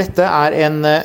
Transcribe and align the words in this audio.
Dette 0.00 0.24
er 0.24 0.54
en 0.64 0.78
eh, 0.88 1.02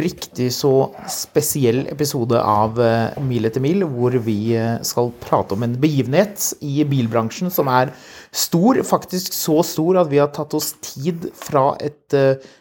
riktig 0.00 0.46
så 0.56 0.70
spesiell 1.12 1.82
episode 1.92 2.38
av 2.40 2.78
eh, 2.80 3.18
Mil 3.20 3.44
etter 3.44 3.60
mil, 3.60 3.84
hvor 3.84 4.14
vi 4.24 4.54
eh, 4.56 4.78
skal 4.86 5.10
prate 5.20 5.52
om 5.52 5.66
en 5.66 5.74
begivenhet 5.82 6.46
i 6.64 6.86
bilbransjen 6.88 7.52
som 7.52 7.68
er 7.68 7.92
stor. 8.32 8.80
Faktisk 8.88 9.36
så 9.36 9.58
stor 9.66 10.00
at 10.00 10.08
vi 10.12 10.22
har 10.22 10.32
tatt 10.32 10.56
oss 10.56 10.72
tid 10.80 11.28
fra 11.36 11.74
et 11.84 12.16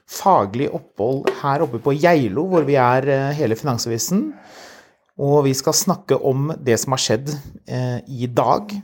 faglig 0.10 0.68
opphold 0.76 1.32
her 1.40 1.64
oppe 1.64 1.80
på 1.86 1.96
Geilo, 1.96 2.44
hvor 2.52 2.68
vi 2.68 2.76
er 2.76 3.08
hele 3.38 3.56
Finansavisen. 3.56 4.28
Og 5.24 5.46
vi 5.48 5.56
skal 5.56 5.78
snakke 5.78 6.20
om 6.20 6.52
det 6.60 6.76
som 6.82 6.98
har 6.98 7.06
skjedd 7.06 7.36
i 8.12 8.28
dag. 8.28 8.76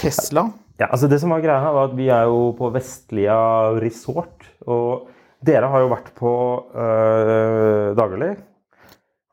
Tesla. 0.00 0.48
Ja, 0.80 0.88
altså 0.90 1.06
Det 1.06 1.20
som 1.22 1.30
var 1.30 1.44
greia 1.44 1.70
var 1.70 1.92
at 1.92 1.98
vi 1.98 2.10
er 2.10 2.26
jo 2.26 2.48
på 2.58 2.72
Vestlia 2.74 3.36
resort. 3.78 4.48
Og 4.66 5.13
dere 5.44 5.68
har 5.72 5.82
jo 5.84 5.90
vært 5.92 6.10
på 6.16 6.30
øh, 6.74 7.90
Dagali 7.98 8.30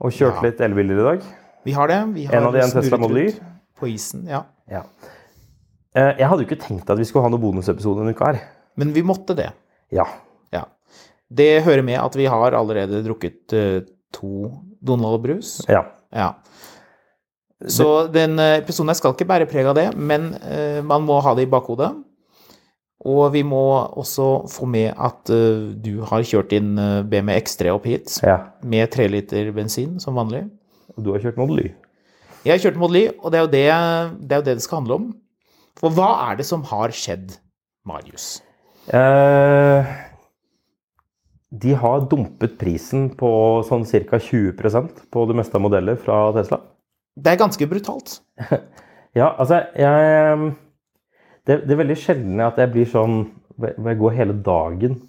og 0.02 0.12
kjørt 0.16 0.40
Ja. 0.42 0.44
litt 0.48 0.62
elbiler 0.66 1.00
i 1.00 1.06
dag. 1.08 1.26
Vi 1.66 1.74
har 1.78 1.88
det. 1.92 2.00
Vi 2.16 2.26
har 2.26 2.36
En 2.40 2.48
av 2.50 2.54
de 2.56 2.62
en 2.64 2.72
Tesla 2.74 2.98
Model 2.98 3.18
Y. 3.28 3.32
På 3.80 3.88
isen, 3.90 4.26
ja. 4.30 4.44
Ja. 4.70 4.82
Eh, 5.96 6.16
Jeg 6.20 6.28
hadde 6.28 6.44
jo 6.44 6.48
ikke 6.50 6.62
tenkt 6.64 6.90
at 6.90 6.98
vi 6.98 7.06
skulle 7.06 7.24
ha 7.28 7.30
noen 7.34 7.42
bonusepisode 7.44 8.02
denne 8.02 8.16
uka 8.16 8.32
her. 8.32 8.40
Men 8.78 8.94
vi 8.96 9.04
måtte 9.06 9.36
det. 9.38 9.52
Ja. 9.92 10.06
Ja. 10.54 10.64
Det 11.32 11.64
hører 11.64 11.84
med 11.86 12.00
at 12.02 12.16
vi 12.18 12.26
har 12.26 12.52
allerede 12.58 13.04
drukket 13.06 13.54
eh, 13.54 13.82
to 14.14 14.52
Donald-brus. 14.84 15.62
ja. 15.70 15.86
Ja. 16.12 16.34
Så 17.70 18.08
den 18.12 18.40
episoden 18.40 18.96
skal 18.98 19.14
ikke 19.14 19.28
bære 19.30 19.46
preg 19.46 19.68
av 19.70 19.76
det, 19.78 19.84
men 19.96 20.32
man 20.88 21.04
må 21.06 21.20
ha 21.22 21.36
det 21.38 21.44
i 21.46 21.50
bakhodet. 21.52 21.92
Og 23.08 23.32
vi 23.34 23.42
må 23.48 23.64
også 23.98 24.28
få 24.52 24.68
med 24.70 24.92
at 24.94 25.32
uh, 25.34 25.72
du 25.74 26.04
har 26.06 26.26
kjørt 26.28 26.52
din 26.54 26.76
eh, 26.78 27.02
BMW 27.10 27.40
X3 27.40 27.72
opp 27.74 27.88
hit 27.90 28.20
ja. 28.22 28.38
med 28.62 28.92
tre 28.94 29.08
liter 29.10 29.50
bensin, 29.56 29.96
som 30.04 30.20
vanlig. 30.20 30.44
Og 30.94 31.06
du 31.06 31.10
har 31.16 31.24
kjørt 31.24 31.40
Model 31.42 31.64
Y. 31.64 31.72
Jeg 32.46 32.54
har 32.54 32.62
kjørt 32.62 32.78
Model 32.82 33.00
Y, 33.00 33.04
og 33.18 33.34
det 33.34 33.40
er 33.40 33.42
jo 33.42 33.50
det 33.50 33.64
det, 33.64 34.36
er 34.36 34.44
jo 34.44 34.46
det 34.46 34.56
det 34.60 34.66
skal 34.68 34.84
handle 34.84 35.00
om. 35.00 35.10
For 35.82 35.94
hva 35.98 36.12
er 36.30 36.38
det 36.38 36.46
som 36.46 36.66
har 36.70 36.94
skjedd, 36.94 37.40
Marius? 37.90 38.44
Eh, 38.94 39.92
de 41.64 41.74
har 41.82 42.06
dumpet 42.12 42.54
prisen 42.62 43.10
på 43.18 43.32
sånn 43.66 43.88
ca. 43.88 44.22
20% 44.22 45.08
på 45.10 45.26
det 45.30 45.38
meste 45.42 45.58
av 45.58 45.66
modeller 45.66 45.98
fra 46.02 46.28
Tesla. 46.38 46.62
Det 47.18 47.34
er 47.34 47.42
ganske 47.42 47.70
brutalt. 47.72 48.20
Ja, 49.12 49.34
altså 49.36 49.58
jeg 49.76 50.36
det, 51.48 51.64
det 51.66 51.74
er 51.74 51.82
veldig 51.84 51.98
sjelden 52.00 52.44
at 52.46 52.60
jeg 52.62 52.74
blir 52.74 52.90
sånn 52.90 53.24
jeg 53.62 53.98
går 54.00 54.16
hele 54.18 54.36
dagen 54.46 55.00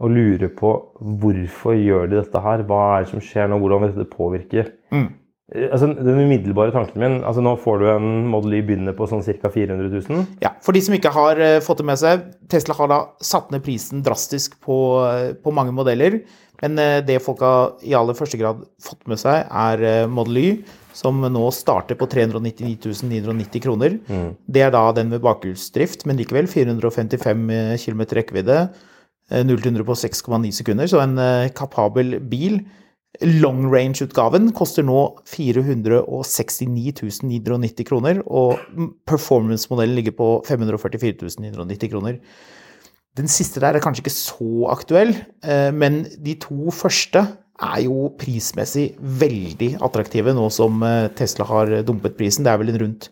og 0.00 0.12
lurer 0.14 0.50
på 0.56 0.72
hvorfor 1.20 1.76
gjør 1.76 2.08
de 2.08 2.20
dette 2.20 2.42
her? 2.44 2.62
Hva 2.68 2.82
er 2.96 3.04
det 3.04 3.10
som 3.12 3.24
skjer 3.24 3.50
nå? 3.50 3.58
Hvordan 3.60 3.82
vil 3.84 3.92
dette 3.94 4.12
påvirke? 4.12 4.66
Mm. 4.94 5.08
Eh, 5.52 5.68
Altså, 5.72 5.90
den 5.90 6.20
umiddelbare 6.22 6.70
tanken 6.70 7.00
min 7.02 7.24
altså 7.26 7.42
Nå 7.42 7.56
får 7.58 7.80
du 7.80 7.86
en 7.90 8.10
Model 8.30 8.54
Y 8.54 8.62
begynner 8.68 8.94
på 8.96 9.08
sånn 9.10 9.24
ca. 9.24 9.50
400 9.50 9.90
000. 10.08 10.26
Ja, 10.44 10.54
For 10.62 10.72
de 10.72 10.82
som 10.86 10.94
ikke 10.94 11.12
har 11.12 11.40
eh, 11.42 11.58
fått 11.64 11.82
det 11.82 11.88
med 11.90 12.00
seg, 12.00 12.22
Tesla 12.48 12.76
har 12.78 12.92
da 12.92 13.00
satt 13.20 13.50
ned 13.50 13.64
prisen 13.66 14.04
drastisk 14.06 14.60
på, 14.62 14.78
eh, 15.10 15.32
på 15.34 15.52
mange 15.52 15.74
modeller. 15.76 16.22
Men 16.60 16.76
det 16.76 17.22
folk 17.24 17.40
har 17.40 17.78
i 17.88 17.94
aller 17.96 18.12
første 18.12 18.36
grad 18.36 18.58
fått 18.84 19.06
med 19.08 19.16
seg, 19.16 19.46
er 19.48 20.04
Model 20.12 20.36
Y, 20.36 20.48
som 21.00 21.22
nå 21.32 21.46
starter 21.56 21.96
på 21.96 22.08
399 22.12 22.76
990 23.08 23.62
kroner. 23.64 23.96
Det 24.46 24.64
er 24.66 24.74
da 24.74 24.82
den 24.96 25.08
med 25.14 25.22
bakhjulsdrift, 25.24 26.04
men 26.06 26.20
likevel 26.20 26.48
455 26.50 27.46
km 27.86 28.04
rekkevidde. 28.20 28.58
eh, 29.30 29.44
0 29.46 29.56
til 29.62 29.72
100 29.72 29.86
på 29.88 29.96
6,9 29.96 30.52
sekunder, 30.52 30.90
så 30.90 31.00
en 31.04 31.16
eh, 31.18 31.48
kapabel 31.56 32.18
bil. 32.20 32.60
Long 33.26 33.64
range-utgaven 33.72 34.52
koster 34.54 34.84
nå 34.86 35.00
469 35.26 37.22
990 37.26 37.88
kroner, 37.88 38.20
og 38.26 38.60
performance-modellen 39.10 39.96
ligger 39.98 40.14
på 40.18 40.28
544 40.46 41.34
990 41.40 41.90
kroner. 41.90 42.20
Den 43.18 43.26
siste 43.26 43.58
der 43.60 43.74
er 43.74 43.82
kanskje 43.82 44.04
ikke 44.04 44.14
så 44.14 44.68
aktuell, 44.70 45.14
eh, 45.42 45.70
men 45.74 46.04
de 46.22 46.36
to 46.38 46.70
første 46.70 47.24
er 47.60 47.80
jo 47.84 48.10
prismessig 48.20 48.90
veldig 48.98 49.74
attraktive 49.84 50.34
nå 50.36 50.46
som 50.54 50.82
eh, 50.86 51.08
Tesla 51.16 51.46
har 51.50 51.74
dumpet 51.86 52.16
prisen. 52.18 52.46
Det 52.46 52.54
er 52.54 52.62
vel 52.62 52.78
rundt 52.80 53.10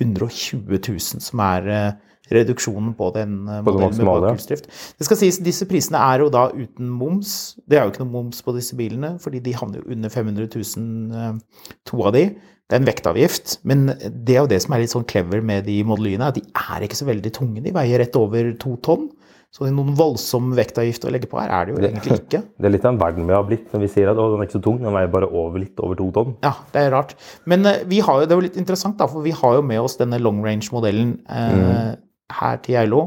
120 0.00 0.66
000 0.66 1.22
som 1.22 1.42
er 1.44 1.70
eh, 1.70 2.14
reduksjonen 2.32 2.94
på 2.96 3.10
den 3.14 3.36
eh, 3.48 3.60
modellen 3.64 3.98
med 3.98 4.08
bakhjulsdrift. 4.08 4.70
Det 4.98 5.08
skal 5.08 5.20
sies, 5.20 5.40
disse 5.44 5.68
prisene 5.70 6.00
er 6.00 6.24
jo 6.24 6.30
da 6.32 6.46
uten 6.54 6.90
moms. 6.90 7.54
Det 7.68 7.78
er 7.78 7.84
jo 7.84 7.94
ikke 7.94 8.04
noe 8.04 8.14
moms 8.14 8.42
på 8.44 8.54
disse 8.56 8.76
bilene, 8.78 9.14
fordi 9.22 9.42
de 9.44 9.54
havner 9.56 9.82
jo 9.82 9.96
under 9.96 10.12
500 10.12 10.48
000, 10.56 11.20
eh, 11.20 11.70
to 11.88 12.02
av 12.02 12.14
de. 12.16 12.26
Det 12.64 12.78
er 12.78 12.80
en 12.80 12.88
vektavgift, 12.88 13.58
men 13.68 13.90
det 13.92 14.38
er 14.38 14.40
jo 14.40 14.48
det 14.48 14.62
som 14.64 14.72
er 14.72 14.80
litt 14.80 14.94
sånn 14.94 15.04
clever 15.08 15.42
med 15.44 15.66
de 15.68 15.82
Model 15.84 16.14
Y-ene, 16.14 16.30
at 16.32 16.38
de 16.38 16.46
er 16.56 16.86
ikke 16.86 16.96
så 16.96 17.08
veldig 17.10 17.34
tunge. 17.36 17.60
De 17.64 17.74
veier 17.76 18.00
rett 18.00 18.16
over 18.16 18.54
to 18.60 18.78
tonn. 18.84 19.10
Så 19.54 19.68
noen 19.70 19.94
voldsom 19.94 20.48
vektavgift 20.58 21.04
å 21.06 21.12
legge 21.14 21.28
på 21.30 21.38
her 21.38 21.52
er 21.54 21.68
det 21.68 21.74
jo 21.74 21.82
egentlig 21.86 22.16
ikke. 22.24 22.40
Det 22.58 22.66
er 22.66 22.72
litt 22.74 22.86
av 22.88 22.96
en 22.96 22.98
verden 22.98 23.28
vi 23.28 23.36
har 23.36 23.44
blitt 23.46 23.68
når 23.70 23.84
vi 23.84 23.90
sier 23.92 24.10
at 24.10 24.18
å, 24.18 24.26
den 24.32 24.42
er 24.42 24.48
ikke 24.48 24.56
så 24.56 24.64
tung, 24.64 24.80
den 24.82 24.96
veier 24.96 25.12
bare 25.12 25.28
over 25.30 25.62
litt 25.62 25.78
over 25.78 25.98
to 26.00 26.08
tonn. 26.16 26.32
Ja, 26.42 26.56
det 26.74 26.80
er 26.82 26.90
rart. 26.96 27.14
Men 27.50 27.62
eh, 27.70 27.84
vi 27.86 28.00
har 28.02 28.18
jo, 28.18 28.26
det 28.26 28.34
er 28.34 28.40
jo 28.40 28.46
litt 28.48 28.58
interessant, 28.58 28.98
da, 28.98 29.06
for 29.10 29.22
vi 29.22 29.34
har 29.36 29.60
jo 29.60 29.62
med 29.66 29.78
oss 29.84 29.94
denne 30.00 30.18
long 30.18 30.40
range-modellen 30.42 31.14
eh, 31.30 31.92
her 32.34 32.58
til 32.64 32.74
Geilo. 32.74 33.04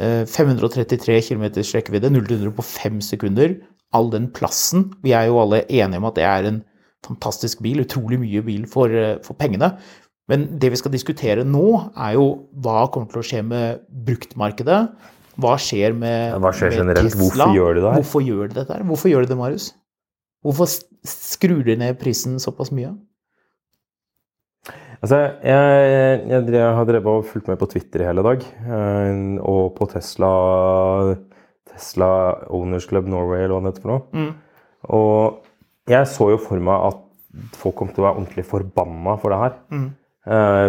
Eh, 0.00 0.26
533 0.28 1.16
km 1.30 1.46
rekkevidde, 1.56 2.10
0 2.12 2.28
til 2.28 2.42
100 2.42 2.56
på 2.58 2.66
5 2.66 2.98
sekunder. 3.04 3.54
All 3.96 4.10
den 4.12 4.28
plassen. 4.36 4.90
Vi 5.00 5.14
er 5.16 5.30
jo 5.30 5.40
alle 5.40 5.62
enige 5.64 6.02
om 6.02 6.08
at 6.10 6.18
det 6.20 6.26
er 6.28 6.50
en 6.50 6.60
fantastisk 7.06 7.62
bil, 7.64 7.80
utrolig 7.86 8.20
mye 8.20 8.44
bil 8.44 8.68
for, 8.68 8.92
eh, 8.92 9.16
for 9.24 9.38
pengene. 9.40 9.72
Men 10.28 10.44
det 10.60 10.70
vi 10.70 10.78
skal 10.78 10.92
diskutere 10.92 11.48
nå, 11.48 11.64
er 11.96 12.18
jo 12.20 12.26
hva 12.62 12.84
kommer 12.92 13.10
til 13.10 13.22
å 13.22 13.26
skje 13.26 13.40
med 13.48 13.80
bruktmarkedet. 14.06 14.82
Hva 15.40 15.54
skjer 15.60 15.94
med, 15.96 16.38
Hva 16.42 16.50
skjer 16.56 16.72
med 16.72 16.80
generelt? 16.82 17.14
Hvorfor 17.20 17.54
gjør 17.54 17.76
de 17.76 17.84
det 17.84 17.90
her? 17.92 18.00
Hvorfor 18.00 18.24
gjør 18.26 18.48
de 18.50 18.58
dette 18.58 18.74
her? 18.74 18.82
Hvorfor 18.88 19.12
gjør 19.12 19.26
de 19.26 19.30
det, 19.30 19.38
Marius? 19.38 19.68
Hvorfor 20.44 20.72
skrur 21.06 21.62
de 21.64 21.76
ned 21.76 21.98
prisen 22.00 22.40
såpass 22.42 22.72
mye? 22.74 22.90
Altså, 25.00 25.16
jeg, 25.40 26.24
jeg, 26.28 26.42
jeg 26.52 26.72
har 26.76 26.84
drevet 26.88 27.08
og 27.08 27.24
fulgt 27.28 27.46
med 27.48 27.56
på 27.60 27.68
Twitter 27.72 28.02
i 28.02 28.08
hele 28.10 28.24
dag, 28.26 28.42
eh, 28.44 29.20
og 29.48 29.70
på 29.78 29.86
Tesla 29.94 30.28
Tesla 31.70 32.10
Owners 32.52 32.84
Club 32.90 33.08
Norway, 33.08 33.44
eller 33.46 33.54
hva 33.56 33.62
det 33.64 33.72
heter 33.72 33.86
for 33.86 33.94
noe. 33.94 34.26
Og 34.92 35.40
jeg 35.90 36.08
så 36.10 36.28
jo 36.34 36.40
for 36.42 36.60
meg 36.60 36.84
at 36.90 37.00
folk 37.60 37.78
kom 37.78 37.88
til 37.94 38.02
å 38.02 38.08
være 38.10 38.18
ordentlig 38.20 38.44
forbanna 38.48 39.16
for 39.22 39.32
det 39.32 39.40
her. 39.40 39.56
Eh, 39.72 39.88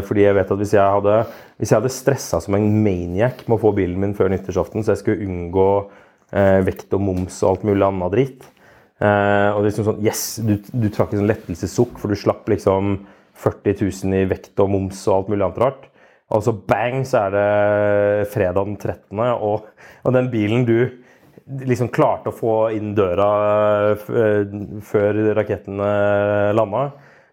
fordi 0.07 0.23
jeg 0.23 0.35
vet 0.37 0.51
at 0.53 0.61
hvis 0.61 0.73
jeg 0.77 0.95
hadde, 0.95 1.15
hvis 1.59 1.73
hadde 1.75 1.91
stressa 1.91 2.39
som 2.43 2.55
en 2.55 2.69
maniac 2.83 3.43
med 3.47 3.57
å 3.57 3.61
få 3.65 3.73
bilen 3.75 3.99
min 3.99 4.15
før 4.15 4.31
nyttårsaften, 4.31 4.83
så 4.83 4.93
jeg 4.93 5.01
skulle 5.01 5.27
unngå 5.27 5.67
eh, 6.31 6.59
vekt 6.67 6.93
og 6.95 7.03
moms 7.03 7.41
og 7.43 7.49
alt 7.49 7.67
mulig 7.67 7.85
annet 7.87 8.15
dritt 8.15 8.47
eh, 9.03 9.49
Og 9.51 9.65
liksom 9.67 9.87
sånn 9.89 10.01
Yes! 10.05 10.23
Du, 10.45 10.55
du 10.55 10.87
trakk 10.89 11.13
en 11.13 11.23
sånn 11.23 11.31
lettelsessukk, 11.31 11.99
for 11.99 12.11
du 12.11 12.19
slapp 12.19 12.47
liksom 12.51 13.01
40 13.41 13.83
000 13.83 14.19
i 14.21 14.25
vekt 14.29 14.59
og 14.61 14.71
moms 14.71 15.03
og 15.07 15.15
alt 15.17 15.31
mulig 15.31 15.45
annet 15.47 15.61
rart. 15.61 15.87
Og 16.31 16.43
så 16.45 16.53
bang, 16.55 17.01
så 17.07 17.25
er 17.25 17.33
det 17.35 18.27
fredag 18.31 18.67
den 18.69 18.77
13., 18.79 19.19
og, 19.35 19.65
og 20.05 20.13
den 20.15 20.29
bilen 20.31 20.63
du 20.67 20.77
liksom 21.67 21.89
klarte 21.91 22.31
å 22.31 22.35
få 22.35 22.55
inn 22.75 22.93
døra 22.95 23.27
eh, 23.91 24.53
før 24.87 25.19
rakettene 25.35 25.89
landa, 26.55 26.85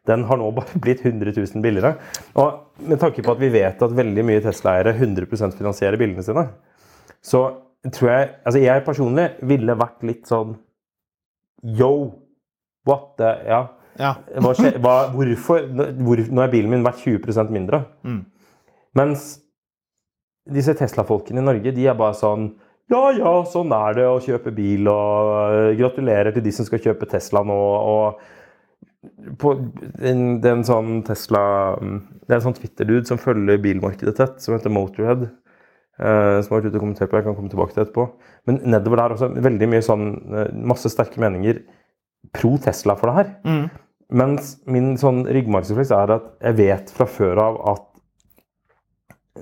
den 0.08 0.25
har 0.28 0.40
nå 0.40 0.50
bare 0.58 0.82
blitt 0.82 1.05
100 1.05 1.34
000 1.37 1.64
billigere. 1.64 1.94
Og 2.40 2.84
med 2.88 3.00
tanke 3.02 3.25
på 3.25 3.34
at 3.34 3.43
vi 3.43 3.52
vet 3.55 3.82
at 3.84 3.96
veldig 4.02 4.26
mye 4.26 4.44
Tesla-eiere 4.44 4.96
100 4.96 5.28
finansierer 5.58 5.99
bilene 6.00 6.25
sine, 6.26 6.49
så 7.25 7.46
tror 7.94 8.10
jeg 8.10 8.31
Altså, 8.44 8.60
jeg 8.62 8.84
personlig 8.87 9.28
ville 9.46 9.78
vært 9.78 10.06
litt 10.06 10.31
sånn 10.31 10.56
Yo! 11.78 11.93
What 12.88 13.12
the 13.20 13.34
Ja. 13.46 13.66
Ja. 13.99 14.14
Hva 14.44 14.55
skjer, 14.55 14.78
hva, 14.82 14.94
hvorfor 15.10 15.64
hvor, 15.75 16.20
Nå 16.31 16.43
er 16.44 16.52
bilen 16.52 16.70
min 16.70 16.87
verdt 16.87 17.02
20% 17.02 17.50
mindre. 17.50 17.82
Mm. 18.06 18.20
Mens 18.99 19.28
disse 20.49 20.75
Tesla-folkene 20.78 21.43
i 21.43 21.44
Norge, 21.44 21.75
de 21.75 21.87
er 21.87 21.99
bare 21.99 22.16
sånn 22.16 22.52
Ja, 22.88 23.10
ja, 23.12 23.32
sånn 23.44 23.75
er 23.75 23.99
det 23.99 24.06
å 24.08 24.20
kjøpe 24.25 24.55
bil, 24.56 24.88
og 24.88 25.32
øh, 25.52 25.72
gratulerer 25.76 26.32
til 26.32 26.46
de 26.46 26.55
som 26.56 26.64
skal 26.64 26.81
kjøpe 26.87 27.08
Tesla 27.10 27.43
nå, 27.44 27.58
og 27.58 28.22
på 29.38 29.52
den, 30.00 30.22
en 30.42 30.64
sånn 30.66 31.02
Tesla 31.06 31.40
Det 31.78 32.32
er 32.32 32.40
en 32.40 32.46
sånn 32.48 32.56
Twitter-dude 32.56 33.06
som 33.06 33.20
følger 33.20 33.60
bilmarkedet 33.62 34.16
tett, 34.18 34.40
som 34.42 34.56
heter 34.56 34.74
Motorhead. 34.74 35.28
Uh, 35.98 36.38
som 36.42 36.52
har 36.52 36.60
vært 36.60 36.70
ute 36.70 36.78
og 36.78 36.84
kommentert 36.84 37.10
på, 37.10 37.18
jeg 37.18 37.26
kan 37.26 37.34
komme 37.34 37.50
tilbake 37.50 37.74
til 37.74 37.82
etterpå. 37.84 38.06
Men 38.46 38.60
nedover 38.70 39.00
der 39.00 39.14
også 39.16 39.30
veldig 39.34 39.68
mye 39.70 39.84
sånn 39.84 40.08
eh, 40.30 40.50
Masse 40.70 40.90
sterke 40.92 41.18
meninger 41.18 41.58
pro 42.34 42.52
Tesla 42.62 42.94
for 42.98 43.10
det 43.10 43.16
her. 43.16 43.32
Mm. 43.46 43.64
Mens 44.18 44.52
min 44.70 44.92
sånn 45.00 45.24
ryggmargsrefleks 45.26 45.90
er 45.94 46.14
at 46.14 46.28
jeg 46.46 46.58
vet 46.60 46.92
fra 46.94 47.06
før 47.10 47.42
av 47.42 47.58
at 47.74 47.84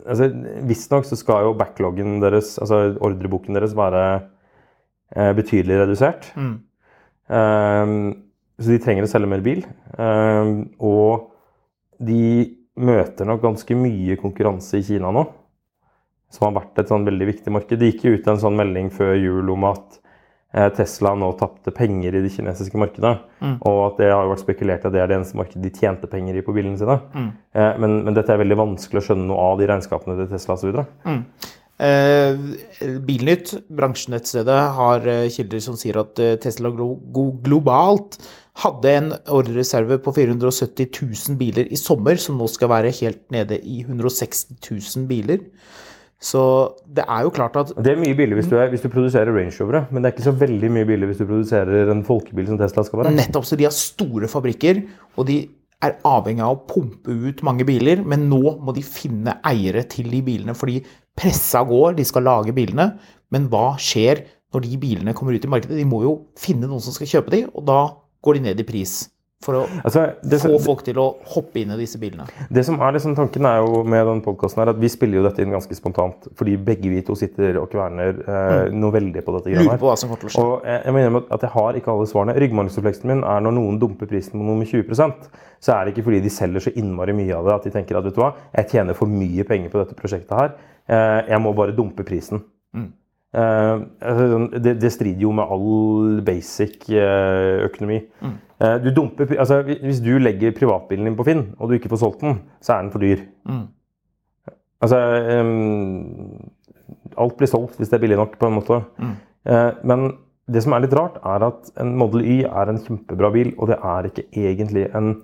altså, 0.02 0.30
Visstnok 0.66 1.06
så 1.08 1.18
skal 1.20 1.44
jo 1.46 1.58
backloggen 1.60 2.18
deres, 2.24 2.56
altså 2.62 2.96
ordreboken 3.04 3.56
deres, 3.56 3.76
være 3.78 4.06
uh, 4.24 5.32
betydelig 5.36 5.82
redusert. 5.84 6.32
Mm. 6.40 6.56
Ehm, 7.36 8.00
så 8.56 8.72
de 8.72 8.78
trenger 8.80 9.04
å 9.04 9.10
selge 9.10 9.28
mer 9.28 9.42
bil. 9.44 9.64
Ehm, 10.00 10.54
og 10.80 11.32
de 12.00 12.56
møter 12.76 13.28
nok 13.28 13.42
ganske 13.44 13.76
mye 13.78 14.16
konkurranse 14.20 14.80
i 14.80 14.86
Kina 14.86 15.12
nå. 15.14 15.26
Som 16.32 16.48
har 16.48 16.58
vært 16.58 16.82
et 16.82 16.90
sånn 16.90 17.06
veldig 17.06 17.28
viktig 17.28 17.52
marked. 17.54 17.78
Det 17.80 17.92
gikk 17.92 18.06
jo 18.06 18.16
ut 18.16 18.26
en 18.28 18.40
sånn 18.42 18.58
melding 18.58 18.90
før 18.92 19.14
jul 19.14 19.52
om 19.54 19.68
at 19.68 19.98
eh, 20.52 20.68
Tesla 20.76 21.14
nå 21.16 21.30
tapte 21.40 21.72
penger 21.74 22.16
i 22.16 22.22
det 22.24 22.32
kinesiske 22.34 22.80
markedet. 22.80 23.12
Mm. 23.40 23.58
Og 23.60 23.82
at 23.84 24.00
det 24.02 24.10
har 24.10 24.24
jo 24.24 24.32
vært 24.34 24.44
spekulert 24.44 24.88
at 24.88 24.96
det 24.96 25.02
er 25.02 25.12
det 25.12 25.20
eneste 25.20 25.38
markedet 25.38 25.62
de 25.64 25.72
tjente 25.76 26.10
penger 26.10 26.40
i 26.40 26.44
på 26.44 26.56
bilene 26.56 26.80
sine. 26.80 26.98
Mm. 27.14 27.28
Eh, 27.56 27.70
men, 27.84 28.00
men 28.08 28.16
dette 28.18 28.34
er 28.34 28.42
veldig 28.42 28.58
vanskelig 28.64 29.02
å 29.02 29.06
skjønne 29.10 29.28
noe 29.30 29.52
av 29.52 29.60
de 29.60 29.70
regnskapene 29.70 30.18
til 30.18 30.32
Tesla 30.32 30.58
osv. 30.58 30.82
Eh, 31.76 32.42
Bilnytt, 33.06 33.54
bransjenettstedet, 33.68 34.60
har 34.80 35.08
eh, 35.12 35.28
kilder 35.32 35.62
som 35.62 35.78
sier 35.78 36.02
at 36.02 36.18
Tesla 36.42 36.72
glo 36.74 36.96
globalt 37.44 38.18
hadde 38.62 38.92
en 38.98 39.10
ordrereserve 39.28 39.98
på 40.02 40.14
470 40.16 40.88
000 41.02 41.40
biler 41.40 41.68
i 41.68 41.80
sommer, 41.80 42.16
som 42.20 42.38
nå 42.40 42.48
skal 42.48 42.72
være 42.72 42.94
helt 43.02 43.24
nede 43.34 43.58
i 43.60 43.82
160 43.84 44.56
000 44.70 45.08
biler. 45.10 45.44
Så 46.16 46.40
det 46.88 47.04
er 47.04 47.26
jo 47.26 47.32
klart 47.34 47.58
at 47.60 47.74
Det 47.76 47.92
er 47.92 48.00
mye 48.00 48.16
billig 48.16 48.38
hvis 48.38 48.48
du, 48.48 48.54
er, 48.56 48.70
hvis 48.72 48.80
du 48.80 48.88
produserer 48.88 49.28
Range 49.28 49.52
Rovere, 49.60 49.84
men 49.90 50.00
det 50.00 50.08
er 50.08 50.14
ikke 50.14 50.30
så 50.30 50.32
veldig 50.40 50.70
mye 50.72 50.88
billig 50.88 51.10
hvis 51.10 51.20
du 51.20 51.26
produserer 51.28 51.92
en 51.92 52.00
folkebil 52.06 52.48
som 52.48 52.60
Tesla 52.60 52.86
skal 52.86 53.02
være. 53.02 53.12
Nettopp, 53.18 53.44
så 53.44 53.58
de 53.60 53.66
har 53.68 53.76
store 53.76 54.30
fabrikker, 54.32 54.80
og 55.20 55.28
de 55.28 55.42
er 55.84 55.98
avhengig 56.08 56.40
av 56.40 56.54
å 56.54 56.62
pumpe 56.70 57.12
ut 57.12 57.42
mange 57.44 57.66
biler, 57.68 58.00
men 58.00 58.24
nå 58.30 58.56
må 58.64 58.72
de 58.72 58.84
finne 58.86 59.36
eiere 59.44 59.84
til 59.92 60.08
de 60.08 60.22
bilene, 60.24 60.56
fordi 60.56 60.78
pressa 61.16 61.60
går, 61.68 61.98
de 61.98 62.08
skal 62.08 62.24
lage 62.24 62.56
bilene, 62.56 62.94
men 63.34 63.50
hva 63.52 63.74
skjer 63.76 64.24
når 64.54 64.64
de 64.64 64.80
bilene 64.80 65.14
kommer 65.16 65.36
ut 65.36 65.44
i 65.44 65.52
markedet? 65.52 65.76
De 65.76 65.84
må 65.88 66.00
jo 66.06 66.16
finne 66.40 66.64
noen 66.64 66.80
som 66.80 66.96
skal 66.96 67.10
kjøpe 67.12 67.34
de, 67.34 67.44
og 67.52 67.68
da 67.68 67.80
går 68.26 68.38
de 68.40 68.48
ned 68.50 68.64
i 68.64 68.66
pris 68.66 69.04
for 69.44 69.58
å 69.58 69.62
Altså, 69.84 70.02
det, 70.24 70.38
få 70.40 70.56
folk 70.64 70.80
til 70.86 70.98
å 70.98 71.04
hoppe 71.34 71.60
inn 71.60 71.74
i 71.74 71.78
disse 71.78 72.00
bilene. 72.00 72.24
det 72.50 72.64
som 72.66 72.78
er 72.80 72.94
liksom 72.96 73.14
tanken 73.18 73.46
er 73.46 73.60
jo 73.60 73.82
med 73.86 74.06
den 74.08 74.22
podcasten 74.24 74.62
her, 74.62 74.70
at 74.72 74.80
vi 74.80 74.88
spiller 74.90 75.20
jo 75.20 75.26
dette 75.26 75.44
inn 75.44 75.52
ganske 75.54 75.76
spontant, 75.76 76.28
fordi 76.38 76.56
begge 76.56 76.90
vi 76.90 77.02
to 77.06 77.14
sitter 77.18 77.60
og 77.60 77.68
kverner 77.72 78.22
eh, 78.24 78.72
noe 78.74 78.94
veldig 78.96 79.22
på 79.26 79.36
dette 79.36 79.52
Lurer 79.52 79.82
på 79.82 79.90
hva 79.90 79.96
som 80.00 80.10
kommer. 80.12 80.32
Og 80.40 80.66
jeg, 80.66 80.80
jeg 80.88 80.96
mener 80.96 81.28
at 81.36 81.44
jeg 81.44 81.52
har 81.52 81.78
ikke 81.78 81.92
alle 81.92 82.08
svarene. 82.10 82.38
Ryggmargsrefleksen 82.42 83.12
min 83.12 83.26
er 83.28 83.44
når 83.44 83.56
noen 83.58 83.80
dumper 83.82 84.10
prisen 84.10 84.40
på 84.40 84.46
noe 84.46 84.58
med 84.62 84.72
20% 84.72 85.28
så 85.62 85.76
er 85.76 85.86
det 85.86 85.94
ikke 85.94 86.06
fordi 86.08 86.22
de 86.24 86.32
selger 86.32 86.66
så 86.66 86.72
innmari 86.78 87.14
mye 87.16 87.36
av 87.36 87.48
det 87.48 87.54
at 87.56 87.66
de 87.66 87.72
tenker 87.74 87.98
at 87.98 88.06
vet 88.06 88.16
du 88.16 88.20
hva, 88.22 88.34
jeg 88.58 88.70
tjener 88.74 88.96
for 88.98 89.10
mye 89.10 89.46
penger 89.48 89.72
på 89.72 89.80
dette 89.80 89.96
prosjektet 89.98 90.36
her. 90.36 90.54
Eh, 90.86 91.20
jeg 91.32 91.42
må 91.42 91.54
bare 91.56 91.74
dumpe 91.76 92.06
prisen. 92.06 92.42
Eh, 92.76 92.84
altså, 92.84 93.05
det, 93.34 94.76
det 94.80 94.90
strider 94.94 95.20
jo 95.20 95.32
med 95.36 95.50
all 95.52 96.20
basic 96.24 96.86
eh, 96.88 97.64
økonomi. 97.66 97.98
Eh, 98.56 98.76
du 98.80 98.90
dumper, 98.94 99.34
altså, 99.38 99.60
hvis 99.66 100.00
du 100.00 100.14
legger 100.18 100.54
privatbilen 100.56 101.10
din 101.10 101.16
på 101.18 101.26
Finn, 101.26 101.42
og 101.58 101.68
du 101.68 101.76
ikke 101.76 101.90
får 101.92 102.00
solgt 102.04 102.24
den, 102.24 102.38
så 102.64 102.76
er 102.76 102.86
den 102.86 102.92
for 102.94 103.04
dyr. 103.04 103.24
Altså 104.86 104.98
um, 105.40 106.50
Alt 107.16 107.36
blir 107.38 107.48
solgt 107.48 107.78
hvis 107.80 107.88
det 107.88 107.96
er 107.98 108.02
billig 108.04 108.18
nok, 108.20 108.38
på 108.38 108.48
en 108.48 108.56
måte. 108.56 108.80
Eh, 109.46 109.70
men 109.84 110.10
det 110.46 110.62
som 110.62 110.76
er 110.76 110.84
litt 110.84 110.94
rart, 110.94 111.18
er 111.26 111.44
at 111.48 111.70
en 111.82 111.94
Model 111.98 112.24
Y 112.24 112.42
er 112.46 112.70
en 112.70 112.80
kjempebra 112.82 113.32
bil, 113.34 113.54
og 113.58 113.72
det 113.72 113.78
er 113.82 114.10
ikke 114.10 114.26
egentlig 114.32 114.88
en 114.94 115.16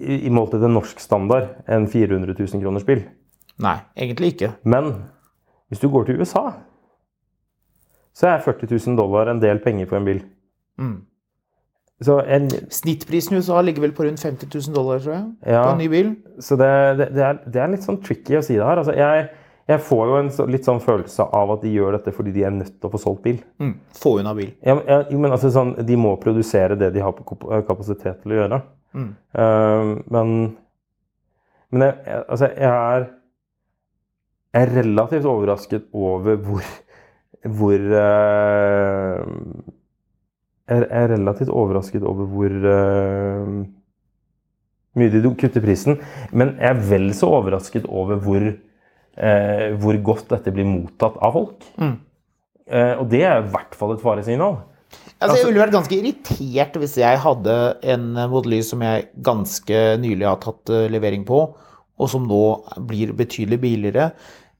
i, 0.00 0.24
i 0.26 0.30
mål 0.32 0.48
til 0.50 0.64
en 0.64 0.78
norsk 0.78 1.00
standard 1.02 1.50
en 1.70 1.86
400 1.90 2.32
000 2.32 2.62
kroners 2.62 2.86
bil. 2.88 3.04
Nei, 3.62 3.76
egentlig 3.98 4.32
ikke. 4.32 4.54
Men 4.64 4.94
hvis 5.72 5.80
du 5.80 5.88
går 5.92 6.04
til 6.10 6.20
USA, 6.20 6.50
så 8.12 8.28
er 8.28 8.42
40 8.44 8.68
000 8.76 8.98
dollar 8.98 9.30
en 9.32 9.40
del 9.40 9.58
penger 9.64 9.88
for 9.88 9.96
en 9.98 10.04
bil. 10.08 10.18
Mm. 10.80 10.98
Så, 12.02 12.16
en, 12.34 12.48
Snittprisen 12.74 13.36
i 13.36 13.38
USA 13.40 13.60
ligger 13.62 13.84
vel 13.86 13.92
på 13.96 14.04
rundt 14.04 14.20
50 14.20 14.48
000 14.50 14.74
dollar, 14.74 14.98
tror 15.00 15.14
jeg, 15.14 15.28
Ja. 15.54 15.62
på 15.64 15.70
en 15.76 15.78
ny 15.78 15.86
bil. 15.88 16.10
så 16.42 16.56
det, 16.58 16.68
det, 16.98 17.06
det, 17.14 17.22
er, 17.24 17.38
det 17.54 17.62
er 17.62 17.70
litt 17.72 17.86
sånn 17.86 18.00
tricky 18.02 18.36
å 18.36 18.42
si 18.44 18.56
det 18.58 18.66
her. 18.66 18.80
Altså, 18.82 18.92
jeg, 18.98 19.28
jeg 19.70 19.80
får 19.86 20.02
jo 20.10 20.16
en 20.18 20.30
så, 20.34 20.46
litt 20.50 20.66
sånn 20.66 20.80
følelse 20.82 21.28
av 21.38 21.52
at 21.54 21.62
de 21.62 21.72
gjør 21.76 21.96
dette 21.96 22.12
fordi 22.16 22.34
de 22.34 22.42
er 22.48 22.50
nødt 22.56 22.74
til 22.74 22.90
å 22.90 22.92
få 22.92 23.00
solgt 23.04 23.22
bil. 23.24 23.38
Mm. 23.62 23.76
Få 24.02 24.16
unna 24.20 24.34
bil. 24.34 24.50
Ja, 24.66 24.74
men- 24.76 25.30
altså 25.32 25.52
sånn, 25.54 25.76
De 25.86 25.96
må 25.96 26.16
produsere 26.20 26.76
det 26.76 26.92
de 26.92 27.00
har 27.06 27.12
på 27.16 27.38
kapasitet 27.68 28.20
til 28.24 28.32
å 28.34 28.40
gjøre. 28.42 28.62
Mm. 28.92 29.08
Uh, 29.38 30.02
men 30.12 30.34
men 31.72 31.86
jeg, 31.88 32.24
altså, 32.28 32.50
jeg 32.52 32.68
er 32.68 33.06
jeg 34.52 34.66
er 34.66 34.74
relativt 34.82 35.28
overrasket 35.28 35.86
over 35.92 36.36
hvor 36.44 36.64
hvor 37.42 37.74
uh, 37.74 39.22
jeg 40.70 40.86
er 40.88 41.08
relativt 41.10 41.50
overrasket 41.50 42.04
over 42.06 42.28
hvor 42.30 42.52
uh, 42.70 43.54
mye 44.98 45.12
de 45.14 45.32
kutter 45.40 45.64
prisen. 45.64 45.98
Men 46.30 46.54
jeg 46.60 46.70
er 46.70 46.84
vel 46.90 47.10
så 47.16 47.30
overrasket 47.40 47.88
over 47.88 48.20
hvor, 48.22 48.44
uh, 48.46 49.68
hvor 49.82 50.02
godt 50.06 50.28
dette 50.36 50.54
blir 50.54 50.68
mottatt 50.68 51.18
av 51.18 51.38
folk. 51.38 51.70
Mm. 51.76 51.98
Og 52.72 53.08
det 53.10 53.24
er 53.26 53.42
i 53.42 53.48
hvert 53.52 53.74
fall 53.76 53.90
et 53.92 54.00
faresignal. 54.00 54.54
Altså, 55.18 55.34
jeg 55.40 55.48
ville 55.48 55.60
vært 55.60 55.74
ganske 55.74 55.96
irritert 55.96 56.76
hvis 56.80 56.94
jeg 57.02 57.18
hadde 57.20 57.56
en 57.92 58.06
modellys 58.30 58.70
som 58.72 58.84
jeg 58.86 59.08
ganske 59.26 59.80
nylig 60.00 60.24
har 60.24 60.38
tatt 60.40 60.70
levering 60.94 61.26
på, 61.28 61.40
og 61.52 62.08
som 62.08 62.24
nå 62.24 62.44
blir 62.88 63.12
betydelig 63.18 63.58
billigere. 63.60 64.12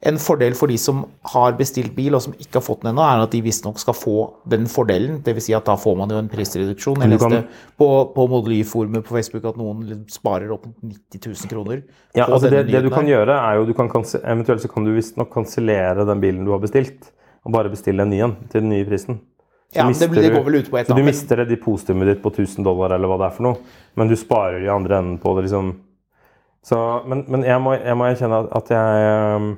En 0.05 0.17
fordel 0.19 0.55
for 0.59 0.67
de 0.67 0.75
som 0.83 1.05
har 1.31 1.53
bestilt 1.55 1.93
bil 1.95 2.17
og 2.19 2.23
som 2.25 2.33
ikke 2.35 2.59
har 2.59 2.65
fått 2.67 2.81
den 2.83 2.91
ennå, 2.91 3.03
er 3.07 3.21
at 3.23 3.31
de 3.31 3.39
visstnok 3.45 3.79
skal 3.79 3.95
få 3.95 4.15
den 4.51 4.65
fordelen. 4.67 5.21
Dvs. 5.23 5.45
Si 5.47 5.55
at 5.55 5.69
da 5.69 5.77
får 5.79 5.95
man 6.01 6.11
jo 6.11 6.17
en 6.19 6.29
prisreduksjon. 6.33 6.99
Jeg 7.05 7.21
kan- 7.21 7.31
leste 7.37 7.45
på, 7.79 7.89
på 8.17 8.27
Model 8.33 8.57
Y-forumet 8.57 9.05
på 9.07 9.15
Facebook 9.15 9.45
at 9.53 9.57
noen 9.61 10.03
sparer 10.11 10.51
opp 10.51 10.67
mot 10.67 10.75
90 10.83 11.23
000 11.31 11.53
kroner. 11.53 11.83
Ja, 12.19 12.27
altså 12.27 12.51
det, 12.51 12.67
det 12.73 12.83
du 12.83 12.91
kan 12.91 13.07
gjøre, 13.07 13.31
er 13.31 13.61
jo 13.61 13.67
du 13.71 13.75
kan 13.79 13.87
Eventuelt 13.95 14.61
så 14.63 14.69
kan 14.75 14.85
du 14.85 14.91
visstnok 14.97 15.31
kansellere 15.33 16.05
den 16.05 16.21
bilen 16.21 16.45
du 16.45 16.51
har 16.51 16.59
bestilt, 16.59 17.13
og 17.47 17.53
bare 17.55 17.71
bestille 17.71 18.03
en 18.03 18.11
ny 18.11 18.21
en 18.27 18.37
til 18.51 18.61
den 18.61 18.71
nye 18.75 18.85
prisen. 18.85 19.21
Så 19.73 19.79
Ja, 19.79 19.83
det, 19.87 19.89
mister 19.95 20.09
det 20.09 20.31
du- 20.31 20.37
går 20.37 20.45
vel 20.45 20.55
ut 20.61 20.71
på 20.71 20.79
et 20.81 20.87
Så 20.89 20.97
du 20.97 21.03
mister 21.03 21.37
det 21.37 21.49
depositumet 21.49 22.07
ditt 22.11 22.23
på 22.23 22.31
1000 22.35 22.65
dollar, 22.65 22.91
eller 22.93 23.09
hva 23.09 23.19
det 23.23 23.27
er 23.31 23.37
for 23.39 23.43
noe, 23.43 23.57
men 23.97 24.09
du 24.09 24.17
sparer 24.17 24.65
i 24.67 24.69
andre 24.69 24.99
enden 24.99 25.19
på 25.19 25.33
det, 25.37 25.45
liksom. 25.47 25.77
Så, 26.63 27.07
men, 27.07 27.25
men 27.29 27.43
jeg, 27.45 27.61
må, 27.63 27.73
jeg 27.79 27.97
må 27.97 28.05
erkjenne 28.11 28.49
at 28.53 28.69
jeg 28.69 29.57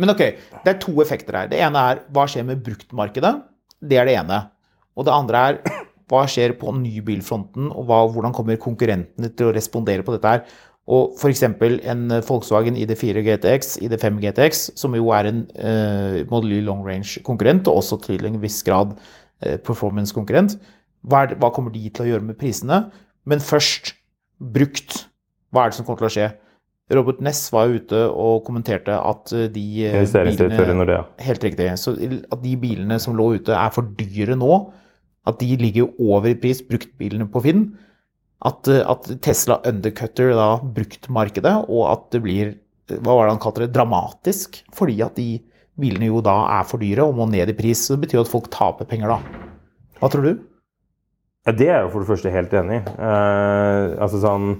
Men 0.00 0.14
ok, 0.14 0.24
det 0.64 0.72
er 0.72 0.80
to 0.82 0.94
effekter 1.04 1.36
her. 1.36 1.50
Det 1.50 1.60
ene 1.60 1.84
er 1.92 2.02
hva 2.14 2.26
skjer 2.30 2.46
med 2.48 2.62
bruktmarkedet? 2.64 3.34
Det 3.80 4.00
er 4.00 4.08
det 4.08 4.16
ene. 4.20 4.40
Og 4.96 5.06
det 5.06 5.14
andre 5.14 5.44
er 5.50 5.60
hva 6.10 6.24
skjer 6.28 6.56
på 6.58 6.72
nybilfronten, 6.74 7.70
og 7.70 7.86
hva, 7.86 8.02
hvordan 8.10 8.34
kommer 8.34 8.58
konkurrentene 8.60 9.30
til 9.36 9.50
å 9.50 9.54
respondere 9.54 10.04
på 10.06 10.16
dette 10.16 10.34
her? 10.34 10.42
Og 10.90 11.14
f.eks. 11.20 11.44
en 11.46 12.16
Volkswagen 12.26 12.78
ID4 12.80 13.22
GTX, 13.22 13.76
ID5 13.84 14.18
GTX, 14.24 14.64
som 14.80 14.96
jo 14.98 15.12
er 15.14 15.28
en 15.30 15.44
uh, 15.54 16.18
Model 16.32 16.64
long 16.66 16.82
range-konkurrent, 16.86 17.70
og 17.70 17.84
også 17.84 18.00
til 18.08 18.26
en 18.26 18.40
viss 18.42 18.58
grad 18.66 18.96
uh, 18.96 19.56
performance-konkurrent. 19.62 20.56
Hva, 21.06 21.28
hva 21.38 21.52
kommer 21.54 21.72
de 21.74 21.84
til 21.86 22.08
å 22.08 22.10
gjøre 22.10 22.26
med 22.32 22.40
prisene? 22.40 22.82
Men 23.28 23.44
først, 23.44 23.94
brukt. 24.40 25.04
Hva 25.54 25.64
er 25.66 25.70
det 25.70 25.78
som 25.78 25.86
kommer 25.86 26.02
til 26.02 26.10
å 26.10 26.14
skje? 26.16 26.30
Robert 26.90 27.20
Ness 27.22 27.44
var 27.54 27.68
jo 27.68 27.80
ute 27.80 28.00
og 28.08 28.44
kommenterte 28.46 28.94
at 28.96 29.34
eh, 29.36 29.46
de 29.52 29.62
bilene, 29.62 30.00
Investeringsdirektør 30.02 30.72
i 30.72 30.98
Helt 31.26 31.44
riktig. 31.46 31.68
Så 31.78 31.94
at 31.94 32.40
de 32.42 32.56
bilene 32.60 32.98
som 33.02 33.14
lå 33.18 33.34
ute 33.38 33.54
er 33.54 33.70
for 33.74 33.92
dyre 33.98 34.38
nå, 34.38 34.56
at 35.28 35.38
de 35.42 35.52
ligger 35.60 35.84
jo 35.84 36.16
over 36.16 36.32
i 36.32 36.38
pris, 36.40 36.62
bruktbilene 36.66 37.28
på 37.30 37.44
Finn, 37.44 37.68
at, 38.46 38.68
eh, 38.72 38.82
at 38.82 39.06
Tesla 39.22 39.60
undercutter 39.68 40.34
da 40.34 40.50
bruktmarkedet, 40.64 41.54
og 41.68 41.86
at 41.92 42.10
det 42.16 42.24
blir 42.24 42.56
hva 42.90 43.14
var 43.14 43.28
det 43.28 43.34
han 43.36 43.42
kalte 43.42 43.62
det, 43.62 43.72
dramatisk, 43.76 44.62
fordi 44.74 44.96
at 45.04 45.14
de 45.14 45.38
bilene 45.80 46.08
jo 46.10 46.22
da 46.24 46.36
er 46.58 46.64
for 46.66 46.82
dyre 46.82 47.06
og 47.06 47.14
må 47.20 47.28
ned 47.30 47.52
i 47.52 47.56
pris. 47.56 47.84
Så 47.86 47.94
det 47.94 48.08
betyr 48.08 48.24
at 48.24 48.30
folk 48.32 48.50
taper 48.50 48.88
penger 48.88 49.14
da. 49.14 49.20
Hva 50.00 50.10
tror 50.10 50.26
du? 50.26 50.32
Ja, 51.46 51.54
det 51.56 51.68
er 51.68 51.76
jeg 51.78 51.86
jo 51.86 51.92
for 51.94 52.02
det 52.02 52.10
første 52.10 52.32
helt 52.34 52.56
enig 52.56 52.80
i. 52.80 52.96
Eh, 52.98 53.84
altså 54.02 54.20
sånn 54.20 54.50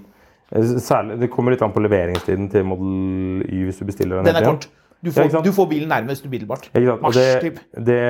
Særlig, 0.51 1.21
Det 1.21 1.31
kommer 1.31 1.55
litt 1.55 1.63
an 1.63 1.73
på 1.75 1.83
leveringstiden 1.85 2.49
til 2.51 2.65
Model 2.67 3.45
Y 3.47 3.65
hvis 3.69 3.79
du 3.79 3.85
bestiller 3.87 4.19
den. 4.19 4.31
Den 4.31 4.41
er 4.41 4.49
kort. 4.49 4.69
Du 5.01 5.09
får, 5.15 5.31
Ja, 5.33 5.41
du 5.41 5.53
får 5.57 5.69
bilen 5.71 5.89
nærmest 5.89 6.27
umiddelbart. 6.27 6.67
Mars, 7.01 7.17
det, 7.17 7.41
typ. 7.41 7.61
det, 7.73 8.01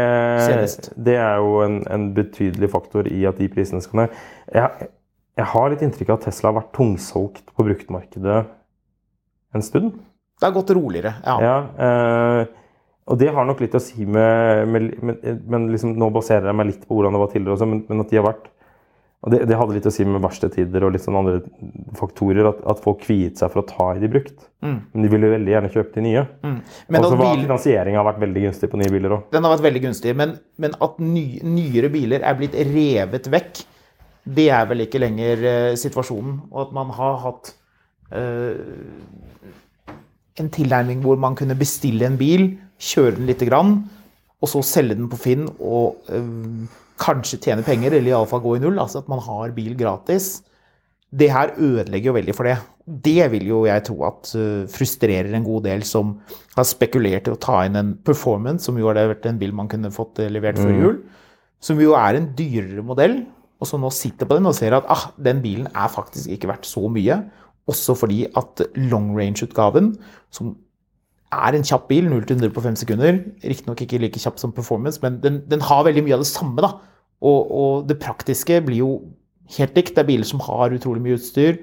det 1.06 1.14
er 1.22 1.36
jo 1.38 1.60
en, 1.62 1.76
en 1.86 2.08
betydelig 2.16 2.70
faktor 2.72 3.06
i 3.06 3.24
at 3.30 3.38
de 3.38 3.46
prisene 3.52 3.82
skal 3.84 4.02
ned. 4.02 4.16
Jeg, 4.54 4.88
jeg 5.38 5.46
har 5.52 5.68
litt 5.70 5.84
inntrykk 5.86 6.10
av 6.10 6.18
at 6.18 6.26
Tesla 6.26 6.50
har 6.50 6.56
vært 6.58 6.72
tungsolgt 6.74 7.44
på 7.54 7.66
bruktmarkedet 7.68 8.40
en 9.54 9.62
stund. 9.62 9.92
Det 10.40 10.48
har 10.48 10.56
gått 10.56 10.72
roligere. 10.74 11.14
Ja. 11.22 11.36
Ja, 11.44 11.54
eh, 11.86 12.42
og 13.10 13.18
det 13.20 13.30
har 13.34 13.46
nok 13.46 13.60
litt 13.62 13.74
å 13.76 13.82
si 13.82 14.06
med, 14.06 14.66
med, 14.70 14.90
med 15.02 15.46
Men 15.50 15.68
liksom, 15.70 15.94
nå 15.98 16.10
baserer 16.14 16.50
jeg 16.50 16.58
meg 16.58 16.72
litt 16.72 16.84
på 16.86 16.96
hvordan 16.96 17.14
det 17.14 17.22
var 17.22 17.30
tidligere 17.32 17.56
også, 17.56 17.70
men, 17.70 17.84
men 17.90 18.02
at 18.02 18.10
de 18.10 18.18
har 18.18 18.26
vært 18.26 18.50
det, 19.28 19.42
det 19.50 19.56
hadde 19.60 19.74
litt 19.76 19.84
å 19.84 19.90
si 19.92 20.04
med 20.08 20.22
verkstedtider 20.24 20.86
og 20.86 20.94
litt 20.94 21.02
sånne 21.04 21.20
andre 21.20 21.40
faktorer. 21.98 22.46
At, 22.48 22.62
at 22.72 22.78
folk 22.80 23.02
kviet 23.02 23.36
seg 23.36 23.50
for 23.52 23.60
å 23.60 23.66
ta 23.68 23.88
i 23.92 24.00
de 24.00 24.08
brukt. 24.08 24.46
Men 24.64 25.04
de 25.04 25.10
ville 25.12 25.28
veldig 25.34 25.52
gjerne 25.52 25.72
kjøpe 25.74 25.92
de 25.98 26.04
nye. 26.06 26.22
Mm. 26.40 26.56
Og 26.88 27.04
så 27.04 27.10
har 27.10 27.20
bil- 27.20 27.44
finansieringa 27.44 28.06
vært 28.06 28.22
veldig 28.24 28.46
gunstig 28.46 28.70
på 28.72 28.80
nye 28.80 28.92
biler 28.94 29.16
òg. 29.18 29.26
Den 29.34 29.44
har 29.44 29.52
vært 29.56 29.66
veldig 29.68 29.84
gunstig. 29.84 30.16
Men, 30.16 30.32
men 30.64 30.78
at 30.88 30.96
ny, 31.04 31.26
nyere 31.44 31.92
biler 31.92 32.24
er 32.24 32.40
blitt 32.40 32.56
revet 32.70 33.28
vekk, 33.36 33.62
det 34.40 34.48
er 34.56 34.66
vel 34.72 34.86
ikke 34.86 35.04
lenger 35.04 35.46
eh, 35.52 35.76
situasjonen. 35.80 36.40
Og 36.48 36.64
at 36.64 36.74
man 36.80 36.96
har 36.96 37.20
hatt 37.26 37.54
eh, 38.16 38.56
en 40.40 40.52
tilnærming 40.56 41.04
hvor 41.04 41.20
man 41.20 41.36
kunne 41.36 41.60
bestille 41.60 42.08
en 42.08 42.16
bil, 42.20 42.54
kjøre 42.80 43.18
den 43.18 43.28
lite 43.28 43.48
grann, 43.48 43.82
og 44.40 44.48
så 44.48 44.62
selge 44.64 44.96
den 44.96 45.10
på 45.12 45.20
Finn 45.20 45.44
og 45.58 46.00
eh, 46.08 46.70
kanskje 47.00 47.40
tjene 47.40 47.64
penger, 47.66 47.96
eller 47.96 48.12
iallfall 48.12 48.42
gå 48.44 48.56
i 48.58 48.62
null. 48.62 48.78
Altså 48.82 49.02
at 49.02 49.10
man 49.10 49.22
har 49.24 49.56
bil 49.56 49.74
gratis. 49.78 50.38
Det 51.10 51.30
her 51.32 51.56
ødelegger 51.58 52.12
jo 52.12 52.16
veldig 52.18 52.36
for 52.36 52.46
det. 52.46 52.58
Det 52.86 53.26
vil 53.32 53.48
jo 53.50 53.64
jeg 53.66 53.82
tro 53.86 53.96
at 54.06 54.30
eh, 54.38 54.68
frustrerer 54.70 55.34
en 55.34 55.46
god 55.46 55.66
del 55.66 55.82
som 55.86 56.14
har 56.56 56.66
spekulert 56.66 57.26
i 57.26 57.34
å 57.34 57.40
ta 57.40 57.64
inn 57.66 57.78
en 57.78 57.92
performance, 58.06 58.66
som 58.66 58.78
jo 58.78 58.88
hadde 58.90 59.08
vært 59.12 59.26
en 59.30 59.40
bil 59.40 59.54
man 59.56 59.70
kunne 59.70 59.92
fått 59.94 60.22
eh, 60.22 60.30
levert 60.30 60.58
før 60.58 60.72
jul, 60.74 60.96
som 61.62 61.82
jo 61.82 61.96
er 61.98 62.18
en 62.18 62.30
dyrere 62.38 62.84
modell, 62.86 63.20
og 63.60 63.68
som 63.68 63.82
nå 63.82 63.90
sitter 63.92 64.26
på 64.26 64.38
den 64.38 64.48
og 64.48 64.56
ser 64.56 64.74
at 64.78 64.86
ah, 64.90 65.10
den 65.20 65.42
bilen 65.44 65.68
er 65.74 65.90
faktisk 65.92 66.32
ikke 66.32 66.48
verdt 66.54 66.68
så 66.68 66.86
mye. 66.90 67.20
Også 67.70 67.94
fordi 67.98 68.24
at 68.38 68.62
long 68.78 69.10
range-utgaven, 69.18 69.92
som 70.32 70.54
er 71.30 71.56
en 71.56 71.66
kjapp 71.66 71.86
bil, 71.90 72.08
0-100 72.10 72.50
på 72.54 72.62
5 72.64 72.78
sekunder, 72.82 73.20
riktignok 73.46 73.82
ikke 73.84 74.00
like 74.02 74.22
kjapp 74.22 74.40
som 74.42 74.54
performance, 74.54 74.98
men 75.02 75.20
den, 75.22 75.40
den 75.50 75.62
har 75.62 75.84
veldig 75.86 76.02
mye 76.06 76.16
av 76.18 76.24
det 76.24 76.30
samme. 76.30 76.62
da. 76.64 76.74
Og, 77.20 77.52
og 77.52 77.84
det 77.88 78.00
praktiske 78.02 78.62
blir 78.66 78.82
jo 78.82 78.90
helt 79.58 79.76
likt. 79.76 79.94
Det 79.94 80.02
er 80.02 80.08
biler 80.08 80.28
som 80.28 80.42
har 80.46 80.74
utrolig 80.74 81.02
mye 81.04 81.18
utstyr. 81.18 81.60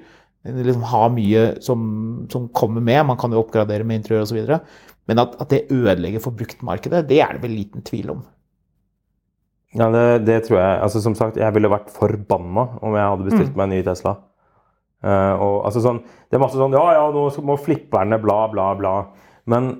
Liksom 0.48 0.86
har 0.88 1.10
mye 1.12 1.44
som, 1.64 1.82
som 2.32 2.46
kommer 2.56 2.84
med. 2.84 3.02
Man 3.10 3.18
kan 3.20 3.34
jo 3.34 3.42
oppgradere 3.42 3.84
med 3.84 4.00
interiør 4.00 4.24
osv. 4.24 4.40
Men 5.08 5.22
at, 5.24 5.36
at 5.42 5.52
det 5.52 5.66
ødelegger 5.74 6.22
for 6.24 6.36
bruktmarkedet, 6.36 7.06
det 7.10 7.20
er 7.24 7.36
det 7.36 7.44
vel 7.44 7.56
liten 7.58 7.84
tvil 7.84 8.14
om. 8.14 8.24
Ja, 9.76 9.90
det, 9.92 10.24
det 10.24 10.42
tror 10.46 10.60
jeg. 10.62 10.80
Altså, 10.86 11.02
som 11.04 11.16
sagt, 11.18 11.36
jeg 11.40 11.54
ville 11.56 11.70
vært 11.72 11.92
forbanna 11.92 12.70
om 12.80 12.96
jeg 12.96 13.12
hadde 13.12 13.28
bestilt 13.28 13.56
meg 13.56 13.68
en 13.68 13.74
ny 13.76 13.82
Tesla. 13.84 14.14
Uh, 15.04 15.34
og, 15.36 15.56
altså, 15.68 15.82
sånn, 15.84 16.00
det 16.26 16.34
er 16.34 16.40
masse 16.42 16.58
sånn 16.58 16.72
Ja, 16.74 16.82
ja, 16.96 17.02
nå 17.14 17.28
må 17.46 17.54
flipperne 17.62 18.18
bla, 18.22 18.40
bla, 18.50 18.72
bla. 18.78 18.94
Men 19.48 19.72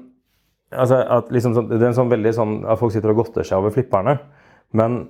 altså, 0.73 1.03
at 1.19 1.31
liksom, 1.35 1.55
sånn, 1.57 1.71
det 1.71 1.81
er 1.83 1.91
en 1.93 2.01
sånn 2.01 2.13
veldig 2.13 2.35
sånn 2.37 2.59
at 2.69 2.81
folk 2.81 2.95
sitter 2.95 3.13
og 3.13 3.23
godter 3.23 3.47
seg 3.47 3.61
over 3.61 3.75
flipperne. 3.75 4.19
Men 4.77 5.01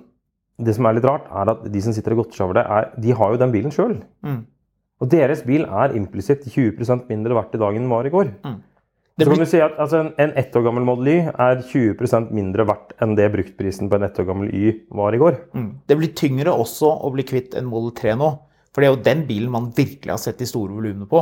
det 0.59 0.75
som 0.75 0.87
er 0.89 0.97
litt 0.97 1.07
rart, 1.07 1.27
er 1.31 1.51
at 1.53 1.67
de 1.71 1.81
som 1.83 1.95
sitter 1.95 2.15
og 2.15 2.25
godter 2.25 2.39
seg 2.39 2.49
over 2.49 2.59
det, 2.59 2.65
er, 2.67 2.89
de 2.99 3.13
har 3.15 3.33
jo 3.33 3.39
den 3.41 3.53
bilen 3.55 3.71
sjøl. 3.75 3.99
Og 4.99 5.07
deres 5.11 5.45
bil 5.47 5.63
er 5.63 5.95
implisitt 5.95 6.43
20% 6.51 7.07
mindre 7.11 7.37
verdt 7.37 7.55
i 7.55 7.61
dag 7.61 7.75
enn 7.77 7.85
den 7.87 7.93
var 7.93 8.07
i 8.07 8.11
går. 8.11 8.33
Det 9.19 9.25
Så 9.27 9.31
kan 9.33 9.39
du 9.43 9.49
si 9.51 9.59
at 9.63 9.75
altså, 9.79 9.99
en, 9.99 10.09
en 10.19 10.33
ett 10.39 10.53
år 10.55 10.63
gammel 10.63 10.83
Model 10.87 11.07
Y 11.11 11.17
er 11.27 11.63
20% 11.67 12.29
mindre 12.35 12.63
verdt 12.67 12.93
enn 13.03 13.15
det 13.19 13.25
bruktprisen 13.33 13.89
på 13.91 13.97
en 13.97 14.05
ett 14.07 14.19
år 14.19 14.27
gammel 14.29 14.51
Y 14.55 14.73
var 14.95 15.15
i 15.15 15.19
går. 15.19 15.39
Det 15.87 15.97
blir 15.99 16.11
tyngre 16.15 16.51
også 16.55 16.91
å 17.03 17.11
bli 17.15 17.25
kvitt 17.27 17.55
en 17.59 17.67
Model 17.67 17.91
3 17.95 18.15
nå. 18.19 18.29
For 18.79 18.85
det 18.85 18.87
er 18.87 18.93
jo 18.95 19.03
den 19.03 19.21
bilen 19.27 19.51
man 19.51 19.65
virkelig 19.75 20.13
har 20.13 20.19
sett 20.23 20.39
de 20.39 20.45
store 20.47 20.71
volumene 20.71 21.03
på. 21.11 21.19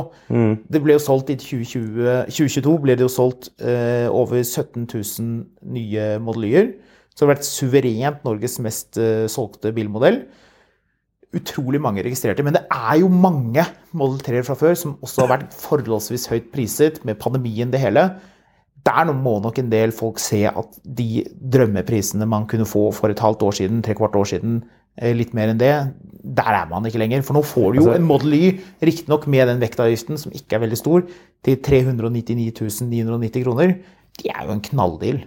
Det 0.70 0.78
ble 0.84 0.94
jo 0.94 1.02
solgt 1.02 1.32
i 1.34 1.34
2020, 1.34 2.28
2022 2.30 2.74
ble 2.84 2.94
det 2.94 3.02
jo 3.02 3.10
solgt 3.10 3.48
eh, 3.58 4.06
over 4.06 4.38
17 4.44 4.84
000 4.86 5.72
nye 5.74 6.04
Model 6.22 6.46
Y-er. 6.46 6.68
Så 7.10 7.24
det 7.24 7.26
har 7.26 7.32
vært 7.32 7.48
suverent 7.48 8.22
Norges 8.22 8.60
mest 8.62 9.00
eh, 9.02 9.24
solgte 9.26 9.72
bilmodell. 9.74 10.20
Utrolig 11.34 11.82
mange 11.82 12.06
registrerte. 12.06 12.46
Men 12.46 12.54
det 12.54 12.62
er 12.70 13.00
jo 13.00 13.10
mange 13.10 13.66
Model 13.90 14.22
3-er 14.22 14.46
fra 14.46 14.54
før 14.62 14.78
som 14.78 14.94
også 15.02 15.26
har 15.26 15.32
vært 15.34 15.58
forholdsvis 15.58 16.30
høyt 16.30 16.52
priset, 16.54 17.02
med 17.02 17.18
pandemien 17.18 17.74
det 17.74 17.82
hele. 17.82 18.06
Der 18.86 19.10
må 19.10 19.40
nok 19.42 19.58
en 19.58 19.74
del 19.74 19.90
folk 19.90 20.22
se 20.22 20.44
at 20.46 20.78
de 20.86 21.24
drømmeprisene 21.58 22.30
man 22.30 22.46
kunne 22.46 22.70
få 22.70 22.92
for 22.94 23.10
et 23.10 23.26
halvt 23.26 23.42
år 23.50 23.58
siden, 23.64 23.82
tre 23.82 23.98
kvart 23.98 24.14
år 24.14 24.30
siden, 24.36 24.60
eh, 25.02 25.10
litt 25.10 25.34
mer 25.34 25.50
enn 25.50 25.58
det, 25.58 25.74
der 26.38 26.54
er 26.54 26.68
man 26.70 26.86
ikke 26.86 27.00
lenger. 27.02 27.24
For 27.26 27.34
nå 27.36 27.42
får 27.44 27.72
du 27.74 27.80
jo 27.80 27.86
Altså- 27.88 27.96
en 27.98 28.06
Model 28.06 28.34
Y, 28.38 28.60
riktignok 28.82 29.26
med 29.26 29.48
den 29.50 29.60
vektavgiften 29.60 30.18
som 30.20 30.32
ikke 30.32 30.54
er 30.56 30.62
veldig 30.64 30.78
stor, 30.78 31.02
til 31.44 31.56
399 31.62 32.80
990 32.86 33.44
kroner. 33.44 33.74
Det 34.18 34.30
er 34.32 34.46
jo 34.46 34.52
en 34.54 34.62
knalldeal. 34.62 35.20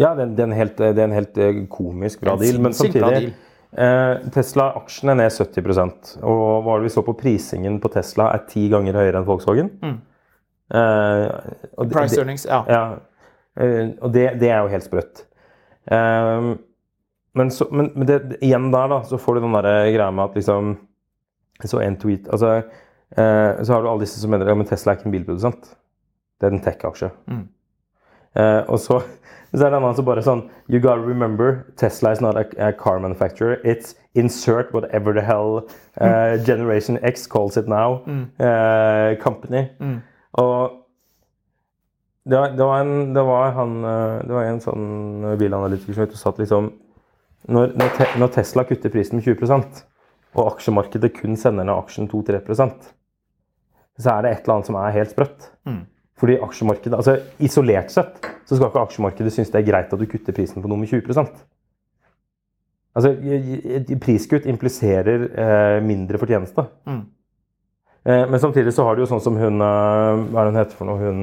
Ja, 0.00 0.14
det, 0.16 0.38
er 0.40 0.44
en 0.48 0.52
helt, 0.56 0.78
helt 0.80 1.38
eh, 1.38 1.66
komisk 1.68 2.22
bra 2.24 2.36
deal. 2.40 2.60
Men 2.62 2.72
samtidig 2.72 3.34
eh, 3.76 4.14
Tesla-aksjen 4.32 5.10
er 5.12 5.18
ned 5.20 5.30
70% 5.30 6.14
Og 6.24 6.64
hva 6.64 6.74
er 6.74 6.80
det 6.80 6.88
vi 6.88 6.94
så 6.94 7.04
på 7.04 7.12
prisingen 7.20 7.76
på 7.82 7.90
Tesla, 7.92 8.30
er 8.34 8.46
ti 8.48 8.68
ganger 8.72 8.96
høyere 8.96 9.20
enn 9.20 9.26
Volkswagen. 9.28 9.68
Eh, 10.72 11.28
og 11.76 11.90
Price 11.92 12.14
det- 12.14 12.22
earnings, 12.22 12.46
ja. 12.46 12.62
Ja, 12.68 12.82
og 14.00 14.12
det, 14.14 14.38
det 14.40 14.48
er 14.50 14.62
jo 14.62 14.68
helt 14.72 14.86
sprøtt. 14.86 15.24
Eh, 15.90 16.54
men 17.34 17.50
så, 17.50 17.66
men, 17.70 17.92
men 17.94 18.06
det, 18.08 18.20
igjen 18.42 18.70
der, 18.72 18.88
da, 18.90 19.02
så 19.06 19.18
får 19.20 19.34
du 19.38 19.40
den 19.44 19.54
der 19.54 19.68
greia 19.94 20.10
med 20.10 20.24
at 20.24 20.34
liksom 20.40 20.76
Så 21.64 21.78
en 21.84 21.96
tweet 22.00 22.28
Altså, 22.32 22.62
eh, 23.16 23.62
så 23.62 23.72
har 23.72 23.82
du 23.82 23.88
alle 23.90 24.00
disse 24.00 24.20
som 24.20 24.30
mener 24.32 24.48
at 24.48 24.66
Tesla 24.68 24.92
er 24.92 24.96
ikke 24.98 25.06
en 25.10 25.12
bilprodusent. 25.12 25.76
Det 26.40 26.46
er 26.48 26.54
en 26.56 26.62
tech-aksje. 26.64 27.10
Eh, 28.36 28.62
og 28.68 28.78
så, 28.80 29.00
så 29.52 29.66
er 29.66 29.70
det 29.70 29.76
en 29.76 29.82
annen 29.82 29.96
som 29.98 30.06
bare 30.08 30.22
sånn 30.24 30.46
You 30.68 30.80
gotta 30.80 31.02
remember, 31.04 31.66
Tesla 31.76 32.12
is 32.12 32.20
not 32.24 32.36
a, 32.36 32.46
a 32.58 32.72
car 32.72 32.98
manufacturer. 32.98 33.60
It's 33.64 33.94
insert 34.14 34.72
whatever 34.72 35.12
the 35.12 35.20
hell 35.22 35.66
uh, 36.00 36.36
Generation 36.46 36.98
X 37.02 37.26
calls 37.26 37.56
it 37.56 37.68
now. 37.68 38.00
eh, 38.40 39.16
company. 39.22 39.66
Og 40.32 40.70
det 42.24 42.36
var, 42.38 42.48
det 42.56 42.64
var, 42.64 42.80
en, 42.80 43.14
det 43.14 43.22
var, 43.22 43.50
han, 43.50 43.84
eh, 43.84 44.20
det 44.26 44.32
var 44.34 44.44
en 44.44 44.60
sånn 44.60 45.36
bilanalytiker 45.40 45.94
som 45.96 46.06
satt 46.06 46.18
sa 46.20 46.30
at 46.34 46.40
liksom 46.42 46.72
når, 47.48 47.72
når, 47.78 47.92
te, 47.96 48.06
når 48.20 48.32
Tesla 48.34 48.64
kutter 48.68 48.92
prisen 48.92 49.18
med 49.18 49.24
20% 49.26 49.84
og 50.36 50.52
aksjemarkedet 50.52 51.12
kun 51.16 51.38
sender 51.40 51.64
ned 51.66 51.74
aksjen 51.74 52.10
2-3% 52.10 52.90
så 54.00 54.16
er 54.16 54.24
det 54.24 54.32
et 54.32 54.42
eller 54.44 54.58
annet 54.58 54.68
som 54.70 54.78
er 54.80 54.96
helt 54.96 55.12
sprøtt. 55.12 55.46
Fordi 56.20 56.36
aksjemarkedet, 56.44 56.96
altså 56.96 57.16
Isolert 57.40 57.92
sett 57.92 58.26
så 58.44 58.56
skal 58.56 58.68
ikke 58.68 58.82
aksjemarkedet 58.84 59.32
synes 59.32 59.52
det 59.52 59.60
er 59.60 59.70
greit 59.70 59.92
at 59.92 60.00
du 60.00 60.06
kutter 60.08 60.36
prisen 60.36 60.62
på 60.62 60.68
noe 60.68 60.80
med 60.80 60.90
20 60.90 61.24
Altså, 62.90 63.12
Priskutt 64.02 64.48
impliserer 64.50 65.22
eh, 65.30 65.82
mindre 65.84 66.18
fortjeneste. 66.18 66.64
Eh, 68.04 68.24
men 68.30 68.40
samtidig 68.40 68.74
så 68.74 68.84
har 68.84 68.96
du 68.96 69.04
jo 69.04 69.06
sånn 69.06 69.22
som 69.22 69.36
hun 69.38 69.62
eh, 69.62 70.22
Hva 70.32 70.42
er 70.42 70.48
det 70.48 70.50
hun 70.50 70.58
heter 70.58 70.76
for 70.76 70.90
noe? 70.90 70.98
Hun, 70.98 71.20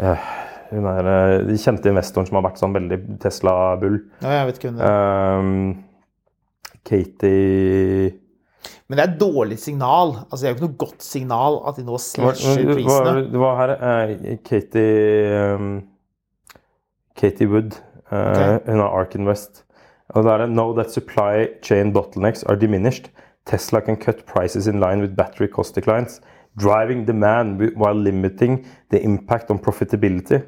eh, 0.00 0.30
hun 0.70 0.86
er 0.90 1.08
de 1.46 1.56
kjente 1.60 1.90
investoren 1.90 2.26
som 2.28 2.38
har 2.38 2.46
vært 2.50 2.60
sånn 2.62 2.74
veldig 2.76 2.98
Tesla-bull. 3.22 3.98
ja. 4.22 4.30
Jeg 4.40 4.46
vet 4.50 4.58
ikke 4.60 4.70
hvem 4.70 4.78
det 4.80 4.86
er. 4.92 5.38
Um, 5.40 5.84
Katie 6.86 8.14
Men 8.88 8.98
det 8.98 9.02
er 9.02 9.10
et 9.12 9.18
dårlig 9.20 9.58
signal. 9.58 10.12
Altså, 10.30 10.40
det 10.42 10.48
er 10.48 10.52
jo 10.52 10.56
ikke 10.58 10.68
noe 10.68 10.80
godt 10.84 11.02
signal 11.02 11.60
at 11.66 11.76
de 11.78 11.84
nå 11.86 11.96
Hva- 11.96 12.04
slasher 12.06 12.62
hva- 12.62 12.74
prisene. 12.78 13.30
Det 13.32 13.42
var 13.42 13.56
her 13.60 13.74
uh, 13.76 14.36
Katie 14.46 15.54
um, 15.56 15.70
Katie 17.16 17.48
Wood. 17.50 17.78
Uh, 18.10 18.18
okay. 18.30 18.58
Hun 18.70 18.80
har 18.84 18.94
Ark 19.00 19.14
Invest. 19.18 19.64
Og 20.14 20.22
da 20.24 20.36
er 20.36 20.44
det 20.44 20.52
Know 20.54 20.72
that 20.76 20.90
supply 20.94 21.48
chain 21.62 21.92
bottlenecks 21.92 22.44
are 22.46 22.56
diminished. 22.56 23.10
Tesla 23.46 23.80
can 23.80 23.96
cut 23.96 24.24
prices 24.26 24.66
in 24.66 24.80
line 24.80 25.00
with 25.00 25.16
battery 25.16 25.46
cost 25.48 25.74
declines, 25.74 26.20
driving 26.58 27.04
demand 27.06 27.60
while 27.76 27.94
limiting 27.94 28.64
the 28.90 29.00
impact 29.02 29.50
on 29.50 29.58
profitability. 29.58 30.40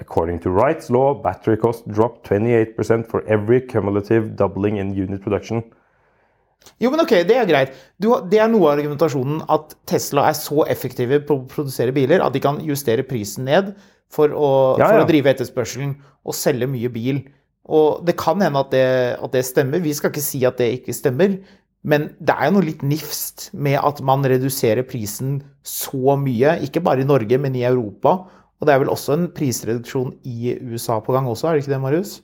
According 0.00 0.38
to 0.40 0.50
Wright's 0.50 0.90
law, 0.90 1.14
battery 1.14 1.56
cost 1.56 1.88
dropped 1.90 2.28
28% 2.28 3.06
for 3.10 3.24
every 3.26 3.60
cumulative 3.60 4.36
doubling 4.36 4.78
in 4.78 4.94
unit 4.94 5.22
production. 5.22 5.64
Jo, 6.82 6.90
men 6.92 7.00
ok, 7.02 7.14
det 7.26 7.36
er 7.38 7.48
greit. 7.48 7.76
Du, 8.02 8.10
det 8.30 8.40
er 8.42 8.50
noe 8.50 8.66
av 8.66 8.78
argumentasjonen 8.78 9.42
at 9.50 9.74
Tesla 9.88 10.28
er 10.28 10.36
så 10.36 10.64
effektive 10.70 11.20
på 11.26 11.38
å 11.38 11.46
produsere 11.50 11.94
biler 11.96 12.22
at 12.24 12.34
de 12.34 12.42
kan 12.44 12.60
justere 12.66 13.06
prisen 13.06 13.46
ned 13.48 13.72
for 14.12 14.32
å, 14.32 14.50
Ja, 14.80 14.90
for 14.90 15.04
å 15.04 15.08
drive 15.08 15.32
etterspørselen 15.32 15.96
og 16.28 16.36
selge 16.36 16.68
mye 16.70 16.90
bil. 16.92 17.22
Og 17.68 18.04
det 18.08 18.16
kan 18.20 18.40
hende 18.42 18.62
at 18.62 18.72
det, 18.72 18.88
at 19.20 19.34
det 19.34 19.44
stemmer. 19.46 19.82
Vi 19.84 19.94
skal 19.96 20.12
ikke 20.12 20.24
si 20.24 20.42
at 20.48 20.60
det 20.60 20.70
ikke 20.78 20.96
stemmer. 20.96 21.36
Men 21.88 22.08
det 22.18 22.34
er 22.34 22.48
jo 22.48 22.56
noe 22.56 22.66
litt 22.66 22.82
nifst 22.86 23.48
med 23.54 23.78
at 23.80 24.00
man 24.04 24.24
reduserer 24.26 24.86
prisen 24.88 25.38
så 25.62 26.16
mye. 26.20 26.56
Ikke 26.66 26.82
bare 26.84 27.04
i 27.04 27.08
Norge, 27.08 27.38
men 27.40 27.56
i 27.56 27.66
Europa. 27.68 28.18
Og 28.58 28.66
det 28.66 28.74
er 28.74 28.80
vel 28.82 28.90
også 28.90 29.14
en 29.14 29.28
prisreduksjon 29.34 30.16
i 30.26 30.56
USA 30.66 30.98
på 31.04 31.14
gang 31.14 31.28
også, 31.30 31.48
er 31.48 31.56
det 31.56 31.64
ikke 31.64 31.74
det, 31.76 31.82
Marius? 31.82 32.16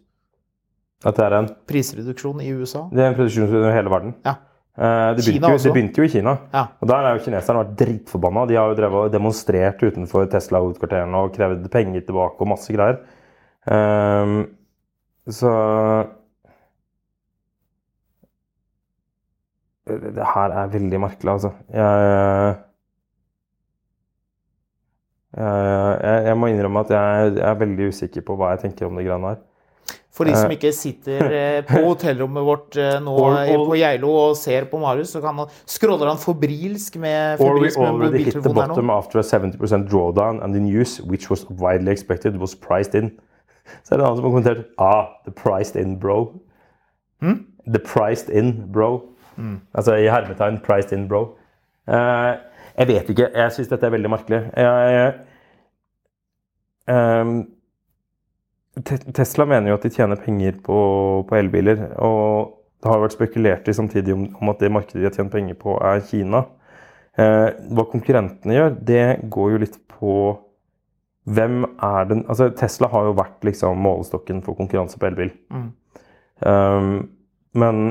At 1.04 1.18
det 1.18 1.26
er 1.26 1.36
en, 1.36 1.52
Prisreduksjon 1.68 2.40
i 2.40 2.50
USA? 2.56 2.88
det 2.90 3.04
er 3.04 3.12
en 3.12 3.16
produksjon 3.18 3.54
i 3.60 3.72
hele 3.76 3.92
verden. 3.92 4.14
Ja. 4.24 4.38
Eh, 4.74 5.10
det, 5.14 5.22
begynte 5.22 5.52
jo, 5.52 5.58
det 5.62 5.72
begynte 5.76 6.00
jo 6.02 6.08
i 6.08 6.10
Kina. 6.10 6.34
Ja. 6.54 6.64
Og 6.80 6.88
der 6.90 7.06
har 7.06 7.14
jo 7.14 7.22
kineserne 7.22 7.60
vært 7.60 7.76
dritforbanna. 7.78 8.46
De 8.50 8.56
har 8.58 8.72
jo 8.72 8.78
drevet 8.78 9.06
og 9.06 9.14
demonstrert 9.14 9.84
utenfor 9.84 10.26
Tesla-hovedkvarterene 10.32 11.20
og 11.20 11.34
krevd 11.36 11.68
penger 11.70 12.02
tilbake 12.08 12.42
og 12.42 12.50
masse 12.50 12.74
greier. 12.74 12.98
Um, 13.64 14.40
så 15.30 15.52
det, 19.86 20.00
det 20.16 20.26
her 20.34 20.56
er 20.58 20.72
veldig 20.72 21.00
merkelig, 21.04 21.36
altså. 21.36 21.52
Jeg, 21.70 22.56
jeg, 25.36 25.83
jeg, 26.34 26.36
jeg 26.36 26.40
må 26.42 26.52
innrømme 26.52 26.84
at 26.84 26.94
jeg, 26.94 27.34
jeg 27.38 27.48
er 27.48 27.58
veldig 27.64 27.90
usikker 27.94 28.24
på 28.26 28.36
hva 28.38 28.54
jeg 28.54 28.64
tenker 28.66 28.88
om 28.88 28.98
de 28.98 29.06
greiene 29.06 29.32
her. 29.32 29.42
For 30.14 30.28
de 30.30 30.34
som 30.38 30.52
ikke 30.54 30.70
sitter 30.74 31.32
eh, 31.34 31.60
på 31.66 31.80
hotellrommet 31.88 32.44
vårt 32.46 32.76
eh, 32.78 33.00
nå 33.02 33.14
all, 33.18 33.38
all, 33.50 33.64
på 33.66 33.78
Geilo 33.80 34.12
og 34.14 34.36
ser 34.38 34.68
på 34.70 34.78
Marius, 34.78 35.10
så 35.16 35.22
kan 35.24 35.40
han, 35.42 35.50
scroller 35.66 36.06
han 36.12 36.20
forbrilsk 36.22 37.00
med, 37.02 37.42
Or 37.42 37.58
we 37.58 37.72
already 37.74 38.22
hit 38.28 38.38
the 38.38 38.54
bottom 38.54 38.92
after 38.94 39.18
a 39.18 39.26
70% 39.26 39.88
drawdown 39.90 40.38
and 40.42 40.54
the 40.54 40.62
news, 40.62 41.00
which 41.02 41.30
was 41.30 41.42
widely 41.50 41.90
expected, 41.90 42.38
was 42.38 42.54
priced 42.54 42.94
in. 42.94 43.10
Så 43.82 43.94
er 43.94 43.98
det 43.98 44.04
en 44.04 44.06
annen 44.06 44.18
som 44.20 44.24
har 44.24 44.30
kommentert 44.30 44.64
Ah, 44.78 45.06
the 45.24 45.32
priced 45.32 45.74
in, 45.80 45.98
bro. 45.98 46.34
The 47.66 47.80
priced 47.80 48.30
in, 48.30 48.68
bro. 48.72 49.02
Altså 49.74 49.94
i 49.98 50.06
hermetegn 50.06 50.60
priced 50.62 50.92
in, 50.92 51.08
bro. 51.08 51.22
Uh, 51.88 52.36
jeg 52.78 52.88
vet 52.88 53.08
ikke. 53.10 53.28
Jeg 53.34 53.52
syns 53.52 53.70
dette 53.70 53.86
er 53.86 53.94
veldig 53.94 54.10
merkelig. 54.10 54.40
Jeg, 54.56 55.12
Te- 55.12 55.33
Tesla 59.14 59.46
mener 59.48 59.70
jo 59.70 59.78
at 59.78 59.86
de 59.86 59.92
tjener 59.94 60.20
penger 60.20 60.58
på, 60.64 60.78
på 61.28 61.38
elbiler. 61.38 61.86
Og 62.02 62.54
det 62.82 62.90
har 62.90 63.00
vært 63.00 63.16
spekulert 63.16 63.68
i 63.70 63.76
samtidig 63.76 64.12
om, 64.16 64.26
om 64.40 64.52
at 64.52 64.60
det 64.60 64.72
markedet 64.72 65.00
de 65.00 65.08
har 65.08 65.16
tjent 65.16 65.32
penger 65.32 65.56
på, 65.60 65.78
er 65.80 66.02
Kina. 66.08 66.44
Eh, 67.14 67.48
hva 67.72 67.86
konkurrentene 67.88 68.56
gjør, 68.56 68.74
det 68.90 69.04
går 69.32 69.54
jo 69.54 69.62
litt 69.62 69.78
på 69.94 70.14
hvem 71.24 71.62
er 71.80 72.08
den 72.10 72.24
Altså 72.28 72.50
Tesla 72.52 72.90
har 72.92 73.06
jo 73.08 73.16
vært 73.16 73.46
liksom 73.46 73.78
målestokken 73.80 74.42
for 74.44 74.58
konkurranse 74.58 74.98
på 75.00 75.08
elbil. 75.08 75.30
Um, 76.44 76.90
men 77.56 77.84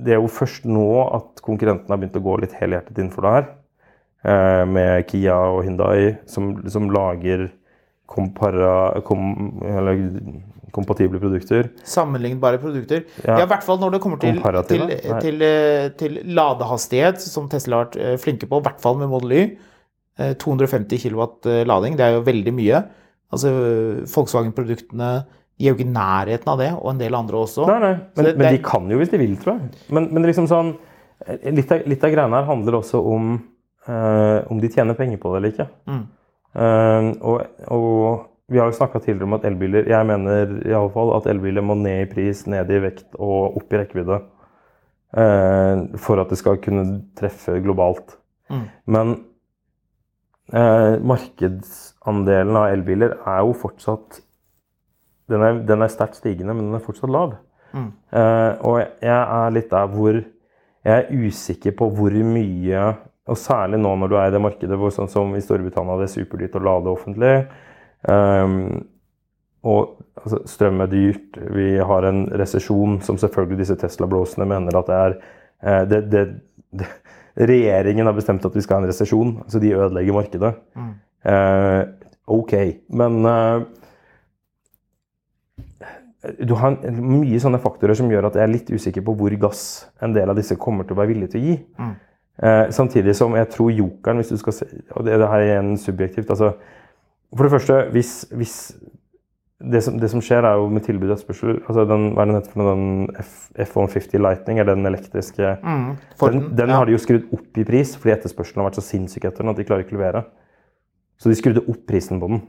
det 0.00 0.14
er 0.14 0.22
jo 0.22 0.30
først 0.32 0.64
nå 0.64 0.86
at 1.10 1.42
konkurrentene 1.44 1.92
har 1.92 2.00
begynt 2.00 2.16
å 2.16 2.24
gå 2.24 2.36
litt 2.40 2.54
helhjertet 2.56 3.02
inn 3.02 3.10
for 3.12 3.26
det 3.26 3.34
her. 3.34 3.50
Eh, 4.24 4.64
med 4.68 5.06
Kia 5.08 5.34
og 5.54 5.62
Hyundai, 5.64 6.16
som, 6.28 6.50
som 6.68 6.90
lager 6.92 7.46
kompara, 8.10 9.00
kom, 9.06 9.30
eller, 9.64 10.00
kompatible 10.74 11.18
produkter. 11.22 11.70
Sammenlignbare 11.88 12.58
produkter. 12.60 13.04
Ja. 13.24 13.38
Ja, 13.40 13.44
i 13.46 13.48
hvert 13.50 13.64
fall 13.64 13.78
når 13.80 13.94
det 13.96 14.00
kommer 14.04 14.20
til, 14.20 14.36
til? 14.68 14.84
Til, 15.24 15.42
eh, 15.46 15.88
til 15.98 16.18
ladehastighet, 16.36 17.22
som 17.22 17.48
Tesla 17.50 17.78
har 17.80 17.86
vært 17.88 17.96
eh, 18.02 18.16
flinke 18.20 18.48
på, 18.50 18.60
i 18.60 18.66
hvert 18.68 18.82
fall 18.82 18.98
med 19.00 19.08
Model 19.12 19.32
Y. 19.38 19.42
Eh, 20.20 20.34
250 20.42 21.00
kW 21.06 21.64
lading, 21.70 21.96
det 21.96 22.04
er 22.10 22.18
jo 22.18 22.24
veldig 22.26 22.54
mye. 22.58 22.82
Altså, 23.32 23.50
Volkswagen-produktene 24.10 25.10
de 25.60 25.66
er 25.68 25.72
jo 25.74 25.76
ikke 25.76 25.84
i 25.88 25.92
nærheten 25.92 26.48
av 26.48 26.58
det, 26.60 26.70
og 26.76 26.88
en 26.94 27.00
del 27.02 27.14
andre 27.18 27.36
også. 27.44 27.66
Nei, 27.68 27.78
nei, 27.82 27.92
men, 28.16 28.24
det- 28.24 28.36
men 28.36 28.46
det- 28.46 28.52
de 28.58 28.62
kan 28.64 28.88
jo 28.90 28.96
hvis 28.98 29.10
de 29.12 29.18
vil, 29.20 29.36
tror 29.36 29.58
jeg. 29.58 29.70
Men, 29.90 30.08
men 30.12 30.22
liksom 30.28 30.48
sånn 30.48 30.76
Litt 31.44 31.68
av, 31.70 31.82
litt 31.84 32.02
av 32.02 32.10
greiene 32.14 32.32
her 32.32 32.46
handler 32.48 32.78
også 32.78 32.96
om 33.04 33.34
eh, 33.88 34.38
om 34.50 34.60
de 34.60 34.68
tjener 34.68 34.98
penger 34.98 35.20
på 35.20 35.32
det 35.32 35.40
eller 35.40 35.54
ikke. 35.54 35.70
Mm. 35.90 36.08
Uh, 36.50 37.12
og, 37.22 37.42
og 37.70 38.50
vi 38.50 38.58
har 38.58 38.66
jo 38.66 38.74
snakka 38.74 38.98
tidligere 38.98 39.28
om 39.28 39.36
at 39.36 39.44
elbiler 39.46 39.86
Jeg 39.86 40.06
mener 40.08 40.56
i 40.66 40.72
alle 40.74 40.90
fall 40.90 41.12
at 41.14 41.28
elbiler 41.30 41.62
må 41.62 41.76
ned 41.78 42.00
i 42.02 42.08
pris, 42.10 42.40
ned 42.50 42.72
i 42.74 42.80
vekt 42.82 43.14
og 43.14 43.60
opp 43.60 43.70
i 43.70 43.78
rekkevidde. 43.78 44.18
uh, 45.14 45.98
for 45.98 46.22
at 46.22 46.30
det 46.30 46.38
skal 46.38 46.58
kunne 46.62 47.02
treffe 47.18 47.60
globalt. 47.62 48.16
Mm. 48.50 48.66
Men 48.86 49.18
markedsandelen 50.50 52.56
av 52.58 52.72
elbiler 52.72 53.12
er 53.22 53.44
jo 53.46 53.52
fortsatt 53.54 54.16
Den 55.30 55.44
er, 55.46 55.60
den 55.62 55.82
er 55.82 55.92
sterkt 55.92 56.16
stigende, 56.18 56.54
men 56.54 56.64
den 56.64 56.74
er 56.74 56.82
fortsatt 56.82 57.12
lav. 57.14 57.36
Mm. 57.70 57.92
Og 58.66 58.80
jeg 58.80 59.14
er 59.14 59.54
litt 59.54 59.70
der 59.70 59.86
hvor 59.92 60.18
jeg 60.18 60.96
er 60.96 61.12
usikker 61.14 61.76
på 61.78 61.86
hvor 61.94 62.10
mye 62.10 62.96
Og 63.30 63.38
særlig 63.38 63.78
nå 63.80 63.92
når 64.00 64.10
du 64.10 64.16
er 64.18 64.30
i 64.30 64.34
det 64.34 64.42
markedet 64.42 64.78
hvor 64.78 64.92
sånn 64.94 65.10
som 65.10 65.34
i 65.38 65.42
Storbritannia 65.44 65.98
det 66.00 66.08
er 66.08 66.14
superdyrt 66.18 66.56
å 66.58 66.64
lade 66.66 66.90
offentlig. 66.92 67.34
Um, 68.08 68.80
og 69.68 70.00
altså, 70.20 70.40
strøm 70.48 70.80
er 70.84 70.92
dyrt. 70.92 71.40
Vi 71.54 71.70
har 71.84 72.06
en 72.08 72.24
resesjon 72.40 73.00
som 73.04 73.18
selvfølgelig 73.20 73.60
disse 73.62 73.76
Tesla-blåsene 73.80 74.48
mener 74.48 74.78
at 74.78 74.88
det 74.88 75.00
er 75.00 75.16
eh, 75.16 75.82
det, 75.90 76.00
det, 76.12 76.24
det, 76.80 76.88
Regjeringen 77.40 78.08
har 78.08 78.16
bestemt 78.16 78.44
at 78.44 78.56
vi 78.56 78.62
skal 78.64 78.78
ha 78.78 78.82
en 78.82 78.90
resesjon, 78.90 79.36
så 79.48 79.60
de 79.62 79.74
ødelegger 79.76 80.16
markedet. 80.16 80.50
Eh, 81.30 81.82
ok, 82.26 82.54
men 82.98 83.28
eh, 83.30 83.62
du 86.44 86.52
har 86.58 86.76
mye 86.96 87.40
sånne 87.40 87.60
faktorer 87.62 87.96
som 87.96 88.10
gjør 88.12 88.28
at 88.28 88.36
jeg 88.36 88.44
er 88.44 88.52
litt 88.52 88.72
usikker 88.72 89.04
på 89.06 89.14
hvor 89.16 89.36
gass 89.40 89.62
en 90.04 90.16
del 90.16 90.32
av 90.32 90.36
disse 90.40 90.58
kommer 90.60 90.88
til 90.88 90.96
å 90.96 91.00
være 91.00 91.12
villige 91.14 91.36
til 91.36 91.40
å 91.40 91.46
gi. 91.46 91.56
Eh, 92.42 92.70
samtidig 92.72 93.12
som 93.18 93.34
jeg 93.36 93.48
tror 93.52 93.72
jokeren, 93.74 94.16
hvis 94.22 94.30
du 94.32 94.38
skal 94.40 94.54
se 94.56 94.66
Og 94.96 95.04
det, 95.04 95.18
det 95.20 95.28
her 95.28 95.42
er 95.42 95.48
igjen 95.48 95.74
subjektivt. 95.76 96.30
altså 96.30 96.54
For 97.36 97.44
det 97.44 97.50
første, 97.52 97.74
hvis, 97.92 98.12
hvis 98.32 98.54
det, 99.60 99.82
som, 99.84 99.98
det 100.00 100.08
som 100.10 100.22
skjer, 100.24 100.46
er 100.48 100.56
jo 100.56 100.68
med 100.72 100.82
tilbud 100.86 101.10
og 101.10 101.18
etterspørsel 101.18 101.58
altså 101.68 101.84
den, 101.90 102.06
Hva 102.14 102.22
er 102.22 102.30
det 102.30 102.32
den 102.32 102.40
heter 102.40 102.54
for? 102.54 102.70
Den 102.70 103.10
F- 103.20 103.50
F150 103.66 104.16
Lightning, 104.24 104.58
er 104.58 104.64
den 104.70 104.86
elektriske 104.88 105.56
mm, 105.62 105.90
Den, 106.22 106.56
den 106.56 106.72
ja. 106.72 106.78
har 106.80 106.88
de 106.88 106.94
jo 106.96 107.02
skrudd 107.02 107.26
opp 107.36 107.60
i 107.60 107.66
pris 107.68 107.92
fordi 107.96 108.14
etterspørselen 108.16 108.62
har 108.62 108.70
vært 108.70 108.80
så 108.80 108.86
sinnssyk 108.88 109.24
etter 109.28 109.44
den 109.44 109.52
at 109.52 109.60
de 109.60 109.66
klarer 109.68 109.84
ikke 109.84 109.98
å 109.98 110.00
levere. 110.00 110.24
Så 111.20 111.28
de 111.28 111.36
skrudde 111.36 111.66
opp 111.68 111.82
prisen 111.90 112.20
på 112.22 112.30
den. 112.32 112.40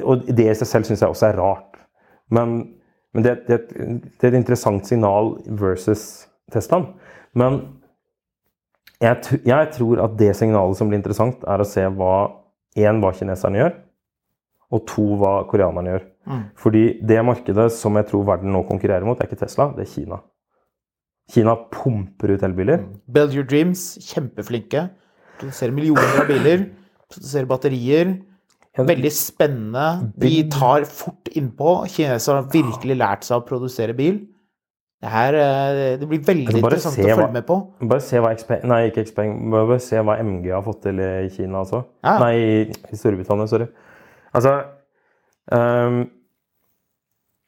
Og 0.00 0.24
det 0.30 0.46
i 0.48 0.54
seg 0.56 0.70
selv 0.70 0.88
syns 0.88 1.02
jeg 1.02 1.12
også 1.12 1.26
er 1.28 1.36
rart. 1.36 1.76
Men, 2.32 2.60
men 3.12 3.26
det, 3.26 3.34
det, 3.50 3.58
det 3.74 4.24
er 4.24 4.32
et 4.32 4.38
interessant 4.38 4.86
signal 4.88 5.34
versus 5.60 6.24
Teslaen. 6.54 6.86
Men 7.36 7.60
jeg, 9.00 9.40
jeg 9.48 9.70
tror 9.76 10.02
at 10.04 10.16
det 10.20 10.34
signalet 10.38 10.78
som 10.78 10.90
blir 10.90 11.00
interessant, 11.00 11.44
er 11.48 11.62
å 11.62 11.68
se 11.68 11.86
hva 11.96 12.14
én, 12.78 13.00
hva 13.02 13.12
kineserne 13.16 13.62
gjør, 13.62 13.76
og 14.70 14.84
to, 14.86 15.06
hva 15.20 15.34
koreanerne 15.50 15.94
gjør. 15.94 16.08
Fordi 16.60 16.84
det 17.02 17.22
markedet 17.26 17.70
som 17.74 17.96
jeg 17.98 18.06
tror 18.10 18.26
verden 18.28 18.52
nå 18.54 18.62
konkurrerer 18.68 19.06
mot, 19.06 19.18
er 19.18 19.26
ikke 19.26 19.40
Tesla, 19.40 19.70
det 19.74 19.86
er 19.86 19.92
Kina. 19.94 20.20
Kina 21.30 21.54
pumper 21.70 22.34
ut 22.34 22.42
elbiler. 22.46 22.84
Build 23.10 23.34
Your 23.36 23.46
Dreams, 23.46 23.94
kjempeflinke. 24.02 24.88
Produserer 25.40 25.74
millioner 25.74 26.20
av 26.20 26.28
biler. 26.30 26.66
Produserer 27.10 27.48
batterier. 27.50 28.16
Veldig 28.78 29.12
spennende. 29.14 29.86
De 30.20 30.42
tar 30.52 30.86
fort 30.90 31.30
innpå. 31.38 31.74
Kineserne 31.90 32.42
har 32.42 32.50
virkelig 32.52 32.98
lært 32.98 33.26
seg 33.26 33.40
å 33.40 33.46
produsere 33.46 33.94
bil. 33.96 34.24
Det, 35.00 35.08
her, 35.08 35.34
eh, 35.40 35.96
det 35.96 36.06
blir 36.10 36.20
veldig 36.20 36.46
Altså, 36.50 36.60
interessant 36.60 36.98
å 36.98 37.00
å 37.00 37.06
hva- 37.08 37.16
følge 37.22 37.32
med 37.38 37.46
på. 37.48 37.54
Bare 37.88 38.02
se 38.04 38.18
hva 38.20 38.34
XP, 38.36 38.50
nei, 38.68 38.80
ikke 38.90 39.04
XP, 39.06 39.20
bare 39.54 39.78
se 39.80 39.96
hva 40.04 40.18
MG 40.20 40.50
har 40.52 40.62
fått 40.66 40.82
til 40.84 41.00
i 41.00 41.30
Kina 41.32 41.62
altså. 41.62 41.84
Ja. 42.04 42.18
Nei, 42.20 42.34
i 42.68 42.96
Storbritannia, 43.00 43.46
sorry. 43.48 43.68
Altså 44.36 44.52
um, 45.52 46.02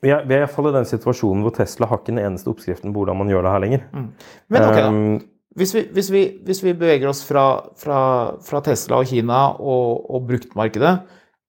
vi, 0.03 0.11
er, 0.11 0.25
vi 0.27 0.35
er 0.35 0.41
iallfall 0.47 0.71
i 0.73 0.75
den 0.79 0.89
situasjonen 0.89 1.45
hvor 1.45 1.55
Tesla 1.55 1.87
har 1.91 2.01
ikke 2.01 2.11
den 2.15 2.25
eneste 2.25 2.51
oppskriften 2.51 2.91
på 2.91 3.03
hvordan 3.05 3.21
man 3.21 3.29
gjør 3.31 3.45
det 3.47 3.53
her 3.55 3.63
lenger. 3.67 3.85
Men 3.93 4.65
ok, 4.67 4.81
da. 4.81 4.89
Ehm, 4.89 5.13
Hvis 5.61 5.75
vi, 5.77 5.83
hvis 5.93 6.09
vi, 6.11 6.23
hvis 6.49 6.63
vi 6.65 6.73
beveger 6.73 7.11
oss 7.13 7.21
fra, 7.29 7.45
fra, 7.77 8.01
fra 8.41 8.63
Tesla 8.65 8.97
og 9.03 9.07
Kina 9.13 9.43
og, 9.61 10.07
og 10.17 10.25
bruktmarkedet 10.31 10.95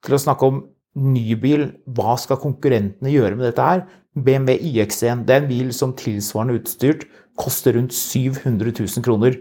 til 0.04 0.18
å 0.18 0.20
snakke 0.20 0.50
om 0.52 0.58
ny 1.00 1.34
bil, 1.40 1.70
hva 1.88 2.18
skal 2.20 2.38
konkurrentene 2.44 3.10
gjøre 3.16 3.38
med 3.40 3.48
dette 3.48 3.64
her? 3.72 3.86
BMW 4.16 4.58
iX1 4.70 5.26
det 5.26 5.36
er 5.36 5.42
en 5.42 5.50
bil 5.50 5.74
som 5.74 5.96
tilsvarende 5.98 6.60
utstyrt 6.60 7.08
koster 7.40 7.74
rundt 7.78 7.94
700 7.96 8.74
000 8.78 9.04
kroner, 9.06 9.40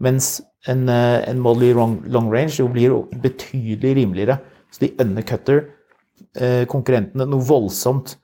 mens 0.00 0.38
en, 0.66 0.88
eh, 0.88 1.28
en 1.28 1.40
Model 1.40 1.68
Y 1.68 1.72
long, 1.74 2.02
long 2.06 2.30
range 2.32 2.58
jo 2.58 2.68
blir 2.68 2.94
betydelig 3.20 3.96
rimeligere. 3.96 4.38
Så 4.72 4.80
de 4.80 4.94
undercutter 4.98 5.66
eh, 6.40 6.64
konkurrentene 6.66 7.26
noe 7.28 7.44
voldsomt. 7.44 8.16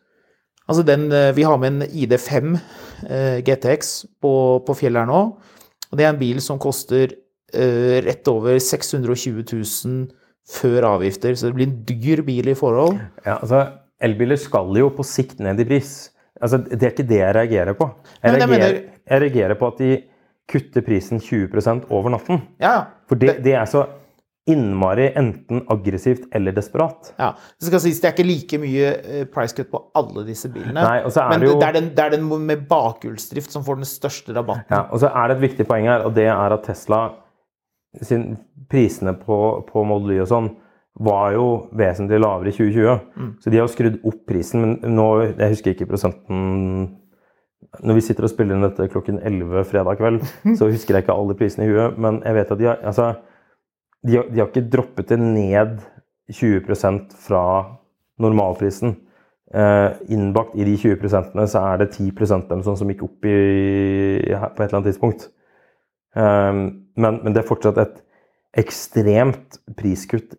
Altså 0.70 0.82
den, 0.86 1.12
eh, 1.12 1.32
Vi 1.36 1.42
har 1.42 1.58
med 1.58 1.72
en 1.72 1.82
ID5 1.82 2.58
eh, 3.08 3.42
GTX 3.44 4.06
på, 4.22 4.62
på 4.66 4.74
fjellet 4.74 5.04
her 5.04 5.10
nå. 5.10 5.20
og 5.90 5.98
Det 5.98 6.04
er 6.06 6.14
en 6.14 6.18
bil 6.20 6.40
som 6.40 6.58
koster 6.58 7.12
eh, 7.52 8.00
rett 8.06 8.26
over 8.28 8.58
620 8.58 9.44
000 9.52 10.08
før 10.50 10.86
avgifter. 10.96 11.34
Så 11.34 11.50
det 11.50 11.54
blir 11.54 11.68
en 11.68 11.84
dyr 11.84 12.22
bil 12.22 12.48
i 12.48 12.54
forhold. 12.54 12.98
Ja, 13.26 13.38
altså, 13.40 13.66
Elbiler 14.00 14.38
skal 14.40 14.72
jo 14.80 14.88
på 14.96 15.04
sikt 15.04 15.40
ned 15.44 15.60
i 15.60 15.66
pris. 15.68 16.10
Altså, 16.40 16.58
det 16.64 16.80
er 16.82 16.92
ikke 16.94 17.08
det 17.08 17.18
jeg 17.20 17.34
reagerer 17.36 17.76
på. 17.76 17.90
Jeg, 18.22 18.32
Nei, 18.32 18.46
reagerer, 18.46 18.82
jeg 19.10 19.20
reagerer 19.26 19.58
på 19.60 19.68
at 19.74 19.80
de 19.82 19.90
kutter 20.50 20.82
prisen 20.86 21.20
20% 21.20 21.90
over 21.92 22.10
natten. 22.16 22.40
Ja, 22.62 22.70
ja. 22.78 22.84
For 23.10 23.20
det, 23.20 23.36
det 23.44 23.52
er 23.60 23.68
så 23.70 23.84
innmari 24.50 25.10
enten 25.20 25.60
aggressivt 25.70 26.24
eller 26.34 26.54
desperat. 26.56 27.12
Ja, 27.20 27.34
Det 27.60 27.68
skal 27.68 27.82
sies 27.84 28.00
det 28.00 28.08
er 28.08 28.14
ikke 28.16 28.26
like 28.26 28.58
mye 28.62 28.86
eh, 28.98 29.24
price 29.30 29.54
cut 29.54 29.68
på 29.70 29.82
alle 30.00 30.24
disse 30.26 30.48
bilene. 30.50 30.74
Nei, 30.80 31.02
og 31.04 31.12
så 31.14 31.26
er 31.26 31.34
men 31.34 31.44
det 31.44 31.50
jo- 31.52 31.58
det 31.60 31.68
er 31.68 31.76
den, 31.76 31.90
det 31.94 32.04
er 32.06 32.10
den 32.16 32.24
med 32.48 32.64
bakhjulsdrift 32.70 33.52
som 33.52 33.62
får 33.66 33.76
den 33.82 33.90
største 33.90 34.34
rabatten. 34.34 34.64
Ja, 34.72 34.86
og 34.90 34.98
så 35.04 35.12
er 35.12 35.28
det 35.28 35.36
et 35.36 35.44
viktig 35.50 35.68
poeng 35.68 35.86
her, 35.86 36.06
og 36.08 36.14
det 36.16 36.26
er 36.32 36.56
at 36.56 36.64
Tesla 36.66 37.02
sin 38.02 38.38
prisene 38.70 39.12
på, 39.18 39.38
på 39.68 39.84
Model 39.86 40.16
Y 40.16 40.20
og 40.24 40.28
sånn 40.32 40.50
var 41.00 41.32
jo 41.34 41.46
vesentlig 41.76 42.20
lavere 42.20 42.50
i 42.50 42.56
2020. 42.56 42.98
Mm. 43.16 43.30
Så 43.40 43.52
de 43.52 43.60
har 43.60 43.70
skrudd 43.72 43.98
opp 44.06 44.20
prisen, 44.28 44.64
men 44.64 44.96
nå 44.96 45.08
Jeg 45.24 45.54
husker 45.54 45.74
ikke 45.74 45.88
prosenten 45.88 46.40
Når 47.86 47.96
vi 47.96 48.04
sitter 48.04 48.26
og 48.26 48.32
spiller 48.32 48.56
inn 48.56 48.66
dette 48.66 48.88
klokken 48.92 49.20
11 49.22 49.64
fredag 49.70 50.00
kveld, 50.00 50.22
så 50.58 50.68
husker 50.68 50.96
jeg 50.96 51.04
ikke 51.04 51.16
alle 51.16 51.36
prisene 51.38 51.66
i 51.66 51.72
huet, 51.72 51.98
men 52.00 52.22
jeg 52.24 52.36
vet 52.36 52.52
at 52.52 52.60
de 52.60 52.68
har 52.68 52.80
Altså, 52.84 53.12
de 54.06 54.16
har, 54.16 54.28
de 54.28 54.40
har 54.40 54.48
ikke 54.48 54.68
droppet 54.72 55.12
det 55.12 55.20
ned 55.20 55.80
20 56.32 56.62
fra 57.20 57.44
normalprisen. 58.20 58.94
Eh, 59.50 59.90
innbakt 60.14 60.54
i 60.54 60.64
de 60.64 60.76
20 60.78 61.10
så 61.50 61.58
er 61.58 61.80
det 61.80 61.90
10 61.96 62.46
dem 62.48 62.62
sånn 62.62 62.76
som 62.78 62.88
gikk 62.88 63.02
opp 63.02 63.26
i, 63.26 63.34
på 64.30 64.62
et 64.62 64.68
eller 64.68 64.78
annet 64.78 64.88
tidspunkt. 64.92 65.26
Eh, 66.16 66.52
men, 66.54 67.20
men 67.24 67.34
det 67.34 67.42
er 67.42 67.48
fortsatt 67.48 67.80
et 67.82 67.98
ekstremt 68.60 69.60
priskutt 69.76 70.38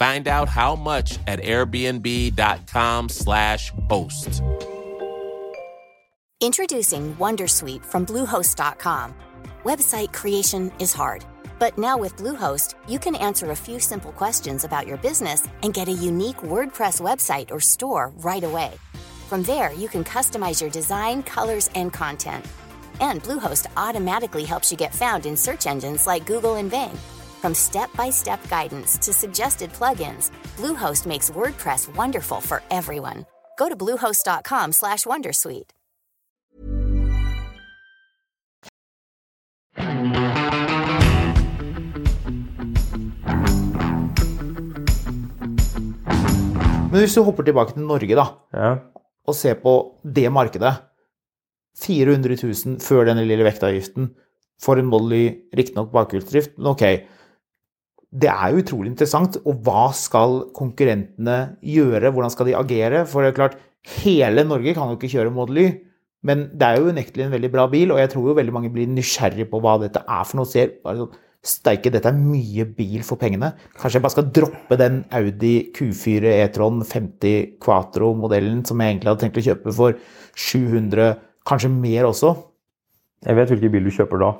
Find 0.00 0.26
out 0.26 0.48
how 0.48 0.76
much 0.76 1.18
at 1.26 1.40
airbnb.com/slash 1.40 3.72
host. 3.90 4.42
Introducing 6.40 7.14
Wondersuite 7.16 7.84
from 7.84 8.06
Bluehost.com. 8.06 9.14
Website 9.64 10.14
creation 10.14 10.72
is 10.78 10.94
hard, 10.94 11.26
but 11.58 11.76
now 11.76 11.98
with 11.98 12.16
Bluehost, 12.16 12.76
you 12.88 12.98
can 12.98 13.14
answer 13.14 13.50
a 13.50 13.62
few 13.66 13.78
simple 13.78 14.12
questions 14.12 14.64
about 14.64 14.86
your 14.86 14.96
business 14.96 15.46
and 15.62 15.74
get 15.74 15.88
a 15.88 15.92
unique 15.92 16.38
WordPress 16.38 17.02
website 17.02 17.50
or 17.50 17.60
store 17.60 18.10
right 18.24 18.42
away. 18.42 18.72
From 19.28 19.42
there, 19.42 19.74
you 19.74 19.88
can 19.88 20.02
customize 20.02 20.62
your 20.62 20.70
design, 20.70 21.22
colors, 21.24 21.68
and 21.74 21.92
content. 21.92 22.46
And 23.00 23.22
Bluehost 23.22 23.66
automatically 23.76 24.44
helps 24.44 24.72
you 24.72 24.78
get 24.78 24.94
found 24.94 25.26
in 25.26 25.36
search 25.36 25.66
engines 25.66 26.06
like 26.06 26.24
Google 26.24 26.54
and 26.54 26.70
Bing. 26.70 26.98
From 27.40 27.54
step-by-step 27.54 28.48
guidance 28.50 28.98
to 28.98 29.12
suggested 29.12 29.72
plugins, 29.72 30.30
Bluehost 30.56 31.06
makes 31.06 31.30
WordPress 31.30 31.94
wonderful 31.96 32.40
for 32.40 32.62
everyone. 32.70 33.24
Go 33.58 33.68
to 33.68 33.76
bluehost.com/wondersuite. 33.76 35.70
Men 46.90 47.04
hvis 47.04 47.14
du 47.14 47.22
hopper 47.22 47.46
tilbake 47.46 47.76
til 47.76 47.86
Norge 47.86 48.16
da, 48.18 48.24
Ja. 48.54 48.70
og 49.26 49.34
ser 49.34 49.54
på 49.54 49.74
det 50.04 50.26
markedet 50.32 50.74
400 51.78 52.36
000 52.42 52.80
før 52.80 53.04
denne 53.06 53.24
lille 53.24 53.44
vektavgiften 53.46 54.10
for 54.60 54.74
en 54.76 54.86
Molly, 54.90 55.46
riktignok 55.56 55.92
bakhjulsdrift, 55.92 56.58
men 56.58 56.66
ok. 56.74 56.82
Det 58.10 58.30
er 58.30 58.50
jo 58.50 58.64
utrolig 58.64 58.90
interessant. 58.92 59.38
Og 59.46 59.62
hva 59.66 59.90
skal 59.96 60.40
konkurrentene 60.56 61.38
gjøre? 61.62 62.10
Hvordan 62.10 62.34
skal 62.34 62.50
de 62.50 62.58
agere? 62.58 63.04
For 63.08 63.22
det 63.22 63.32
er 63.32 63.38
klart, 63.38 63.56
hele 64.02 64.44
Norge 64.46 64.74
kan 64.76 64.90
jo 64.90 64.98
ikke 64.98 65.12
kjøre 65.14 65.32
Model 65.34 65.62
Y. 65.62 65.68
Men 66.26 66.50
det 66.52 66.66
er 66.66 66.76
jo 66.76 66.90
unektelig 66.92 67.24
en 67.24 67.32
veldig 67.32 67.48
bra 67.52 67.64
bil, 67.72 67.94
og 67.94 68.00
jeg 68.02 68.10
tror 68.12 68.26
jo 68.28 68.36
veldig 68.36 68.52
mange 68.52 68.70
blir 68.74 68.88
nysgjerrig 68.92 69.46
på 69.48 69.60
hva 69.64 69.78
dette 69.80 70.02
er 70.04 70.26
for 70.28 70.40
noe. 70.40 70.48
Ser 70.48 70.74
bare 70.84 71.04
sånn, 71.04 71.14
Steike, 71.40 71.88
dette 71.88 72.10
er 72.10 72.18
mye 72.20 72.66
bil 72.76 73.00
for 73.06 73.16
pengene. 73.16 73.54
Kanskje 73.80 73.96
jeg 73.96 74.04
bare 74.04 74.12
skal 74.12 74.26
droppe 74.36 74.76
den 74.76 74.98
Audi 75.16 75.54
Q4 75.72 76.34
E-tron 76.42 76.82
50 76.84 77.54
Quatro-modellen 77.64 78.60
som 78.68 78.82
jeg 78.82 78.92
egentlig 78.92 79.08
hadde 79.08 79.22
tenkt 79.24 79.40
å 79.40 79.46
kjøpe 79.46 79.72
for 79.78 79.96
700, 80.36 81.14
kanskje 81.48 81.72
mer 81.72 82.10
også. 82.10 82.34
Jeg 83.24 83.40
vet 83.40 83.54
hvilken 83.54 83.72
bil 83.72 83.88
du 83.88 83.94
kjøper 83.96 84.20
da. 84.20 84.30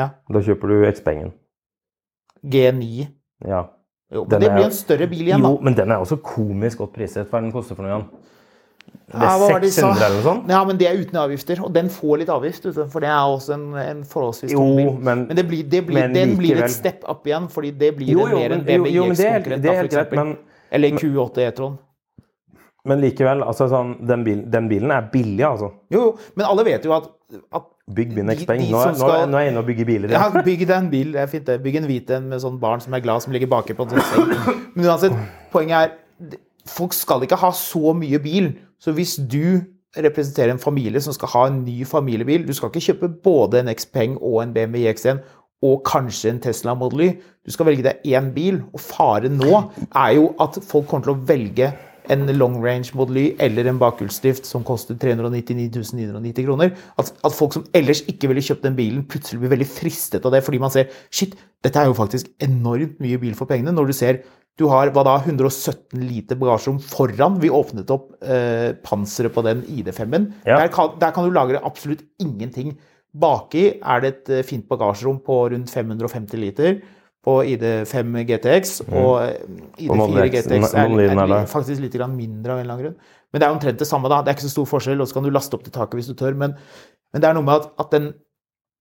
Ja. 0.00 0.08
Da 0.32 0.44
kjøper 0.48 0.72
du 0.72 0.88
X-Pengen. 0.94 1.36
G9. 2.44 3.06
Ja. 3.46 3.64
Jo, 4.12 4.24
Den 4.24 4.40
men 4.40 4.40
det 4.40 4.54
blir 4.54 4.64
en 4.64 4.70
større 4.72 5.06
bil 5.06 5.26
igjen, 5.26 5.42
da. 5.42 5.48
Jo, 5.48 5.58
men 5.60 5.74
den 5.74 5.90
er 5.92 5.96
også 6.00 6.16
komisk 6.22 6.78
godt 6.78 6.92
priset. 6.94 7.28
Hva 7.28 7.38
er 7.38 7.40
den 7.42 7.52
koster 7.52 7.74
for 7.76 7.82
noe 7.84 7.92
igjen? 7.92 8.08
Det 9.08 9.20
er 9.20 9.60
det 9.60 9.68
600 9.72 10.04
eller 10.04 10.16
noe 10.16 10.22
sånt? 10.24 10.48
Ja, 10.48 10.64
men 10.64 10.78
det 10.80 10.86
er 10.88 10.96
uten 11.00 11.16
avgifter, 11.20 11.60
og 11.64 11.72
den 11.74 11.88
får 11.92 12.18
litt 12.22 12.28
avgift, 12.32 12.62
for 12.92 13.00
det 13.04 13.08
er 13.08 13.24
også 13.34 13.54
en, 13.54 13.66
en 13.76 14.04
forholdsvis 14.04 14.50
stor 14.50 14.60
tung 14.60 14.76
bil. 14.76 14.90
men- 15.00 15.26
men 15.28 15.36
det 15.36 15.44
blir, 15.48 15.62
det 15.68 15.86
blir, 15.86 16.00
men 16.00 16.12
den 16.14 16.36
blir 16.36 16.62
et 16.64 16.70
step 16.70 17.04
up 17.08 17.26
igjen, 17.26 17.48
fordi 17.48 17.70
det 17.78 17.96
blir 17.96 18.08
Jo, 18.12 18.26
jo, 18.28 18.36
mer 18.38 18.44
en 18.44 18.50
men 18.50 18.64
det 18.64 18.76
det 19.62 19.70
er 19.70 19.74
helt 19.82 19.90
greit, 19.92 20.12
men- 20.12 20.36
Eller 20.70 20.90
Q8 20.90 21.38
E-tron. 21.38 21.78
Men 22.86 23.00
likevel, 23.02 23.42
altså 23.42 23.66
sånn, 23.68 23.96
den, 24.06 24.22
bil, 24.24 24.44
den 24.50 24.68
bilen 24.70 24.90
er 24.94 25.08
billig, 25.12 25.42
altså. 25.44 25.72
Jo, 25.92 26.00
jo, 26.06 26.12
men 26.38 26.46
alle 26.46 26.64
vet 26.64 26.84
jo 26.86 26.92
at, 26.94 27.08
at 27.52 27.66
Bygg 27.88 28.10
min 28.18 28.28
X-Peng. 28.34 28.60
Nå, 28.68 28.76
nå, 28.84 28.94
skal- 29.00 29.26
nå 29.32 29.36
er 29.38 29.46
jeg 29.46 29.52
inne 29.54 29.60
og 29.62 29.66
bygger 29.66 29.86
biler. 29.88 30.10
Ja, 30.12 30.26
Ja. 30.28 30.42
bygg 30.48 30.66
deg 30.68 30.74
en 30.76 30.90
bil, 30.92 31.12
det 31.12 31.20
er 31.22 31.26
fint 31.32 31.46
det. 31.48 31.56
Bygg 31.64 31.76
en 31.80 31.86
hvit 31.88 32.10
en 32.12 32.28
med 32.28 32.40
sånn 32.44 32.58
barn 32.60 32.80
som 32.84 32.92
er 32.94 33.00
glad, 33.00 33.22
som 33.24 33.32
ligger 33.32 33.48
baki 33.48 33.72
på 33.78 33.86
en 33.86 33.94
sånn 33.96 34.04
seng. 34.12 34.60
Men 34.76 34.86
uansett, 34.90 35.16
poenget 35.52 35.88
er 35.88 36.38
folk 36.68 36.92
skal 36.92 37.24
ikke 37.24 37.38
ha 37.40 37.50
så 37.56 37.94
mye 37.96 38.20
bil. 38.20 38.50
Så 38.78 38.92
hvis 38.92 39.16
du 39.16 39.64
representerer 39.96 40.52
en 40.52 40.60
familie 40.60 41.00
som 41.00 41.16
skal 41.16 41.32
ha 41.32 41.46
en 41.48 41.62
ny 41.64 41.80
familiebil, 41.88 42.44
du 42.46 42.52
skal 42.52 42.68
ikke 42.70 42.84
kjøpe 42.90 43.08
både 43.24 43.62
en 43.64 43.72
X-Peng 43.72 44.18
og 44.20 44.42
en 44.44 44.52
BMW 44.52 44.84
X1 44.92 45.22
og 45.64 45.80
kanskje 45.88 46.30
en 46.34 46.42
Tesla 46.44 46.74
Model 46.78 47.00
Y. 47.08 47.10
Du 47.42 47.50
skal 47.56 47.66
velge 47.70 47.82
deg 47.88 48.04
én 48.06 48.28
bil, 48.36 48.60
og 48.76 48.84
faren 48.84 49.40
nå 49.40 49.62
er 49.96 50.12
jo 50.20 50.28
at 50.44 50.60
folk 50.68 50.86
kommer 50.92 51.08
til 51.08 51.16
å 51.16 51.22
velge 51.32 51.72
en 52.12 52.26
long 52.36 52.56
range 52.62 52.94
Model 52.98 53.34
eller 53.42 53.68
en 53.70 53.78
bakhjulsdrift 53.80 54.48
som 54.48 54.64
koster 54.66 54.98
399 55.00 55.68
990 55.94 56.46
kroner. 56.46 56.72
At, 57.00 57.12
at 57.24 57.36
folk 57.36 57.56
som 57.56 57.66
ellers 57.76 58.04
ikke 58.10 58.30
ville 58.30 58.44
kjøpt 58.44 58.66
den 58.66 58.78
bilen, 58.78 59.06
plutselig 59.10 59.42
blir 59.42 59.54
veldig 59.56 59.68
fristet 59.70 60.26
av 60.26 60.34
det, 60.34 60.42
fordi 60.46 60.60
man 60.62 60.74
ser 60.74 60.90
shit, 61.10 61.36
dette 61.64 61.80
er 61.80 61.90
jo 61.90 61.96
faktisk 61.98 62.30
enormt 62.44 62.98
mye 63.02 63.20
bil 63.20 63.38
for 63.38 63.50
pengene. 63.50 63.74
Når 63.74 63.90
du 63.90 63.96
ser 63.96 64.22
du 64.58 64.66
har 64.72 64.90
hva 64.90 65.04
da, 65.06 65.14
117 65.22 66.00
liter 66.02 66.38
bagasjerom 66.38 66.80
foran. 66.82 67.36
Vi 67.38 67.50
åpnet 67.54 67.90
opp 67.94 68.10
eh, 68.26 68.74
panseret 68.82 69.34
på 69.34 69.44
den 69.46 69.62
ID5-en. 69.70 70.32
Ja. 70.48 70.58
Der, 70.64 70.94
der 70.98 71.12
kan 71.14 71.28
du 71.28 71.34
lagre 71.34 71.62
absolutt 71.62 72.02
ingenting. 72.18 72.72
Baki 73.14 73.68
er 73.78 74.02
det 74.02 74.10
et 74.10 74.32
eh, 74.34 74.46
fint 74.46 74.66
bagasjerom 74.68 75.20
på 75.22 75.44
rundt 75.54 75.70
550 75.70 76.42
liter 76.42 76.80
på 77.26 77.34
ID5 77.52 78.20
GTX. 78.28 78.74
Og 78.88 79.10
eh, 79.24 79.40
ID4 79.84 80.28
GTX 80.34 80.74
er, 80.74 80.94
er 81.08 81.24
er 81.40 81.50
faktisk 81.50 81.82
litt 81.82 81.98
mindre 82.12 82.54
av 82.54 82.60
en 82.60 82.64
eller 82.64 82.74
annen 82.74 82.84
grunn. 82.84 83.16
Men 83.32 83.42
det 83.42 83.48
er 83.48 83.56
omtrent 83.56 83.82
det 83.82 83.88
samme, 83.88 84.08
da. 84.08 84.22
Det 84.22 84.32
er 84.32 84.38
ikke 84.38 84.46
så 84.46 84.54
stor 84.54 84.70
forskjell, 84.70 85.02
og 85.02 85.08
så 85.08 85.18
kan 85.18 85.26
du 85.26 85.34
laste 85.34 85.58
opp 85.58 85.66
til 85.66 85.74
taket 85.74 86.00
hvis 86.00 86.08
du 86.08 86.16
tør. 86.16 86.38
Men, 86.38 86.56
men 87.12 87.22
det 87.22 87.28
er 87.28 87.36
noe 87.36 87.46
med 87.46 87.60
at, 87.60 87.70
at 87.84 87.92
den 87.96 88.12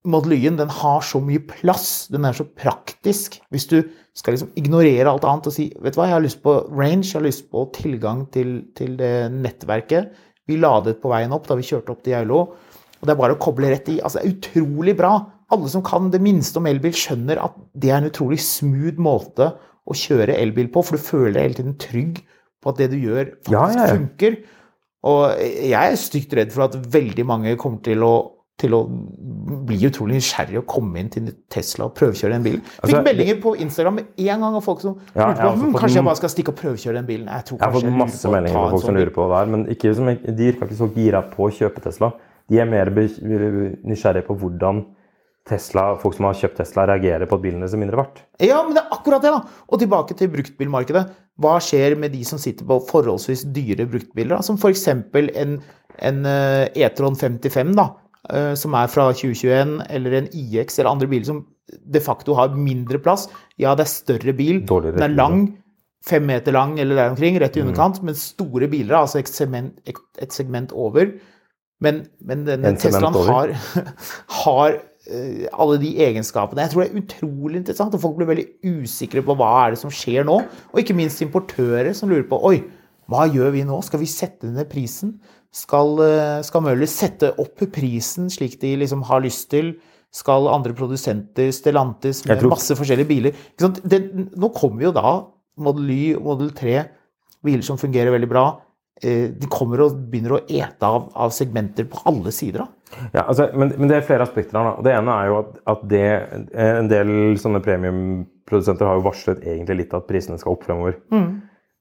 Model 0.08 0.38
Y-en 0.38 0.56
den 0.56 0.70
har 0.72 1.02
så 1.04 1.20
mye 1.20 1.42
plass. 1.50 2.08
Den 2.14 2.24
er 2.28 2.36
så 2.38 2.46
praktisk. 2.48 3.40
Hvis 3.52 3.68
du 3.68 3.82
skal 4.16 4.38
liksom 4.38 4.54
ignorere 4.60 5.10
alt 5.10 5.26
annet 5.28 5.50
og 5.50 5.56
si 5.56 5.68
vet 5.84 5.98
du 5.98 6.00
hva, 6.00 6.08
jeg 6.08 6.16
har 6.16 6.24
lyst 6.24 6.40
på 6.46 6.54
range, 6.72 7.10
jeg 7.10 7.18
har 7.18 7.26
lyst 7.26 7.50
på 7.52 7.66
tilgang 7.76 8.24
til, 8.32 8.62
til 8.78 8.96
det 9.00 9.28
nettverket. 9.34 10.14
Vi 10.48 10.60
ladet 10.62 11.02
på 11.02 11.12
veien 11.12 11.34
opp 11.36 11.50
da 11.50 11.58
vi 11.60 11.66
kjørte 11.68 11.92
opp 11.92 12.06
til 12.06 12.16
Geilo. 12.16 12.40
Og 12.98 13.04
det 13.04 13.14
er 13.14 13.20
bare 13.20 13.36
å 13.36 13.42
koble 13.42 13.74
rett 13.74 13.90
i. 13.92 13.98
Altså, 14.00 14.22
det 14.22 14.30
er 14.30 14.38
utrolig 14.38 14.96
bra. 14.98 15.18
Alle 15.54 15.70
som 15.72 15.84
kan 15.86 16.10
det 16.12 16.20
minste 16.24 16.60
om 16.60 16.68
elbil, 16.68 16.96
skjønner 16.98 17.40
at 17.40 17.56
det 17.80 17.92
er 17.94 18.02
en 18.02 18.10
utrolig 18.10 18.40
smooth 18.44 19.00
måte 19.00 19.54
å 19.88 19.96
kjøre 19.96 20.36
elbil 20.36 20.68
på, 20.74 20.84
for 20.84 20.98
du 20.98 21.04
føler 21.04 21.38
deg 21.38 21.46
hele 21.46 21.60
tiden 21.62 21.78
trygg 21.80 22.18
på 22.64 22.74
at 22.74 22.82
det 22.82 22.90
du 22.92 22.98
gjør, 23.00 23.30
faktisk 23.48 23.54
Ja, 23.56 23.68
ja, 23.72 23.86
ja. 23.88 23.94
funker. 23.96 24.36
Og 25.08 25.38
jeg 25.40 25.78
er 25.78 25.96
stygt 26.02 26.34
redd 26.36 26.52
for 26.52 26.66
at 26.66 26.76
veldig 26.92 27.24
mange 27.30 27.54
kommer 27.62 27.80
til 27.86 28.04
å, 28.04 28.12
til 28.60 28.74
å 28.76 28.82
bli 29.70 29.78
utrolig 29.88 30.18
nysgjerrig 30.18 30.58
og 30.60 30.66
komme 30.68 31.00
inn 31.00 31.12
til 31.14 31.30
Tesla 31.54 31.86
og 31.88 31.94
prøvekjøre 31.96 32.34
den 32.36 32.44
bilen. 32.50 32.64
Fikk 32.66 32.84
Altså, 32.84 33.02
meldinger 33.06 33.40
på 33.46 33.54
Instagram 33.64 34.00
med 34.02 34.10
en 34.26 34.44
gang 34.44 34.58
av 34.60 34.66
folk 34.66 34.84
som 34.84 34.98
Ja, 35.14 35.30
lurte 35.30 35.46
på 35.46 35.52
også 35.54 35.62
hm, 35.64 35.78
kanskje 35.78 36.00
jeg 36.02 36.08
bare 36.10 36.20
skal 36.20 36.34
stikke 36.34 36.52
og 36.56 36.60
prøvekjøre 36.60 37.00
den 37.00 37.08
bilen. 37.08 37.30
Jeg 37.32 37.54
Jeg 37.54 37.64
har 37.64 37.76
fått 37.78 37.92
masse 38.04 38.34
meldinger 38.34 38.58
fra 38.58 38.70
folk 38.74 38.84
som 38.84 38.90
sånn 38.92 39.00
lurer 39.00 39.14
på 39.16 39.30
det 39.30 39.38
der, 39.38 39.52
men 39.56 39.66
ikke 39.78 39.96
som, 39.96 40.12
de 40.12 40.52
virker 40.52 40.68
ikke 40.68 40.82
så 40.82 40.92
gira 40.98 41.24
på 41.38 41.48
å 41.48 41.54
kjøpe 41.62 41.86
Tesla. 41.88 42.12
De 42.50 42.60
er 42.60 42.68
mer 42.68 42.92
nysgjerrige 42.92 44.28
på 44.28 44.36
hvordan 44.42 44.84
Tesla, 45.48 45.86
folk 46.02 46.18
som 46.18 46.28
har 46.28 46.38
kjøpt 46.38 46.60
Tesla, 46.62 46.86
reagerer 46.90 47.30
på 47.30 47.38
at 47.38 47.44
bilen 47.44 47.64
er 47.64 47.72
er 47.72 47.82
mindre 47.82 48.00
verdt. 48.00 48.22
Ja, 48.44 48.62
men 48.66 48.76
det 48.76 48.84
er 48.84 48.96
akkurat 48.96 49.24
det, 49.24 49.32
da. 49.34 49.62
Og 49.68 49.82
tilbake 49.82 50.18
til 50.18 50.32
bruktbilmarkedet. 50.34 51.04
Hva 51.42 51.58
skjer 51.64 51.96
med 52.00 52.12
de 52.16 52.24
som 52.28 52.42
sitter 52.42 52.68
på 52.68 52.80
forholdsvis 52.90 53.46
dyre 53.56 53.88
bruktbiler, 53.90 54.36
da? 54.36 54.42
som 54.46 54.58
f.eks. 54.58 54.88
en, 54.88 55.60
en 56.10 56.26
eh, 56.26 56.66
E-tron 56.84 57.16
55, 57.16 57.76
da, 57.78 57.88
eh, 58.30 58.54
som 58.60 58.76
er 58.78 58.92
fra 58.92 59.12
2021, 59.14 59.78
eller 59.90 60.18
en 60.22 60.28
IX 60.34 60.80
eller 60.80 60.92
andre 60.92 61.12
biler 61.14 61.30
som 61.30 61.46
de 61.68 62.02
facto 62.04 62.36
har 62.38 62.56
mindre 62.56 63.00
plass. 63.04 63.28
Ja, 63.60 63.76
det 63.76 63.88
er 63.88 63.94
større 63.94 64.36
bil, 64.36 64.62
Dårligere 64.68 65.00
den 65.00 65.10
er 65.10 65.16
lang, 65.16 65.48
fem 66.08 66.24
meter 66.28 66.56
lang 66.56 66.78
eller 66.80 66.96
der 66.96 67.10
omkring, 67.16 67.40
rett 67.42 67.58
i 67.58 67.62
Mm. 67.62 67.68
underkant, 67.68 68.04
men 68.04 68.16
store 68.16 68.68
biler, 68.72 68.96
altså 68.96 69.20
et 69.20 69.28
segment, 69.28 69.74
et, 69.86 69.96
et 70.22 70.32
segment 70.32 70.72
over. 70.72 71.12
Men, 71.84 72.08
men 72.26 72.46
denne 72.48 72.74
Teslaen 72.80 73.14
har, 73.28 73.54
har 74.42 74.80
alle 75.54 75.78
de 75.82 75.94
egenskapene. 76.04 76.66
Jeg 76.66 76.74
tror 76.74 76.84
det 76.84 76.90
er 76.92 77.02
utrolig 77.02 77.62
interessant, 77.62 77.94
og 77.96 78.02
folk 78.04 78.18
blir 78.20 78.28
veldig 78.30 78.48
usikre 78.84 79.24
på 79.26 79.36
hva 79.40 79.52
er 79.66 79.76
det 79.76 79.80
som 79.82 79.94
skjer 79.94 80.28
nå. 80.28 80.40
Og 80.74 80.82
ikke 80.82 80.96
minst 80.98 81.22
importører 81.24 81.94
som 81.96 82.10
lurer 82.12 82.28
på 82.28 82.40
Oi, 82.50 82.62
hva 83.08 83.28
gjør 83.32 83.54
vi 83.56 83.64
nå? 83.68 83.80
Skal 83.88 84.02
vi 84.02 84.10
sette 84.12 84.50
ned 84.52 84.68
prisen? 84.72 85.16
Skal, 85.56 85.96
eh, 86.04 86.42
skal 86.44 86.62
Møller 86.66 86.90
sette 86.92 87.32
opp 87.40 87.64
prisen 87.74 88.28
slik 88.30 88.60
de 88.60 88.76
liksom 88.84 89.06
har 89.08 89.24
lyst 89.24 89.50
til? 89.50 89.76
Skal 90.14 90.48
andre 90.52 90.74
produsenter, 90.74 91.50
Stellantis, 91.52 92.26
med 92.26 92.40
tror- 92.40 92.50
masse 92.56 92.76
forskjellige 92.76 93.08
biler? 93.08 93.34
Det, 93.58 94.00
Nå 94.38 94.54
kommer 94.56 94.82
jo 94.88 94.92
da 94.92 95.26
Model 95.58 95.90
Y 95.90 96.16
Model 96.20 96.52
3, 96.52 96.86
biler 97.44 97.64
som 97.64 97.78
fungerer 97.78 98.12
veldig 98.12 98.30
bra. 98.30 98.46
Eh, 99.04 99.28
De 99.38 99.50
kommer 99.52 99.84
og 99.86 99.98
begynner 100.12 100.38
å 100.38 100.42
ete 100.48 100.88
av, 100.88 101.10
av 101.16 101.34
segmenter 101.36 101.86
på 101.92 102.02
alle 102.10 102.32
sider. 102.36 102.64
da. 102.66 102.68
Ja, 103.14 103.26
altså, 103.28 103.50
men, 103.54 103.74
men 103.78 103.92
det 103.92 103.98
er 104.00 104.08
flere 104.08 104.26
aspekter 104.26 104.58
her. 104.58 104.72
da. 104.72 104.86
Det 104.88 104.96
ene 104.96 105.18
er 105.22 105.30
jo 105.32 105.38
at, 105.42 105.54
at 105.74 105.86
det, 105.92 106.06
en 106.54 106.90
del 106.92 107.12
sånne 107.42 107.62
premiumprodusenter 107.66 108.88
har 108.88 109.00
jo 109.00 109.06
varslet 109.10 109.44
egentlig 109.46 109.84
litt 109.84 109.94
at 109.98 110.08
prisene 110.10 110.40
skal 110.42 110.56
opp 110.56 110.66
fremover. 110.68 110.98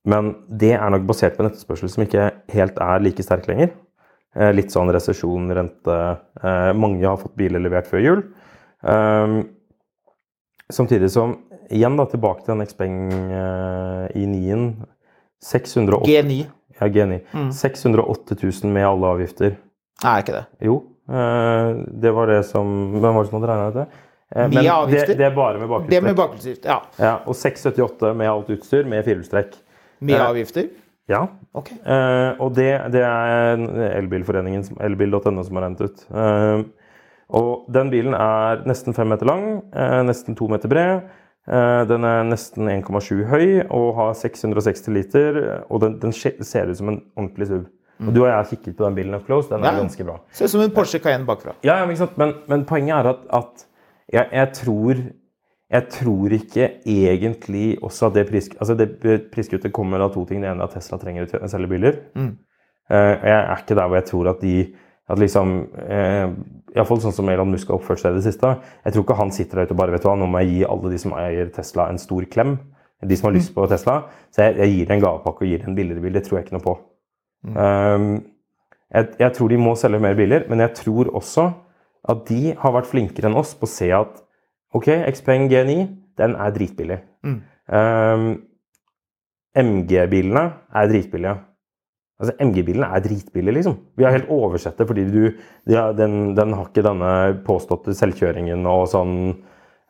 Men 0.07 0.35
det 0.46 0.74
er 0.76 0.90
nok 0.94 1.07
basert 1.09 1.35
på 1.38 1.42
en 1.42 1.50
etterspørsel 1.50 1.90
som 1.90 2.05
ikke 2.05 2.29
helt 2.55 2.76
er 2.83 3.02
like 3.02 3.24
sterk 3.26 3.48
lenger. 3.50 3.72
Eh, 4.37 4.52
Litt 4.55 4.74
sånn 4.74 4.90
resesjon, 4.92 5.48
rente 5.57 5.94
eh, 6.44 6.72
Mange 6.76 7.07
har 7.07 7.16
fått 7.18 7.35
biler 7.38 7.62
levert 7.64 7.88
før 7.90 8.02
jul. 8.05 8.22
Um, 8.87 9.40
samtidig 10.70 11.09
som 11.14 11.38
Igjen 11.72 11.96
da, 11.98 12.05
tilbake 12.07 12.44
til 12.44 12.52
den 12.55 12.68
Xpeng 12.68 12.98
eh, 13.11 14.05
i 14.20 14.26
9-en. 14.31 14.68
608 15.42 16.07
G9. 16.07 16.37
Ja, 16.81 16.89
G9. 16.93 17.21
608 17.53 18.37
000 18.43 18.73
med 18.73 18.87
alle 18.87 19.12
avgifter. 19.17 19.57
Nei, 20.05 20.12
er 20.19 20.25
ikke 20.25 20.35
det. 20.37 20.45
Jo, 20.69 20.75
eh, 21.09 21.69
det 22.05 22.12
var 22.12 22.27
det 22.33 22.43
som 22.49 22.73
Hvem 23.01 23.15
var 23.17 23.23
det 23.25 23.31
som 23.31 23.39
hadde 23.41 23.51
regna 23.53 23.69
ut 23.71 23.79
det? 23.81 23.87
Eh, 24.35 24.43
Med 24.49 24.55
men 24.59 24.71
avgifter? 24.73 25.12
Det, 25.15 25.19
det 25.21 25.27
er 25.31 25.37
bare 25.37 25.61
med 25.62 25.91
Det 25.91 26.01
med 26.05 26.17
bakhjulsdrift. 26.19 26.65
Ja. 26.69 26.81
Ja, 27.01 27.15
og 27.27 27.35
678 27.39 28.15
med 28.19 28.29
alt 28.31 28.51
utstyr 28.57 28.85
med 28.91 29.05
firehjulstrekk. 29.07 29.55
Med 30.01 30.19
Eh, 30.21 30.27
avgifter. 30.29 30.69
Ja. 31.09 31.23
Ok. 31.55 31.71
Eh, 31.73 32.33
og 32.43 32.53
det, 32.55 32.71
det 32.93 33.05
er 33.07 33.62
Elbilforeningen, 34.01 34.65
elbil.no, 34.83 35.43
som 35.47 35.57
har 35.57 35.69
regnet 35.69 35.81
ut. 35.87 36.03
Og 37.37 37.65
den 37.73 37.89
bilen 37.91 38.15
er 38.15 38.61
nesten 38.67 38.95
fem 38.95 39.09
meter 39.11 39.27
lang, 39.27 39.47
nesten 40.07 40.37
to 40.39 40.47
meter 40.51 40.71
bred. 40.71 41.07
Eh, 41.47 41.83
den 41.87 42.05
er 42.05 42.25
nesten 42.27 42.67
1,7 42.69 43.25
høy 43.31 43.67
og 43.71 43.93
har 44.01 44.15
660 44.19 44.89
liter. 44.95 45.41
Og 45.71 45.81
den, 45.85 45.99
den 46.03 46.13
ser 46.13 46.71
ut 46.71 46.79
som 46.79 46.89
en 46.91 47.03
ordentlig 47.17 47.47
SUV. 47.53 47.67
Og 48.07 48.11
du 48.13 48.19
og 48.21 48.27
jeg 48.29 48.37
har 48.37 48.49
kikket 48.51 48.75
på 48.77 48.85
den 48.85 48.97
bilen 48.99 49.15
up 49.17 49.25
close. 49.25 49.49
Den 49.49 49.65
er 49.65 49.73
Ja. 49.73 49.79
ganske 49.81 50.05
bra. 50.05 50.19
Ser 50.31 50.45
ut 50.45 50.51
som 50.53 50.61
en 50.61 50.71
Porsche 50.75 50.99
Cayenne 51.01 51.25
bakfra. 51.25 51.55
Ja, 51.65 51.79
ja, 51.79 51.87
men? 51.87 51.97
Men, 52.17 52.35
men 52.49 52.65
poenget 52.69 52.93
er 52.99 53.09
at, 53.15 53.23
at 53.33 53.67
jeg, 54.13 54.29
jeg 54.33 54.53
tror 54.53 54.95
jeg 55.67 55.89
tror 55.91 56.31
ikke 56.31 56.67
egentlig 56.87 57.79
også 57.83 58.07
at 58.07 58.15
det, 58.15 58.29
pris, 58.29 58.49
altså 58.61 58.77
det 58.79 59.31
priskuttet 59.33 59.73
kommer 59.75 59.99
av 60.05 60.13
to 60.15 60.25
ting. 60.25 60.43
Det 60.43 60.51
ene 60.51 60.61
er 60.63 60.69
at 60.69 60.77
Tesla 60.77 60.99
trenger 60.99 61.27
å 61.41 61.49
selge 61.51 61.69
biler. 61.73 61.97
Mm. 62.15 62.37
jeg 62.91 63.33
er 63.35 63.57
ikke 63.57 63.75
der 63.75 63.89
hvor 63.89 63.99
jeg 63.99 64.07
tror 64.07 64.29
at 64.31 64.41
de 64.45 64.53
at 65.07 65.21
liksom, 65.23 65.53
eh, 65.87 66.31
Iallfall 66.75 67.01
sånn 67.05 67.14
som 67.14 67.29
Elon 67.31 67.53
Musk 67.53 67.71
har 67.71 67.79
oppført 67.79 68.03
seg 68.03 68.14
i 68.14 68.19
det 68.19 68.27
siste. 68.27 68.57
Jeg 68.85 68.95
tror 68.95 69.05
ikke 69.05 69.19
han 69.21 69.33
sitter 69.35 69.61
der 69.61 69.69
ute 69.69 69.77
og 69.77 69.81
bare 69.81 69.95
vet 69.95 70.03
du 70.03 70.09
hva, 70.09 70.16
nå 70.19 70.27
må 70.31 70.42
jeg 70.42 70.51
gi 70.53 70.64
alle 70.69 70.90
de 70.92 70.99
som 71.01 71.14
eier 71.16 71.53
Tesla, 71.55 71.88
en 71.90 72.01
stor 72.03 72.27
klem. 72.33 72.57
De 73.07 73.16
som 73.19 73.29
har 73.29 73.37
lyst 73.37 73.53
på 73.55 73.66
Tesla. 73.71 74.01
Så 74.35 74.42
jeg, 74.42 74.57
jeg 74.62 74.73
gir 74.73 74.92
en 74.92 75.05
gavepakke 75.05 75.45
og 75.45 75.51
gir 75.51 75.62
dem 75.62 75.73
en 75.73 75.79
billigere 75.79 76.03
bil. 76.03 76.16
Det 76.16 76.25
tror 76.27 76.38
jeg 76.38 76.47
ikke 76.47 76.57
noe 76.57 76.64
på. 76.64 76.75
Um, 77.55 78.07
jeg, 78.90 79.11
jeg 79.21 79.33
tror 79.37 79.53
de 79.53 79.61
må 79.61 79.75
selge 79.79 80.01
mer 80.03 80.16
biler, 80.19 80.47
men 80.51 80.64
jeg 80.64 80.75
tror 80.81 81.11
også 81.14 81.47
at 82.11 82.23
de 82.29 82.55
har 82.59 82.75
vært 82.75 82.88
flinkere 82.90 83.31
enn 83.31 83.38
oss 83.38 83.55
på 83.59 83.66
å 83.66 83.71
se 83.71 83.90
at 83.95 84.21
ok, 84.77 84.90
Xpeng 85.14 85.49
G9 85.51 85.77
den 86.19 86.37
er 86.40 86.55
dritbillig. 86.55 86.99
Um, 87.66 88.29
MG-bilene 89.57 90.45
er 90.77 90.90
dritbillige. 90.90 91.37
Altså, 92.16 92.33
MG-bilene 92.40 92.88
er 92.96 93.02
dritbillig, 93.05 93.52
liksom. 93.59 93.74
Vi 93.98 94.05
har 94.07 94.14
helt 94.14 94.31
oversett 94.33 94.79
det 94.81 94.87
fordi 94.88 95.05
du, 95.12 95.22
ja, 95.68 95.90
den, 95.92 96.33
den 96.38 96.55
har 96.57 96.70
ikke 96.70 96.85
denne 96.87 97.11
påståtte 97.44 97.92
selvkjøringen 97.98 98.64
og 98.70 98.87
sånn 98.88 99.16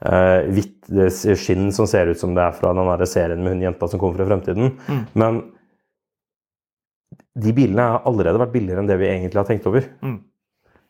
eh, 0.02 0.40
hvitt 0.50 0.90
eh, 0.90 1.36
skinn 1.38 1.70
som 1.74 1.86
ser 1.90 2.10
ut 2.10 2.18
som 2.18 2.34
det 2.34 2.42
er 2.42 2.56
fra 2.56 2.72
den 2.74 2.90
der 2.90 3.04
serien 3.06 3.44
med 3.44 3.52
hun 3.54 3.62
jenta 3.68 3.86
som 3.90 4.00
kommer 4.02 4.18
fra 4.18 4.26
fremtiden. 4.32 4.66
Men 5.14 5.32
de 7.36 7.52
bilene 7.54 7.82
har 7.92 8.02
allerede 8.08 8.40
vært 8.42 8.54
billigere 8.56 8.80
enn 8.82 8.90
det 8.90 8.98
vi 8.98 9.10
egentlig 9.10 9.40
har 9.42 9.48
tenkt 9.48 9.68
over. 9.70 9.82
Mm. 10.02 10.18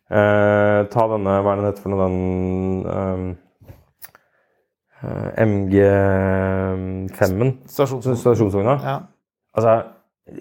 Eh, 0.06 0.80
ta 0.92 1.02
denne, 1.10 1.32
hva 1.42 1.50
er 1.52 1.56
den 1.60 1.68
heter 1.68 1.82
for 1.82 1.90
noe, 1.92 2.06
den 2.06 2.18
eh, 2.94 3.20
MG5-en, 5.42 7.52
stasjonsvogna. 7.68 8.74
Ja. 8.80 8.96
Altså, 9.56 9.72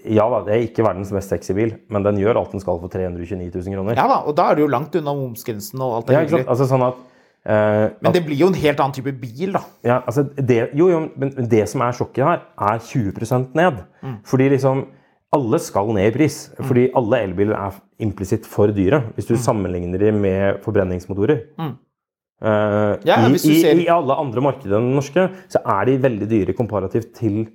ja 0.05 0.25
da, 0.31 0.39
det 0.47 0.53
er 0.55 0.63
ikke 0.65 0.83
verdens 0.85 1.11
mest 1.13 1.29
sexy 1.29 1.53
bil, 1.53 1.75
men 1.93 2.03
den 2.07 2.17
gjør 2.17 2.39
alt 2.41 2.51
den 2.55 2.59
skal 2.63 2.79
for 2.81 2.89
329 2.89 3.51
000 3.53 3.75
kroner. 3.75 3.95
ja 3.99 4.07
da, 4.09 4.21
og 4.25 4.33
da 4.37 4.47
er 4.51 4.55
du 4.57 4.63
jo 4.65 4.67
langt 4.73 4.95
unna 4.97 5.13
momsgrensen 5.13 5.81
og 5.85 5.99
alt 5.99 6.07
det 6.09 6.15
Ja. 6.31 6.43
Altså 6.49 6.65
sånn 6.71 6.85
at, 6.87 6.95
eh, 7.45 7.91
Men 8.01 8.09
at 8.09 8.13
det 8.17 8.23
blir 8.25 8.37
jo 8.39 8.47
en 8.47 8.57
helt 8.57 8.79
annen 8.79 8.93
type 8.97 9.13
bil, 9.21 9.51
da. 9.53 9.61
ja, 9.85 9.99
altså 10.07 10.23
det, 10.35 10.71
jo, 10.73 10.89
jo, 10.89 11.03
men 11.15 11.29
det 11.51 11.67
som 11.69 11.81
er 11.85 11.91
sjokket 11.93 12.25
her, 12.25 12.41
er 12.57 12.79
20% 12.79 13.53
ned. 13.55 13.83
Fordi 14.25 14.49
liksom 14.55 14.87
alle 15.35 15.59
skal 15.59 15.89
ned 15.93 16.07
i 16.07 16.17
pris. 16.17 16.35
Fordi 16.63 16.87
alle 16.95 17.17
elbiler 17.27 17.53
er 17.59 17.73
implisitt 17.99 18.45
for 18.47 18.67
dyre, 18.71 19.01
hvis 19.15 19.27
du 19.27 19.35
sammenligner 19.35 19.99
de 19.99 20.11
med 20.15 20.61
forbrenningsmotorer. 20.63 21.43
Eh, 21.59 22.97
Ja, 23.05 23.19
i, 23.27 23.31
hvis 23.31 23.43
du 23.45 23.51
i, 23.51 23.61
ser- 23.61 23.79
I 23.79 23.87
alle 23.91 24.15
andre 24.17 24.41
markeder 24.43 24.77
enn 24.79 24.89
den 24.89 24.97
norske 24.97 25.29
så 25.51 25.61
er 25.63 25.85
de 25.85 25.97
veldig 26.03 26.27
dyre 26.29 26.53
komparativt 26.57 27.13
til 27.15 27.45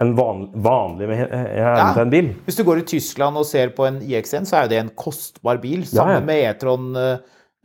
en 0.00 0.14
van, 0.16 0.46
vanlig 0.64 1.08
med 1.10 1.20
ja. 1.58 2.04
bil. 2.08 2.32
Hvis 2.46 2.56
du 2.56 2.64
går 2.64 2.80
i 2.80 2.86
Tyskland 2.94 3.36
og 3.36 3.44
ser 3.44 3.74
på 3.76 3.84
en 3.84 4.00
IX1, 4.00 4.48
så 4.48 4.62
er 4.62 4.70
det 4.70 4.80
en 4.80 4.90
kostbar 4.96 5.60
bil. 5.60 5.84
Sammen 5.86 6.14
Ja, 6.14 6.20
ja. 6.20 6.24
med 6.24 6.44
E-tron, 6.48 6.96
eh, 6.96 7.18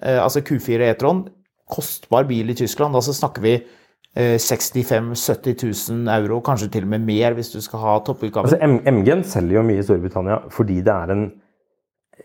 eh, 0.03 0.19
altså 0.23 0.43
Q4 0.43 0.89
E-tron. 0.91 1.23
Kostbar 1.71 2.27
bil 2.27 2.51
i 2.51 2.57
Tyskland. 2.57 2.93
Da 2.95 3.01
så 3.03 3.15
snakker 3.15 3.45
vi 3.45 3.53
eh, 3.55 4.35
65 4.39 5.13
000-70 5.15 5.93
000 5.93 6.11
euro, 6.17 6.41
kanskje 6.43 6.69
til 6.75 6.83
og 6.83 6.91
med 6.97 7.07
mer 7.07 7.37
hvis 7.37 7.53
du 7.55 7.61
skal 7.63 7.79
ha 7.85 7.97
topputgaven. 8.03 8.51
Altså, 8.51 8.91
MG-en 8.91 9.23
selger 9.23 9.61
jo 9.61 9.67
mye 9.67 9.79
i 9.79 9.87
Storbritannia 9.87 10.41
fordi 10.51 10.81
det 10.83 10.93
er 10.93 11.15
en 11.15 11.25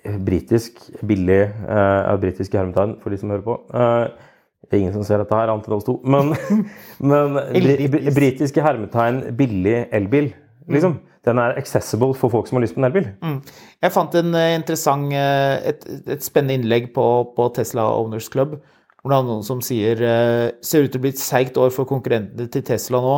eh, 0.03 0.19
britisk 0.19 0.83
billig 1.07 1.43
eh, 1.47 2.13
Britisk 2.23 2.55
i 2.55 2.59
hermetegn, 2.59 2.99
for 3.03 3.15
de 3.15 3.23
som 3.23 3.31
hører 3.31 3.47
på. 3.47 3.59
Eh, 3.71 4.31
det 4.69 4.77
er 4.77 4.83
ingen 4.83 4.95
som 4.95 5.05
ser 5.07 5.21
dette 5.21 5.37
her, 5.37 5.51
annet 5.53 5.69
enn 5.69 5.77
oss 5.77 5.87
to. 5.87 5.99
Men, 6.05 6.35
men 7.11 7.39
britiske 8.15 8.65
hermetegn 8.65 9.25
billig 9.39 9.87
elbil, 9.93 10.31
liksom. 10.71 11.01
Den 11.23 11.39
er 11.39 11.55
accessible 11.55 12.17
for 12.19 12.33
folk 12.33 12.49
som 12.49 12.59
har 12.59 12.65
lyst 12.65 12.75
på 12.75 12.81
en 12.83 12.89
elbil. 12.89 13.05
Jeg 13.85 13.95
fant 13.95 14.15
en 14.19 14.35
eh, 14.35 14.57
interessant, 14.59 15.13
eh, 15.15 15.69
et, 15.71 15.85
et 16.11 16.25
spennende 16.25 16.57
innlegg 16.59 16.89
på, 16.97 17.05
på 17.37 17.47
Tesla 17.55 17.85
Owners 17.95 18.27
Club. 18.33 18.57
Hvor 19.03 19.13
det 19.13 19.19
er 19.19 19.29
noen 19.29 19.47
som 19.47 19.61
sier 19.63 20.03
eh, 20.03 20.49
ser 20.67 20.83
ut 20.83 20.91
til 20.95 20.99
å 20.99 21.05
bli 21.05 21.13
et 21.15 21.23
seigt 21.23 21.61
år 21.63 21.71
for 21.75 21.87
konkurrentene 21.87 22.51
til 22.51 22.67
Tesla 22.67 22.99
nå. 23.03 23.15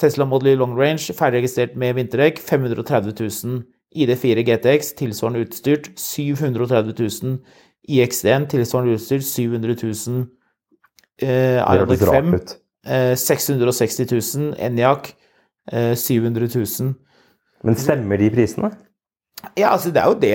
Tesla 0.00 0.24
Model 0.28 0.54
Y 0.54 0.56
Long 0.60 0.72
Range, 0.76 1.12
ferdig 1.16 1.42
registrert 1.42 1.76
med 1.76 1.96
vinterdekk, 1.96 2.40
530 2.40 3.12
000. 3.20 3.62
ID4 3.96 4.44
GTX, 4.44 4.90
tilsvarende 4.96 5.44
utstyrt, 5.44 5.92
730 6.00 6.96
000. 7.00 7.38
IX1, 7.88 8.48
tilsvarende 8.52 8.96
utstyrt, 8.96 9.24
700 9.24 9.76
000. 9.82 10.24
Eh, 11.22 11.60
Ioniq 11.62 12.02
5, 12.04 12.34
eh, 12.86 13.14
660 13.16 14.06
000. 14.12 14.54
Eniac, 14.58 15.14
eh, 15.72 15.94
700 15.96 16.48
000. 16.54 16.94
Men 17.64 17.78
stemmer 17.80 18.20
de 18.20 18.30
prisene? 18.30 18.72
Ja, 19.56 19.70
altså 19.72 19.92
det 19.92 20.00
er 20.02 20.10
jo 20.10 20.18
det. 20.20 20.34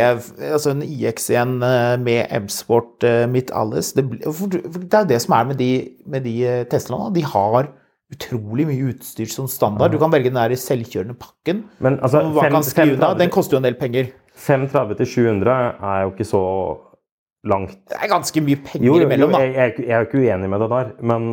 Altså 0.51 0.71
en 0.71 0.83
IX1 0.85 1.53
eh, 1.65 1.99
med 2.01 2.33
M-Sport 2.43 3.03
eh, 3.07 3.27
midt 3.29 3.51
alles. 3.53 3.93
Det, 3.93 4.05
det, 4.11 4.93
er 4.93 5.03
jo 5.03 5.09
det 5.09 5.21
som 5.21 5.35
er 5.37 5.47
med 5.51 5.59
de, 5.59 5.71
med 6.05 6.25
de 6.25 6.35
eh, 6.47 6.65
Teslaene. 6.69 7.13
De 7.15 7.23
har 7.25 7.71
utrolig 8.11 8.67
mye 8.67 8.91
utstyr 8.91 9.29
som 9.31 9.47
standard. 9.47 9.93
Du 9.93 9.99
kan 9.99 10.11
velge 10.11 10.29
den 10.29 10.39
der 10.39 10.55
selvkjørende 10.59 11.15
pakken. 11.19 11.63
Men 11.79 11.99
altså, 12.01 12.23
fem, 12.41 12.57
fem, 12.75 13.17
den 13.19 13.31
koster 13.31 13.57
jo 13.57 13.61
en 13.61 13.69
del 13.69 13.77
penger. 13.79 14.11
530 14.35 14.97
til 14.99 15.11
700 15.15 15.51
er 15.51 16.01
jo 16.05 16.11
ikke 16.11 16.27
så 16.27 16.43
langt. 17.47 17.77
Det 17.89 17.97
er 17.97 18.11
ganske 18.11 18.43
mye 18.45 18.59
penger 18.65 18.85
jo, 18.87 18.97
jo, 18.99 19.07
imellom, 19.07 19.33
da. 19.33 19.45
Jeg, 19.45 19.55
jeg, 19.55 19.87
jeg, 19.87 19.95
er 19.97 20.05
ikke 20.07 20.21
uenig 20.21 20.51
med 20.51 20.61
det 20.63 20.67
der, 20.73 20.91
men, 21.11 21.29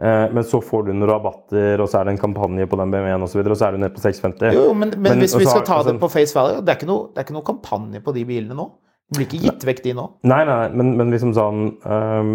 eh, 0.00 0.24
men, 0.32 0.46
så 0.48 0.60
får 0.64 0.86
du 0.86 0.92
noen 0.94 1.10
rabatter, 1.10 1.82
og 1.84 1.90
så 1.90 2.00
er 2.00 2.08
det 2.08 2.14
en 2.16 2.22
kampanje 2.22 2.68
på 2.70 2.80
den 2.80 2.94
BMW-en 2.94 3.26
osv., 3.26 3.42
og, 3.42 3.52
og 3.52 3.60
så 3.60 3.68
er 3.68 3.76
du 3.76 3.82
nede 3.84 3.92
på 3.96 4.04
650. 4.04 4.56
Jo, 4.56 4.70
men, 4.72 4.94
men, 4.94 5.04
men 5.10 5.24
hvis 5.24 5.36
vi 5.36 5.48
skal 5.48 5.66
ta 5.66 5.82
altså, 5.82 5.92
det 5.92 6.02
på 6.02 6.10
face 6.14 6.38
value, 6.38 6.64
det 6.64 6.74
er, 6.74 6.80
ikke 6.80 6.90
noe, 6.90 7.12
det 7.12 7.22
er 7.22 7.28
ikke 7.28 7.36
noe 7.36 7.48
kampanje 7.50 8.02
på 8.04 8.16
de 8.16 8.24
bilene 8.30 8.58
nå. 8.58 8.70
Det 9.04 9.18
blir 9.18 9.28
ikke 9.28 9.44
gitt 9.44 9.68
vekk 9.68 9.84
de 9.84 9.94
nå. 9.98 10.08
Nei, 10.32 10.42
nei, 10.48 10.60
men, 10.80 11.12
liksom 11.12 11.34
sånn 11.36 11.64
um, 11.84 12.34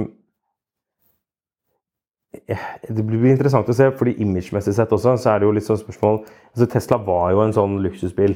det 2.29 3.03
blir 3.05 3.31
interessant 3.31 3.69
å 3.69 3.73
se, 3.73 3.87
fordi 3.97 4.19
imagemessig 4.21 4.75
sett 4.77 4.91
også, 4.93 5.15
så 5.17 5.33
er 5.33 5.41
det 5.41 5.47
jo 5.47 5.53
litt 5.55 5.65
sånn 5.65 5.79
spørsmål 5.81 6.19
altså 6.51 6.67
Tesla 6.69 6.99
var 7.01 7.31
jo 7.33 7.41
en 7.41 7.55
sånn 7.55 7.79
luksusbil. 7.81 8.35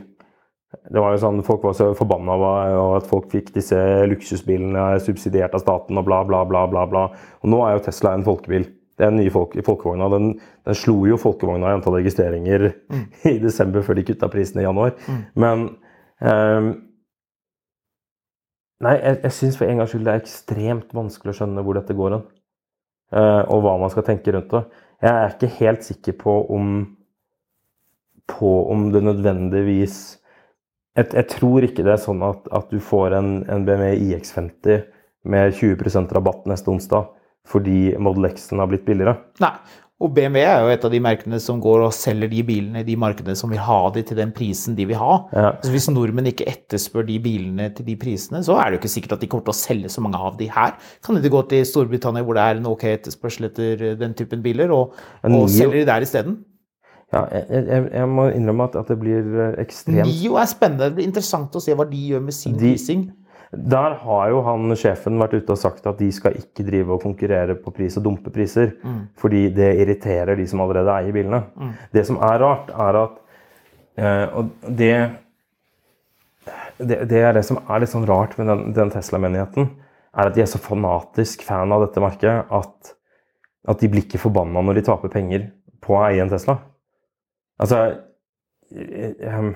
Det 0.74 1.02
var 1.02 1.14
jo 1.14 1.22
sånn, 1.22 1.42
Folk 1.46 1.66
var 1.68 1.76
så 1.78 1.90
forbanna 1.98 2.36
over 2.38 2.98
at 2.98 3.10
folk 3.10 3.30
fikk 3.32 3.52
disse 3.56 3.78
luksusbilene 4.10 5.00
subsidiert 5.04 5.54
av 5.56 5.62
staten 5.64 6.00
og 6.00 6.08
bla, 6.08 6.24
bla, 6.28 6.44
bla. 6.50 6.66
bla, 6.70 6.86
bla. 6.90 7.04
Og 7.42 7.52
Nå 7.54 7.62
er 7.66 7.78
jo 7.78 7.84
Tesla 7.88 8.16
en 8.18 8.26
folkebil. 8.26 8.66
Det 8.98 9.06
er 9.06 9.10
en 9.10 9.18
ny 9.18 9.28
folk, 9.34 9.56
folkevogna. 9.66 10.08
Den, 10.14 10.32
den, 10.68 10.78
slo 10.78 11.00
jo 11.10 11.18
folkevogna 11.22 11.72
i 11.72 11.78
antall 11.78 11.98
registreringer 11.98 12.68
mm. 12.94 13.06
i 13.34 13.38
desember 13.42 13.86
før 13.86 13.98
de 14.00 14.08
kutta 14.10 14.30
prisene 14.34 14.64
i 14.64 14.68
januar. 14.68 14.98
Mm. 15.08 15.22
Men 15.46 15.68
um, 16.22 16.74
Nei, 18.84 18.98
jeg, 19.00 19.20
jeg 19.24 19.36
syns 19.38 19.56
for 19.56 19.70
en 19.70 19.78
gangs 19.80 19.94
skyld 19.94 20.04
det 20.04 20.12
er 20.12 20.20
ekstremt 20.20 20.90
vanskelig 20.92 21.32
å 21.32 21.38
skjønne 21.38 21.62
hvor 21.64 21.78
dette 21.78 21.96
går 21.96 22.18
hen. 22.18 22.26
Uh, 23.14 23.44
og 23.54 23.62
hva 23.64 23.78
man 23.80 23.92
skal 23.94 24.04
tenke 24.08 24.34
rundt 24.34 24.52
det. 24.52 24.64
Jeg 25.04 25.14
er 25.14 25.32
ikke 25.32 25.52
helt 25.62 25.86
sikker 25.88 26.18
på 26.20 26.34
om, 26.52 26.74
på 28.28 28.52
om 28.74 28.90
det 28.92 29.04
nødvendigvis 29.06 30.02
jeg, 30.98 31.10
jeg, 31.10 31.28
tror 31.32 31.66
ikke 31.66 31.86
det 31.86 31.96
er 31.96 32.02
sånn 32.02 32.24
at, 32.26 32.50
at 32.54 32.74
du 32.74 32.82
får 32.84 33.18
en, 33.18 33.32
en 33.50 33.66
BMW 33.68 33.96
iX50 34.12 34.84
med 35.34 35.56
20% 35.58 36.12
rabatt 36.16 36.50
neste 36.52 36.74
onsdag 36.74 37.12
fordi 37.50 37.92
Model 38.00 38.30
X-en 38.30 38.62
har 38.64 38.70
blitt 38.72 38.86
billigere. 38.88 39.18
Nei, 39.44 39.52
og 40.04 40.12
BMW 40.16 40.42
er 40.42 40.62
jo 40.64 40.72
et 40.74 40.86
av 40.88 40.92
de 40.92 41.00
merkene 41.04 41.38
som 41.40 41.60
går 41.64 41.86
og 41.86 41.94
selger 41.96 42.28
de 42.32 42.42
bilene 42.48 42.82
i 42.82 42.88
de 42.88 42.96
markedene 43.00 43.36
som 43.40 43.52
vil 43.52 43.62
ha 43.64 43.78
de 43.96 44.04
til 44.04 44.18
den 44.20 44.34
prisen 44.36 44.76
de 44.76 44.88
vil 44.90 45.00
ha. 45.00 45.18
Ja. 45.32 45.52
Så 45.64 45.72
Hvis 45.72 45.88
nordmenn 45.92 46.28
ikke 46.32 46.48
etterspør 46.50 47.06
de 47.08 47.20
bilene 47.24 47.70
til 47.76 47.88
de 47.88 47.96
prisene, 48.00 48.42
så 48.44 48.58
er 48.60 48.72
det 48.72 48.78
jo 48.78 48.82
ikke 48.82 48.94
sikkert 48.96 49.18
at 49.18 49.24
de 49.24 49.30
kommer 49.32 49.48
til 49.48 49.56
å 49.56 49.60
selge 49.60 49.92
så 49.94 50.04
mange 50.04 50.20
av 50.20 50.40
de 50.40 50.50
her. 50.52 50.76
Kan 51.04 51.20
de 51.20 51.32
gå 51.36 51.44
til 51.52 51.68
Storbritannia 51.68 52.26
hvor 52.26 52.40
det 52.40 52.48
er 52.48 52.60
en 52.60 52.72
ok 52.74 52.88
etterspørsel 52.94 53.48
etter 53.52 53.86
den 54.00 54.18
typen 54.18 54.44
biler, 54.44 54.74
og, 54.76 54.98
og 55.30 55.48
selger 55.52 55.82
de 55.84 55.88
der 55.92 56.08
isteden? 56.08 56.42
Ja, 57.14 57.24
jeg, 57.30 57.66
jeg, 57.68 57.90
jeg, 57.94 58.10
må 58.10 58.28
innrømme 58.34 58.70
at, 58.70 58.78
at, 58.80 58.90
det 58.90 58.98
blir 59.02 59.28
eh, 59.38 59.58
ekstremt 59.62 60.10
Nio 60.10 60.38
er 60.42 60.48
spennende. 60.50 60.90
Det 60.90 60.98
blir 60.98 61.10
interessant 61.10 61.54
å 61.54 61.62
se 61.62 61.76
hva 61.78 61.86
de 61.90 62.00
gjør 62.10 62.24
med 62.26 62.36
sin 62.36 62.56
de, 62.58 62.72
prising. 62.72 63.04
Der 63.54 63.98
har 64.02 64.30
jo 64.32 64.40
han 64.48 64.74
sjefen 64.80 65.20
vært 65.22 65.36
ute 65.38 65.54
og 65.54 65.60
sagt 65.62 65.86
at 65.90 66.00
de 66.00 66.08
skal 66.16 66.40
ikke 66.40 66.66
drive 66.66 66.96
og 66.96 67.04
konkurrere 67.04 67.54
på 67.62 67.74
pris 67.76 68.00
og 68.00 68.08
dumpe 68.08 68.34
priser. 68.34 68.74
Mm. 68.82 69.04
Fordi 69.22 69.44
det 69.54 69.70
irriterer 69.84 70.40
de 70.40 70.48
som 70.50 70.64
allerede 70.66 70.96
eier 70.96 71.14
bilene. 71.14 71.44
Mm. 71.54 71.76
Det 71.94 72.06
som 72.10 72.18
er 72.18 72.42
rart, 72.42 72.74
er 72.74 73.00
at 73.04 73.22
eh, 74.02 74.26
Og 74.40 74.50
det, 74.82 74.92
det, 76.82 77.00
det, 77.14 77.22
er 77.22 77.38
det 77.38 77.46
som 77.46 77.62
er 77.62 77.84
litt 77.86 77.94
sånn 77.94 78.10
rart 78.10 78.34
med 78.42 78.50
den, 78.50 78.68
den 78.74 78.94
Tesla-menigheten, 78.96 79.70
er 80.18 80.30
at 80.30 80.34
de 80.34 80.42
er 80.42 80.50
så 80.50 80.62
fanatisk 80.62 81.46
fan 81.46 81.72
av 81.74 81.86
dette 81.86 82.02
merket 82.02 82.50
at, 82.50 82.94
at 83.70 83.82
de 83.82 83.90
blir 83.90 84.08
ikke 84.08 84.22
forbanna 84.22 84.66
når 84.66 84.82
de 84.82 84.88
taper 84.90 85.14
penger 85.14 85.52
på 85.84 85.94
å 85.94 86.06
eie 86.08 86.26
en 86.26 86.34
Tesla. 86.34 86.58
Altså 87.62 87.84
um, 88.74 89.54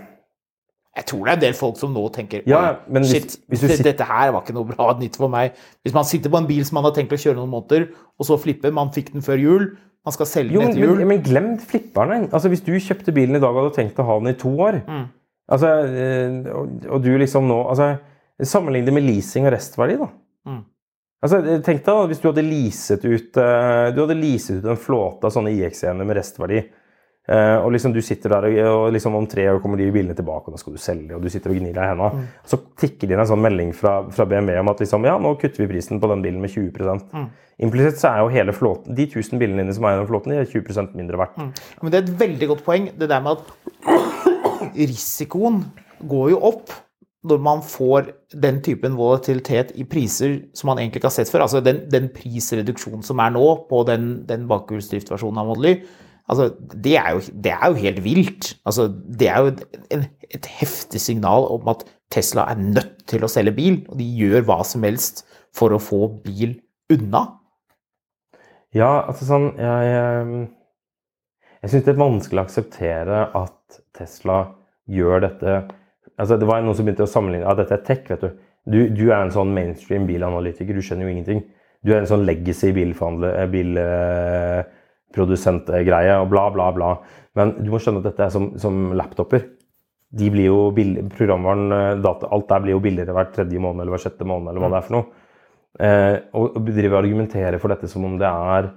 jeg 0.98 1.06
tror 1.12 1.28
det 1.28 1.32
er 1.32 1.38
en 1.38 1.42
del 1.44 1.58
folk 1.58 1.78
som 1.78 1.92
nå 1.94 2.04
tenker 2.14 2.46
ja, 2.50 2.62
hvis, 2.90 3.12
shit, 3.12 3.36
hvis 3.52 3.62
sitter... 3.62 3.92
dette 3.92 4.06
her 4.08 4.32
var 4.34 4.42
ikke 4.42 4.56
noe 4.58 4.66
bra 4.66 4.96
nytt 4.98 5.20
for 5.20 5.30
meg. 5.30 5.58
Hvis 5.86 5.94
man 5.94 6.08
sitter 6.10 6.32
på 6.34 6.40
en 6.42 6.48
bil 6.50 6.64
som 6.66 6.80
man 6.80 6.88
har 6.88 6.96
tenkt 6.96 7.14
å 7.14 7.20
kjøre 7.22 7.38
noen 7.38 7.52
måneder, 7.52 7.92
og 8.18 8.26
så 8.26 8.38
flipper, 8.42 8.74
man 8.74 8.90
fikk 8.96 9.12
den 9.14 9.26
før 9.26 9.38
jul, 9.42 9.68
man 10.08 10.16
skal 10.16 10.30
selge 10.30 10.56
den 10.56 10.72
etter 10.72 10.82
jul 10.82 10.96
men, 10.98 11.12
men 11.12 11.22
glem 11.22 11.52
flipperne. 11.62 12.24
Altså, 12.32 12.50
hvis 12.50 12.66
du 12.66 12.72
kjøpte 12.74 13.14
bilen 13.14 13.38
i 13.38 13.44
dag 13.44 13.52
og 13.52 13.68
hadde 13.68 13.76
tenkt 13.76 14.02
å 14.02 14.08
ha 14.08 14.16
den 14.24 14.32
i 14.32 14.40
to 14.42 14.54
år, 14.56 14.80
mm. 14.88 15.04
altså, 15.54 15.74
eh, 15.86 16.40
og, 16.56 16.88
og, 16.88 16.98
du 17.06 17.12
liksom 17.22 17.50
nå 17.50 17.60
altså, 17.74 17.92
Sammenlign 18.38 18.86
det 18.86 18.94
med 18.94 19.02
leasing 19.02 19.48
og 19.50 19.54
restverdi, 19.56 19.96
da. 19.98 20.08
Mm. 20.46 20.60
Altså, 21.26 21.40
tenk 21.66 21.80
deg 21.82 21.88
da, 21.88 22.02
hvis 22.10 22.20
du 22.22 22.28
hadde 22.30 22.44
leaset 22.46 23.06
ut, 23.06 23.38
du 23.38 24.02
hadde 24.04 24.18
leaset 24.20 24.60
ut 24.60 24.68
en 24.70 24.78
flåte 24.78 25.26
av 25.26 25.34
sånne 25.34 25.54
IX-ener 25.58 26.06
med 26.06 26.20
restverdi. 26.20 26.62
Uh, 27.28 27.60
og 27.60 27.74
liksom 27.76 27.92
du 27.92 28.00
sitter 28.00 28.32
der, 28.32 28.46
og, 28.72 28.86
liksom 28.96 29.16
om 29.20 29.26
tre 29.28 29.50
år 29.52 29.58
kommer 29.60 29.80
de 29.82 29.90
bilene 29.92 30.16
tilbake, 30.16 30.48
og 30.48 30.56
da 30.56 30.62
skal 30.62 30.78
du 30.78 30.80
selge, 30.80 31.12
og 31.18 31.26
du 31.26 31.28
sitter 31.32 31.52
og 31.52 31.58
gnir 31.60 31.74
deg 31.76 31.84
i 31.84 31.90
hendene. 31.92 32.22
Mm. 32.22 32.46
Så 32.48 32.62
tikker 32.80 33.04
det 33.04 33.18
inn 33.18 33.24
en 33.26 33.28
sånn 33.28 33.44
melding 33.44 33.74
fra, 33.76 33.98
fra, 34.16 34.28
BMW 34.32 34.62
om 34.62 34.72
at 34.72 34.84
liksom, 34.84 35.08
ja, 35.10 35.18
nå 35.20 35.34
kutter 35.42 35.66
vi 35.66 35.68
prisen 35.74 36.00
på 36.00 36.08
den 36.14 36.24
bilen 36.24 36.40
med 36.40 36.54
20 36.54 37.04
mm. 37.12 37.28
Implisitt 37.68 38.00
så 38.00 38.14
er 38.14 38.24
jo 38.24 38.32
hele 38.32 38.56
flåten, 38.56 38.96
de 38.96 39.10
1000 39.10 39.44
bilene 39.44 39.66
dine 39.66 39.76
som 39.76 39.90
er 39.90 39.98
i 39.98 40.00
den 40.00 40.08
flåten, 40.08 40.32
de 40.32 40.40
er 40.40 40.48
20% 40.48 40.96
mindre 40.96 41.20
verdt. 41.20 41.36
Mm. 41.42 41.52
Men 41.82 41.92
det 41.92 42.00
er 42.00 42.08
et 42.08 42.20
veldig 42.24 42.52
godt 42.54 42.66
poeng, 42.70 42.90
det 42.96 43.12
der 43.12 43.28
med 43.28 43.44
at 43.44 44.74
risikoen 44.78 45.66
går 46.08 46.32
jo 46.32 46.42
opp 46.54 46.78
når 47.28 47.44
man 47.44 47.60
får 47.66 48.12
den 48.40 48.62
typen 48.64 48.96
volatilitet 48.96 49.76
i 49.76 49.84
priser 49.90 50.46
som 50.56 50.72
man 50.72 50.80
egentlig 50.80 51.02
ikke 51.02 51.10
har 51.10 51.18
sett 51.18 51.32
før. 51.34 51.44
Altså 51.44 51.60
den, 51.66 51.84
den 51.92 52.08
prisreduksjonen 52.14 53.04
som 53.04 53.20
er 53.20 53.34
nå 53.36 53.48
på 53.68 53.84
den, 53.90 54.12
den 54.30 54.48
bakhjulsdriftversjonen 54.48 55.42
av 55.42 55.50
Model 55.52 55.74
Y 55.74 55.80
Altså, 56.28 56.50
det 56.76 56.98
er, 57.00 57.14
jo, 57.16 57.22
det 57.44 57.54
er 57.56 57.70
jo 57.72 57.82
helt 57.82 58.04
vilt. 58.04 58.50
Altså, 58.68 58.90
det 58.92 59.30
er 59.32 59.40
jo 59.40 59.52
et, 59.54 60.08
et 60.36 60.50
heftig 60.60 61.00
signal 61.00 61.48
om 61.56 61.70
at 61.72 61.86
Tesla 62.12 62.50
er 62.52 62.60
nødt 62.60 63.06
til 63.08 63.24
å 63.24 63.32
selge 63.32 63.56
bil, 63.56 63.82
og 63.88 64.00
de 64.00 64.08
gjør 64.20 64.44
hva 64.48 64.60
som 64.68 64.84
helst 64.88 65.24
for 65.56 65.76
å 65.76 65.82
få 65.82 66.08
bil 66.24 66.58
unna. 66.94 67.24
Ja, 68.76 69.08
altså 69.08 69.26
sånn 69.28 69.46
Jeg, 69.56 69.84
jeg, 69.88 70.48
jeg 71.64 71.72
syns 71.72 71.86
det 71.86 71.94
er 71.94 72.02
vanskelig 72.02 72.42
å 72.42 72.46
akseptere 72.46 73.22
at 73.40 73.78
Tesla 73.96 74.42
gjør 74.92 75.24
dette 75.24 75.54
altså 76.18 76.38
Det 76.40 76.50
var 76.50 76.64
noen 76.66 76.76
som 76.76 76.88
begynte 76.88 77.06
å 77.06 77.10
sammenligne 77.10 77.48
ja, 77.48 77.56
dette 77.58 77.78
er 77.78 77.86
tech, 77.88 78.04
vet 78.10 78.26
du. 78.26 78.44
du. 78.68 78.80
Du 78.92 79.06
er 79.08 79.22
en 79.22 79.34
sånn 79.34 79.54
mainstream 79.56 80.08
bilanalytiker, 80.10 80.76
du 80.76 80.84
skjønner 80.84 81.08
jo 81.08 81.14
ingenting. 81.14 81.44
Du 81.86 81.94
er 81.94 82.02
en 82.02 82.10
sånn 82.10 82.26
legacy 82.28 82.74
bilforhandler 82.76 83.52
bil, 83.54 83.78
produsentgreie 85.16 86.18
og 86.20 86.32
bla, 86.32 86.48
bla, 86.54 86.72
bla. 86.76 86.96
Men 87.38 87.54
du 87.62 87.70
må 87.72 87.80
skjønne 87.82 88.02
at 88.04 88.10
dette 88.10 88.26
er 88.26 88.34
som, 88.34 88.50
som 88.60 88.92
laptoper. 88.98 89.46
De 90.18 90.30
blir 90.32 90.50
jo 90.50 90.60
programvaren, 91.16 91.72
eh, 91.76 91.94
data, 92.04 92.30
Alt 92.32 92.50
der 92.52 92.64
blir 92.64 92.78
jo 92.78 92.84
billigere 92.84 93.16
hver 93.16 93.32
tredje 93.36 93.62
måned 93.62 93.84
eller 93.84 93.96
hver 93.96 94.06
sjette 94.08 94.28
måned. 94.28 94.52
eller 94.52 94.64
hva 94.64 94.72
det 94.74 94.80
er 94.80 94.88
for 94.88 94.98
noe. 94.98 95.26
Eh, 95.78 96.16
og 96.40 96.58
bedrive 96.66 96.96
og 96.96 97.04
argumentere 97.04 97.60
for 97.62 97.74
dette 97.74 97.90
som 97.92 98.06
om 98.08 98.16
det 98.18 98.30
er 98.30 98.72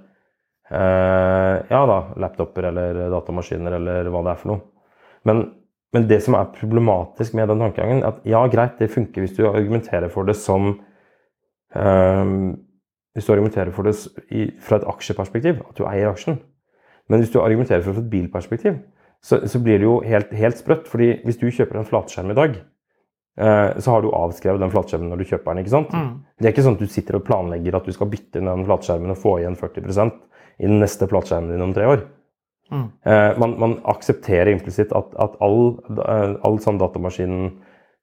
eh, 0.69 1.55
ja 1.71 1.79
da, 1.89 1.97
laptoper 2.21 2.67
eller 2.69 2.99
datamaskiner 3.09 3.77
eller 3.79 4.11
hva 4.13 4.21
det 4.27 4.35
er 4.35 4.41
for 4.43 4.53
noe. 4.53 4.61
Men, 5.25 5.41
men 5.95 6.05
det 6.09 6.19
som 6.25 6.37
er 6.37 6.51
problematisk 6.53 7.33
med 7.37 7.49
den 7.49 7.63
tankegangen, 7.63 8.03
at 8.05 8.21
ja, 8.27 8.43
greit, 8.51 8.77
det 8.77 8.91
funker 8.93 9.25
hvis 9.25 9.33
du 9.37 9.47
argumenterer 9.47 10.13
for 10.13 10.29
det 10.29 10.37
som 10.37 10.75
eh, 11.73 12.35
hvis 13.13 13.27
du 13.27 13.33
argumenterer 13.33 13.73
for 13.75 13.87
det 13.87 13.95
fra 14.63 14.79
et 14.79 14.87
aksjeperspektiv, 14.87 15.61
at 15.67 15.77
du 15.77 15.85
eier 15.87 16.11
aksjen. 16.11 16.39
Men 17.09 17.19
hvis 17.19 17.33
du 17.33 17.41
argumenterer 17.41 17.83
for 17.83 17.91
det 17.91 17.99
fra 17.99 18.05
et 18.05 18.11
bilperspektiv, 18.11 18.77
så, 19.21 19.41
så, 19.45 19.59
blir 19.61 19.81
det 19.81 19.85
jo 19.85 19.99
helt, 20.05 20.31
helt 20.33 20.57
sprøtt. 20.57 20.87
fordi 20.89 21.19
hvis 21.25 21.37
du 21.37 21.49
kjøper 21.51 21.77
en 21.77 21.85
flatskjerm 21.85 22.31
i 22.31 22.37
dag, 22.37 22.55
eh, 23.37 23.67
så 23.77 23.91
har 23.91 24.01
du 24.01 24.13
avskrevet 24.15 24.63
den 24.63 24.71
flatskjermen 24.73 25.11
når 25.11 25.21
du 25.21 25.27
kjøper 25.29 25.51
den. 25.51 25.61
ikke 25.61 25.75
sant? 25.75 25.93
Mm. 25.93 26.15
Det 26.39 26.47
er 26.47 26.55
ikke 26.55 26.65
sånn 26.65 26.79
at 26.79 26.85
du 26.85 26.93
sitter 26.95 27.19
og 27.19 27.27
planlegger 27.27 27.77
at 27.77 27.85
du 27.85 27.93
skal 27.93 28.09
bytte 28.09 28.41
inn 28.41 28.49
den 28.49 28.65
flatskjermen 28.69 29.13
og 29.13 29.21
få 29.21 29.37
igjen 29.41 29.59
40 29.59 29.91
i 30.61 30.69
den 30.69 30.81
neste 30.81 31.07
flatskjermen 31.09 31.53
din 31.53 31.67
om 31.67 31.75
tre 31.75 31.89
år. 31.89 32.07
Mm. 32.71 32.87
Eh, 33.05 33.37
man, 33.43 33.57
man, 33.59 33.75
aksepterer 33.91 34.53
implisitt 34.53 34.93
at, 34.95 35.11
at 35.19 35.35
all, 35.43 35.75
eh, 35.91 36.33
all 36.47 36.57
sånn 36.63 36.79
datamaskin, 36.79 37.37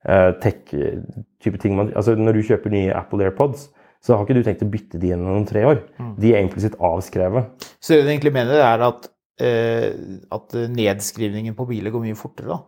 eh, 0.05 0.31
tech-type 0.43 1.61
ting 1.63 1.77
man, 1.79 1.93
altså 1.97 2.15
Når 2.19 2.37
du 2.37 2.43
kjøper 2.51 2.75
nye 2.75 2.93
Apple 2.95 3.25
AirPods, 3.25 3.71
så 4.05 4.15
har 4.15 4.25
ikke 4.25 4.39
du 4.39 4.47
tenkt 4.47 4.65
å 4.65 4.71
bytte 4.71 5.01
de 5.01 5.11
gjennom 5.11 5.41
om 5.41 5.47
tre 5.47 5.65
år. 5.67 5.83
Mm. 5.99 6.13
De 6.23 6.33
er 6.33 6.45
implisitt 6.45 6.79
avskrevet. 6.79 7.69
Så 7.83 7.95
det 7.97 8.05
du 8.05 8.13
egentlig 8.13 8.35
mener, 8.37 8.61
er 8.63 8.85
at, 8.87 9.09
eh, 9.43 9.89
at 10.35 10.59
nedskrivningen 10.75 11.57
på 11.59 11.67
biler 11.69 11.95
går 11.95 12.07
mye 12.07 12.19
fortere, 12.19 12.55
da? 12.55 12.61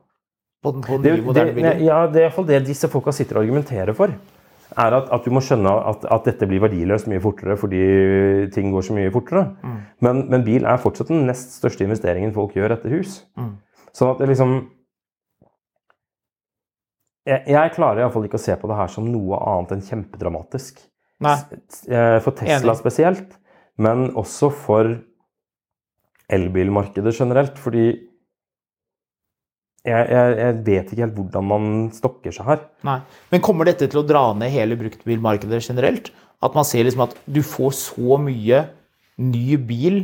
På, 0.61 0.75
den, 0.75 0.83
på 0.85 0.99
det, 1.01 1.15
moderne 1.25 1.55
biler? 1.57 1.81
Ja, 1.81 2.03
det 2.11 2.21
er 2.21 2.29
iallfall 2.29 2.49
det 2.51 2.65
disse 2.67 2.91
folka 2.93 3.15
sitter 3.17 3.39
og 3.39 3.47
argumenterer 3.47 3.97
for. 3.97 4.13
Er 4.79 4.95
at, 4.95 5.09
at 5.11 5.25
du 5.25 5.33
må 5.35 5.41
skjønne 5.43 5.71
at, 5.71 6.05
at, 6.05 6.27
dette 6.29 6.47
blir 6.47 6.61
verdiløst 6.63 7.09
mye 7.11 7.23
fortere 7.23 7.57
fordi 7.59 7.81
ting 8.55 8.69
går 8.71 8.85
så 8.87 8.95
mye 8.95 9.11
fortere. 9.15 9.47
Mm. 9.65 9.79
Men, 10.07 10.21
men, 10.31 10.45
bil 10.47 10.69
er 10.69 10.83
fortsatt 10.83 11.11
den 11.11 11.25
nest 11.31 11.57
største 11.57 11.87
investeringen 11.87 12.35
folk 12.37 12.55
gjør 12.59 12.77
etter 12.77 12.93
hus. 12.93 13.23
Mm. 13.41 13.57
Sånn 13.97 14.13
at 14.13 14.23
det 14.23 14.31
liksom 14.31 14.61
jeg, 17.27 17.43
jeg 17.53 17.73
klarer 17.75 18.05
iallfall 18.05 18.29
ikke 18.29 18.39
å 18.39 18.43
se 18.43 18.55
på 18.59 18.69
det 18.71 18.79
her 18.79 18.93
som 18.93 19.09
noe 19.11 19.41
annet 19.41 19.75
enn 19.77 19.85
kjempedramatisk. 19.89 20.85
Nei. 21.21 21.37
Eh, 21.89 22.19
For 22.25 22.37
Tesla 22.37 22.75
spesielt, 22.79 23.35
men 23.81 24.11
også 24.19 24.51
for 24.53 24.95
elbilmarkedet 26.31 27.13
generelt. 27.17 27.59
Fordi 27.61 27.87
jeg, 29.81 30.09
jeg, 30.13 30.33
jeg 30.37 30.57
vet 30.67 30.91
ikke 30.93 31.05
helt 31.07 31.17
hvordan 31.17 31.47
man 31.51 31.69
stokker 31.97 32.35
seg 32.37 32.49
her. 32.51 32.65
Nei. 32.87 32.99
Men 33.33 33.45
kommer 33.45 33.69
dette 33.69 33.89
til 33.89 34.03
å 34.03 34.07
dra 34.07 34.27
ned 34.37 34.53
hele 34.53 34.77
bruktbilmarkedet 34.81 35.63
generelt? 35.71 36.11
At 36.45 36.57
man 36.57 36.65
ser 36.69 36.87
liksom 36.87 37.05
at 37.07 37.17
du 37.29 37.41
får 37.45 37.75
så 37.77 38.21
mye 38.21 38.65
ny 39.21 39.57
bil 39.69 40.03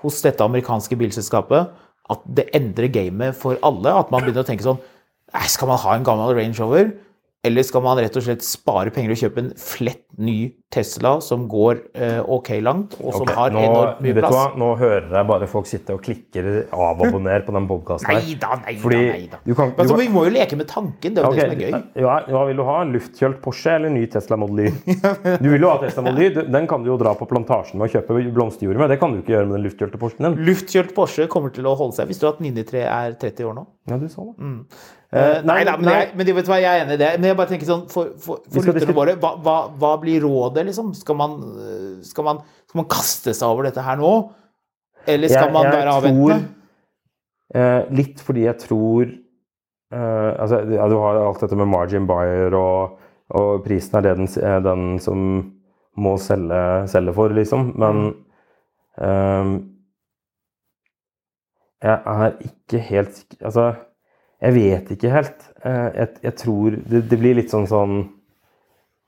hos 0.00 0.22
dette 0.24 0.42
amerikanske 0.42 0.96
bilselskapet 0.98 1.74
at 2.10 2.22
det 2.26 2.48
endrer 2.56 2.90
gamet 2.90 3.36
for 3.38 3.58
alle? 3.66 3.92
At 3.94 4.10
man 4.14 4.24
begynner 4.24 4.42
å 4.46 4.48
tenke 4.48 4.66
sånn 4.66 4.80
Skal 5.46 5.70
man 5.70 5.78
ha 5.78 5.94
en 5.94 6.06
gammel 6.06 6.34
Range 6.34 6.58
Rover? 6.58 6.88
Eller 7.46 7.64
skal 7.64 7.84
man 7.84 8.00
rett 8.00 8.16
og 8.18 8.24
slett 8.26 8.44
spare 8.44 8.92
penger 8.92 9.14
og 9.14 9.22
kjøpe 9.22 9.44
en 9.44 9.54
flett 9.56 10.04
ny 10.20 10.38
Tesla 10.70 11.16
som 11.20 11.48
går 11.50 11.80
eh, 11.98 12.20
ok 12.30 12.48
langt, 12.62 12.92
og 13.00 13.14
som 13.16 13.24
okay. 13.24 13.34
har 13.34 13.50
enormt 13.50 14.02
mye 14.04 14.14
du 14.14 14.20
hva? 14.20 14.28
plass? 14.30 14.58
Nå 14.62 14.68
hører 14.78 15.08
jeg 15.16 15.26
bare 15.26 15.48
folk 15.50 15.66
sitte 15.66 15.96
og 15.96 16.04
klikker 16.04 16.46
avabonner 16.70 17.42
på 17.42 17.54
den 17.56 17.66
podkasten 17.66 18.14
Nei 18.14 18.36
da, 18.38 18.54
nei 18.60 18.76
da. 18.76 18.82
Fordi 18.84 19.00
nei 19.08 19.24
da. 19.32 19.40
du 19.42 19.50
kan- 19.58 19.72
du 19.74 19.82
altså, 19.82 19.96
vi 19.98 20.06
må 20.14 20.22
jo 20.28 20.34
leke 20.36 20.58
med 20.60 20.68
tanken. 20.70 21.16
Det 21.16 21.24
er 21.24 21.26
jo 21.26 21.32
okay. 21.32 21.40
det 21.42 21.50
som 21.50 21.56
er 21.56 21.64
gøy. 21.64 22.04
Ja, 22.04 22.20
hva 22.36 22.44
vil 22.46 22.62
du 22.62 22.64
ha? 22.68 22.76
Luftkjølt 22.92 23.40
Porsche 23.42 23.74
eller 23.80 23.90
ny 23.96 24.04
Tesla 24.14 24.38
Model 24.38 24.68
Y? 24.68 24.70
Du 25.42 25.50
vil 25.50 25.66
jo 25.66 25.72
ha 25.72 25.82
Tesla 25.82 26.06
Model 26.06 26.22
Y. 26.28 26.46
Den 26.54 26.70
kan 26.70 26.86
du 26.86 26.92
jo 26.92 27.00
dra 27.02 27.16
på 27.18 27.26
plantasjen 27.34 27.82
med 27.82 27.90
og 27.90 27.98
kjøpe 27.98 28.22
blomsterjord 28.30 28.78
med. 28.84 28.94
Det 28.94 29.00
kan 29.02 29.10
du 29.10 29.24
ikke 29.24 29.34
gjøre 29.34 29.50
med 29.50 29.58
den 29.58 29.66
luftkjølte 29.66 29.98
Porschen 29.98 30.28
din. 30.28 30.38
Luftkjølt 30.46 30.94
Porsche 30.94 31.26
kommer 31.34 31.50
til 31.50 31.66
å 31.66 31.74
holde 31.82 31.98
seg. 31.98 32.14
Visste 32.14 32.28
du 32.28 32.30
at 32.30 32.40
993 32.46 32.86
er 32.86 33.18
30 33.26 33.50
år 33.50 33.58
nå? 33.58 33.66
Ja, 33.90 33.98
du 33.98 34.06
sa 34.06 34.22
det. 34.22 34.38
Mm. 34.38 34.64
Uh, 35.10 35.40
nei, 35.42 35.64
da, 35.66 35.72
men, 35.74 35.88
nei. 35.88 35.94
Jeg, 36.04 36.10
men 36.14 36.26
vet 36.28 36.36
vet 36.36 36.48
hva, 36.52 36.56
jeg 36.62 36.70
er 36.70 36.84
enig 36.84 36.94
i 36.94 37.00
det. 37.00 37.08
Men 37.18 37.32
jeg 37.32 37.36
bare 37.40 37.50
tenker 37.50 37.66
sånn, 37.66 37.80
for, 37.90 38.12
for, 38.22 38.44
for 38.46 38.68
lytterne 38.68 38.94
våre, 38.94 39.16
hva, 39.18 39.32
hva, 39.42 39.54
hva 39.80 39.90
blir 39.98 40.22
rådet, 40.22 40.59
liksom? 40.66 40.92
Skal 40.94 41.16
man, 41.16 41.34
eh, 41.60 42.02
skal, 42.06 42.24
man, 42.24 42.38
skal 42.68 42.80
man 42.82 42.88
kaste 42.90 43.34
seg 43.34 43.48
over 43.48 43.64
dette 43.68 43.82
her 43.82 43.96
nå? 44.00 44.12
Eller 45.08 45.28
skal 45.32 45.46
Jeg- 45.48 45.52
man 45.52 45.64
være 45.72 45.94
avventende? 45.96 46.48
eh, 47.54 47.84
litt 47.90 48.20
fordi 48.20 48.44
jeg 48.44 48.58
tror 48.58 49.04
eh, 49.92 50.32
altså, 50.38 50.60
ja, 50.70 50.88
Du 50.88 50.96
har 51.00 51.16
alt 51.26 51.40
dette 51.40 51.56
med 51.56 51.66
margin 51.68 52.06
buyer, 52.06 52.54
og, 52.54 52.98
og 53.30 53.64
prisen 53.64 53.96
er 53.98 54.02
det 54.02 54.16
den, 54.18 54.28
er 54.44 54.60
den 54.60 54.98
som 55.00 55.24
må 55.96 56.16
selge, 56.22 56.86
selge 56.88 57.12
for, 57.14 57.28
liksom. 57.34 57.72
Men 57.76 58.14
eh, 59.00 59.58
jeg 61.82 61.98
er 62.06 62.34
ikke 62.44 62.78
helt 62.90 63.24
Altså, 63.40 63.74
jeg 64.40 64.54
vet 64.54 64.90
ikke 64.94 65.10
helt. 65.12 65.42
Eh, 65.64 65.90
jeg, 65.96 66.08
jeg 66.22 66.34
tror 66.40 66.70
det, 66.88 67.02
det 67.10 67.18
blir 67.20 67.34
litt 67.36 67.50
sånn 67.52 67.66
sånn 67.68 67.96
eh, 68.00 68.08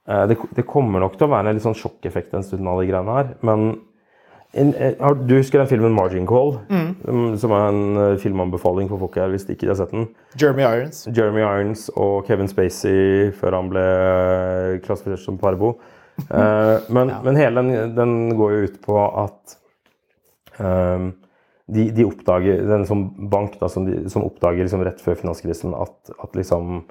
det, 0.02 0.34
det 0.56 0.64
kommer 0.66 0.98
nok 0.98 1.14
til 1.14 1.28
å 1.28 1.30
være 1.30 1.52
en 1.52 1.56
litt 1.58 1.64
sånn 1.64 1.78
sjokkeffekt 1.78 2.32
en 2.34 2.42
stund 2.42 2.66
av 2.66 2.80
de 2.80 2.88
greiene 2.88 3.16
her, 3.20 3.28
men 3.46 3.76
en, 4.52 4.74
en, 4.76 5.20
du 5.26 5.38
husker 5.38 5.62
den 5.62 5.68
filmen 5.68 5.94
'Margin 5.96 6.26
Call'? 6.28 6.58
Mm. 6.68 7.36
Som 7.40 7.54
er 7.56 7.68
en 7.70 7.96
eh, 7.96 8.18
filmanbefaling 8.20 8.90
for 8.90 9.00
folk 9.00 9.16
her 9.16 9.32
hvis 9.32 9.46
de 9.48 9.56
ikke 9.56 9.70
har 9.70 9.78
sett 9.80 9.94
den. 9.94 10.10
Jeremy 10.36 10.66
Irons. 10.66 11.06
Jeremy 11.08 11.40
Irons 11.40 11.86
og 11.96 12.28
Kevin 12.28 12.50
Spacey 12.52 13.30
før 13.38 13.56
han 13.56 13.70
ble 13.72 13.86
eh, 13.86 14.76
klassifisert 14.84 15.24
som 15.24 15.40
parbo. 15.40 15.76
Eh, 16.28 16.90
men, 16.92 17.08
men 17.24 17.38
hele 17.40 17.62
den, 17.62 17.94
den 17.96 18.10
går 18.36 18.50
jo 18.52 18.64
ut 18.68 18.74
på 18.84 18.98
at 19.00 19.54
ehm, 20.60 21.06
de, 21.72 21.86
de 21.96 22.04
oppdager 22.04 22.60
Den 22.68 22.84
som 22.86 23.06
bank 23.32 23.56
da, 23.58 23.70
som, 23.72 23.86
de, 23.88 24.10
som 24.12 24.26
oppdager 24.26 24.60
liksom 24.60 24.84
rett 24.84 25.00
før 25.00 25.16
finanskrisen 25.18 25.72
at, 25.72 26.12
at 26.12 26.36
liksom 26.36 26.82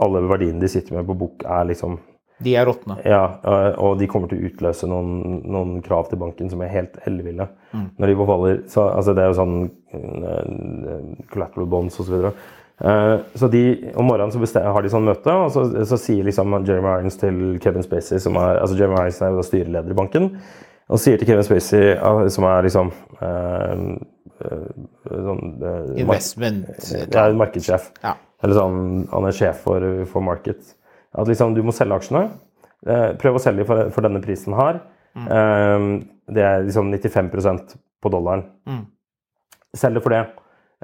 alle 0.00 0.22
verdiene 0.30 0.62
de 0.62 0.70
sitter 0.70 0.96
med 0.96 1.10
på 1.10 1.18
bok, 1.18 1.42
er 1.42 1.66
liksom 1.72 1.98
De 2.40 2.54
er 2.56 2.64
råtne. 2.68 2.96
ja, 3.04 3.24
eh, 3.44 3.72
og 3.78 3.98
de 4.00 4.08
kommer 4.10 4.30
til 4.30 4.40
å 4.40 4.48
utløse 4.50 4.88
noen, 4.88 5.42
noen 5.44 5.74
krav 5.84 6.08
til 6.08 6.20
banken 6.22 6.48
som 6.52 6.62
er 6.64 6.72
helt 6.72 6.96
elleville. 7.06 7.48
Når 7.72 8.10
de 8.10 8.16
forfaller. 8.18 8.62
Så, 8.70 8.86
altså 8.88 9.14
det 9.14 9.22
er 9.22 9.28
jo 9.30 9.36
sånn 9.38 9.58
uh, 9.94 11.26
collateral 11.30 11.68
bonds 11.70 12.00
osv. 12.02 12.16
Så. 12.24 12.32
Eh, 12.80 13.18
så 13.34 13.48
de, 13.48 13.92
om 13.94 14.06
morgenen 14.08 14.32
så 14.32 14.62
har 14.72 14.82
de 14.82 14.92
sånn 14.92 15.04
møte, 15.04 15.32
og 15.36 15.52
så, 15.52 15.66
så 15.84 15.98
sier 16.00 16.24
liksom 16.24 16.54
Jeremy 16.64 16.94
Irons 17.02 17.18
til 17.20 17.58
Kevin 17.60 17.84
Spacey, 17.84 18.20
som 18.22 18.38
er 18.40 18.62
altså 18.62 18.78
Jeremy 18.78 19.02
Irons 19.02 19.20
er 19.20 19.36
jo 19.36 19.44
styreleder 19.44 19.92
i 19.92 19.98
banken, 19.98 20.30
og 20.90 21.02
sier 21.02 21.20
til 21.20 21.28
Kevin 21.28 21.44
Spacey, 21.46 21.92
eh, 21.92 22.22
som 22.32 22.48
er 22.48 22.64
liksom 22.66 22.92
uh, 23.20 23.84
eh, 24.40 24.66
sånn, 25.04 25.44
eh, 25.60 25.76
mark- 25.76 26.00
Investment. 26.06 26.72
ja, 27.12 27.28
markedssjef. 27.36 27.90
Ja. 28.02 28.16
Eller 28.40 28.56
sånn, 28.56 28.80
han 29.12 29.28
er 29.28 29.36
sjef 29.36 29.60
for, 29.66 29.84
for 30.08 30.24
market. 30.24 30.72
At 31.18 31.26
liksom, 31.28 31.54
du 31.56 31.62
må 31.66 31.72
selge 31.74 31.96
aksjene. 31.98 32.24
Eh, 32.86 33.10
prøv 33.20 33.36
å 33.36 33.42
selge 33.42 33.64
for, 33.68 33.90
for 33.94 34.06
denne 34.06 34.22
prisen 34.24 34.54
her. 34.54 34.80
Mm. 35.10 35.94
det 36.30 36.42
er 36.46 36.60
liksom 36.62 36.86
95% 36.94 37.72
på 38.00 38.10
dollaren. 38.14 38.44
Selg 39.74 39.98
det 39.98 40.02
for 40.04 40.14
det. 40.14 40.20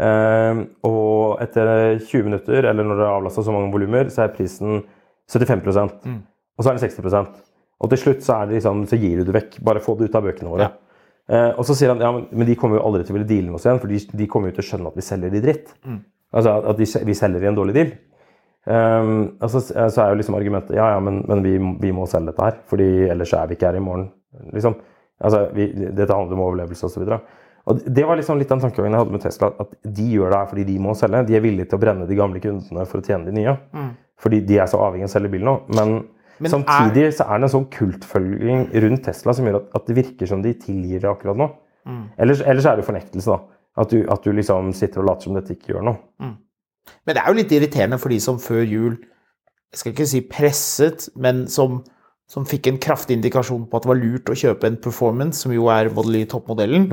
Eh, 0.03 0.63
og 0.89 1.39
etter 1.45 1.71
20 2.03 2.25
minutter, 2.27 2.67
eller 2.69 2.85
når 2.85 2.99
det 2.99 3.05
er 3.07 3.15
avlasta 3.15 3.45
så 3.47 3.55
mange 3.55 3.71
volumer, 3.73 4.11
så 4.13 4.25
er 4.27 4.35
prisen 4.35 4.83
75% 5.31 6.03
Og 6.59 6.65
så 6.65 6.71
er 6.71 6.77
den 6.77 6.83
60% 6.91 7.31
Og 7.81 7.91
til 7.93 7.99
slutt 8.03 8.23
så, 8.25 8.41
er 8.43 8.47
det 8.51 8.59
liksom, 8.59 8.83
så 8.91 8.97
gir 9.01 9.19
du 9.23 9.25
det 9.31 9.35
vekk. 9.39 9.57
Bare 9.65 9.81
få 9.85 9.95
det 9.99 10.11
ut 10.11 10.15
av 10.19 10.27
bøkene 10.27 10.51
våre. 10.53 10.69
Ja. 11.29 11.55
og 11.59 11.65
så 11.67 11.75
sier 11.75 11.91
han 11.91 11.99
ja, 12.01 12.11
men, 12.15 12.27
men 12.31 12.47
de 12.47 12.55
kommer 12.59 12.79
jo 12.79 12.85
aldri 12.87 13.03
til 13.05 13.15
å 13.15 13.19
ville 13.19 13.27
deale 13.27 13.51
med 13.51 13.59
oss 13.59 13.65
igjen, 13.67 13.81
for 13.83 13.91
de, 13.91 13.99
de 14.21 14.27
kommer 14.31 14.53
jo 14.53 14.55
til 14.59 14.63
å 14.63 14.69
skjønne 14.69 14.91
at 14.93 14.99
vi 15.01 15.03
selger 15.07 15.33
de 15.35 15.41
dritt. 15.43 15.73
Altså 16.33 16.53
at- 16.59 16.69
at 16.71 16.79
de, 16.79 16.87
vi 17.09 17.15
selger 17.19 17.43
i 17.43 17.49
en 17.51 17.57
dårlig 17.59 17.75
deal. 17.75 17.91
Um, 18.67 19.37
altså, 19.39 19.61
så, 19.63 20.03
er 20.03 20.11
jo 20.11 20.19
liksom 20.19 20.35
argumentet 20.35 20.75
ja, 20.75 20.89
ja, 20.97 20.99
men, 20.99 21.21
men 21.29 21.43
vi, 21.45 21.53
vi 21.79 21.93
må 21.95 22.03
selge 22.11 22.33
dette 22.33 22.43
her, 22.43 22.57
fordi 22.67 22.87
ellers 23.07 23.35
er 23.39 23.47
vi 23.47 23.55
ikke 23.55 23.69
her 23.71 23.79
i 23.79 23.83
morgen. 23.85 24.09
Liksom. 24.53 24.75
Altså, 25.23 25.45
vi, 25.55 25.69
dette 25.71 26.11
handler 26.11 26.35
om 26.35 26.43
overlevelse 26.49 26.89
osv. 26.89 27.07
Det 27.67 28.03
var 28.07 28.19
liksom 28.19 28.39
litt 28.39 28.51
den 28.51 28.63
tankegangen 28.63 28.95
jeg 28.95 29.03
hadde 29.05 29.15
med 29.15 29.23
Tesla, 29.23 29.53
at 29.63 29.73
de 29.99 30.09
gjør 30.13 30.33
det 30.33 30.41
her 30.41 30.51
fordi 30.51 30.65
de 30.69 30.77
må 30.83 30.95
selge. 30.99 31.23
De 31.27 31.39
er 31.39 31.45
villige 31.45 31.71
til 31.71 31.79
å 31.79 31.83
brenne 31.83 32.09
de 32.11 32.19
gamle 32.19 32.43
kundene 32.43 32.87
for 32.91 33.03
å 33.03 33.07
tjene 33.07 33.31
de 33.31 33.35
nye. 33.39 33.55
Fordi 34.23 34.41
de 34.49 34.59
er 34.63 34.71
så 34.71 34.81
avhengig 34.83 35.07
av 35.07 35.11
å 35.11 35.15
selge 35.15 35.31
bil 35.35 35.47
nå. 35.47 35.55
Men, 35.77 35.97
Men 36.43 36.53
samtidig 36.53 37.09
så 37.19 37.27
er 37.27 37.41
det 37.41 37.49
en 37.49 37.55
sånn 37.57 37.69
kultfølging 37.75 38.67
rundt 38.87 39.05
Tesla 39.07 39.35
som 39.37 39.49
gjør 39.49 39.61
at, 39.61 39.69
at 39.79 39.91
det 39.91 39.99
virker 39.99 40.31
som 40.31 40.43
de 40.45 40.55
tilgir 40.63 41.03
det 41.03 41.11
akkurat 41.11 41.39
nå. 41.43 41.51
Ellers, 42.23 42.43
ellers 42.43 42.67
er 42.67 42.77
det 42.77 42.85
jo 42.85 42.91
fornektelse, 42.91 43.35
da. 43.35 43.63
At 43.83 43.93
du, 43.93 43.99
at 44.11 44.25
du 44.25 44.33
liksom 44.33 44.71
sitter 44.75 45.03
og 45.03 45.11
later 45.11 45.29
som 45.29 45.37
dette 45.37 45.55
ikke 45.55 45.75
gjør 45.75 45.85
noe. 45.91 45.99
Men 47.07 47.17
det 47.17 47.23
er 47.23 47.31
jo 47.31 47.39
litt 47.41 47.53
irriterende 47.55 47.99
for 48.03 48.15
de 48.15 48.19
som 48.23 48.41
før 48.43 48.65
jul 48.65 48.97
Jeg 49.73 49.81
skal 49.81 49.93
ikke 49.93 50.09
si 50.09 50.21
presset, 50.31 51.09
men 51.19 51.45
som, 51.53 51.81
som 52.31 52.47
fikk 52.49 52.71
en 52.71 52.79
kraftig 52.81 53.19
indikasjon 53.19 53.67
på 53.69 53.77
at 53.77 53.85
det 53.85 53.91
var 53.91 53.99
lurt 53.99 54.31
å 54.33 54.37
kjøpe 54.39 54.71
en 54.71 54.79
Performance, 54.81 55.43
som 55.43 55.53
jo 55.53 55.67
er 55.73 55.91
Model 55.93 56.23
Y 56.23 56.29
toppmodellen, 56.31 56.87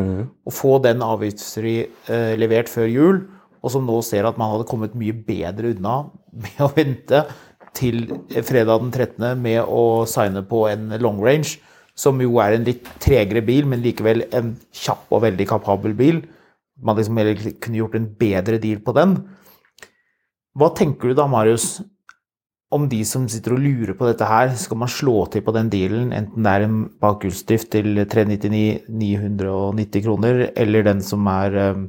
og 0.44 0.56
få 0.58 0.80
den 0.84 1.06
avgiftsfri 1.06 1.76
eh, 2.12 2.34
levert 2.41 2.72
før 2.72 2.89
jul, 2.89 3.22
og 3.64 3.72
som 3.72 3.86
nå 3.88 4.02
ser 4.04 4.28
at 4.28 4.39
man 4.41 4.52
hadde 4.52 4.68
kommet 4.68 4.98
mye 5.00 5.16
bedre 5.16 5.72
unna 5.78 5.96
med 6.44 6.60
å 6.66 6.72
vente 6.76 7.24
til 7.78 8.04
fredag 8.46 8.84
den 8.84 8.91
13. 8.91 9.39
med 9.39 9.62
å 9.64 10.04
signe 10.10 10.44
på 10.50 10.66
en 10.70 10.91
long 11.02 11.22
range, 11.24 11.60
som 11.96 12.20
jo 12.22 12.39
er 12.41 12.56
en 12.56 12.66
litt 12.66 12.89
tregere 13.02 13.44
bil, 13.46 13.68
men 13.70 13.84
likevel 13.86 14.26
en 14.34 14.56
kjapp 14.74 15.14
og 15.14 15.24
veldig 15.28 15.48
kapabel 15.50 15.94
bil. 15.98 16.24
Man 16.82 16.98
liksom 16.98 17.20
kunne 17.62 17.80
gjort 17.80 17.98
en 17.98 18.10
bedre 18.20 18.60
deal 18.62 18.82
på 18.84 18.96
den. 18.98 19.18
Hva 20.54 20.70
tenker 20.78 21.10
du 21.10 21.18
da, 21.18 21.26
Marius, 21.26 21.80
om 22.74 22.86
de 22.89 22.99
som 23.10 23.24
sitter 23.30 23.56
og 23.56 23.64
lurer 23.64 23.95
på 23.97 24.06
dette 24.06 24.28
her? 24.30 24.51
Skal 24.58 24.78
man 24.84 24.91
slå 24.91 25.24
til 25.34 25.41
på 25.45 25.54
den 25.56 25.72
dealen, 25.74 26.12
enten 26.14 26.45
det 26.45 26.54
er 26.54 26.66
en 26.68 26.78
bakhjulsdrift 27.01 27.72
til 27.74 28.04
399 28.10 28.86
990 28.89 30.06
kroner, 30.06 30.43
eller 30.54 30.86
den 30.86 31.01
som 31.06 31.26
er 31.32 31.58
um, 31.74 31.88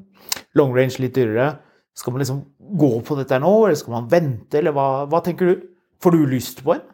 long 0.56 0.72
range 0.76 0.96
litt 1.04 1.16
dyrere? 1.18 1.58
Skal 1.94 2.16
man 2.16 2.24
liksom 2.24 2.40
gå 2.80 2.90
på 3.04 3.18
dette 3.20 3.36
her 3.36 3.44
nå, 3.44 3.52
eller 3.66 3.76
skal 3.78 3.98
man 3.98 4.08
vente, 4.12 4.56
eller 4.62 4.72
hva, 4.76 4.88
hva 5.12 5.20
tenker 5.24 5.52
du? 5.52 5.68
Får 6.00 6.16
du 6.16 6.24
lyst 6.32 6.64
på 6.64 6.78
en? 6.78 6.88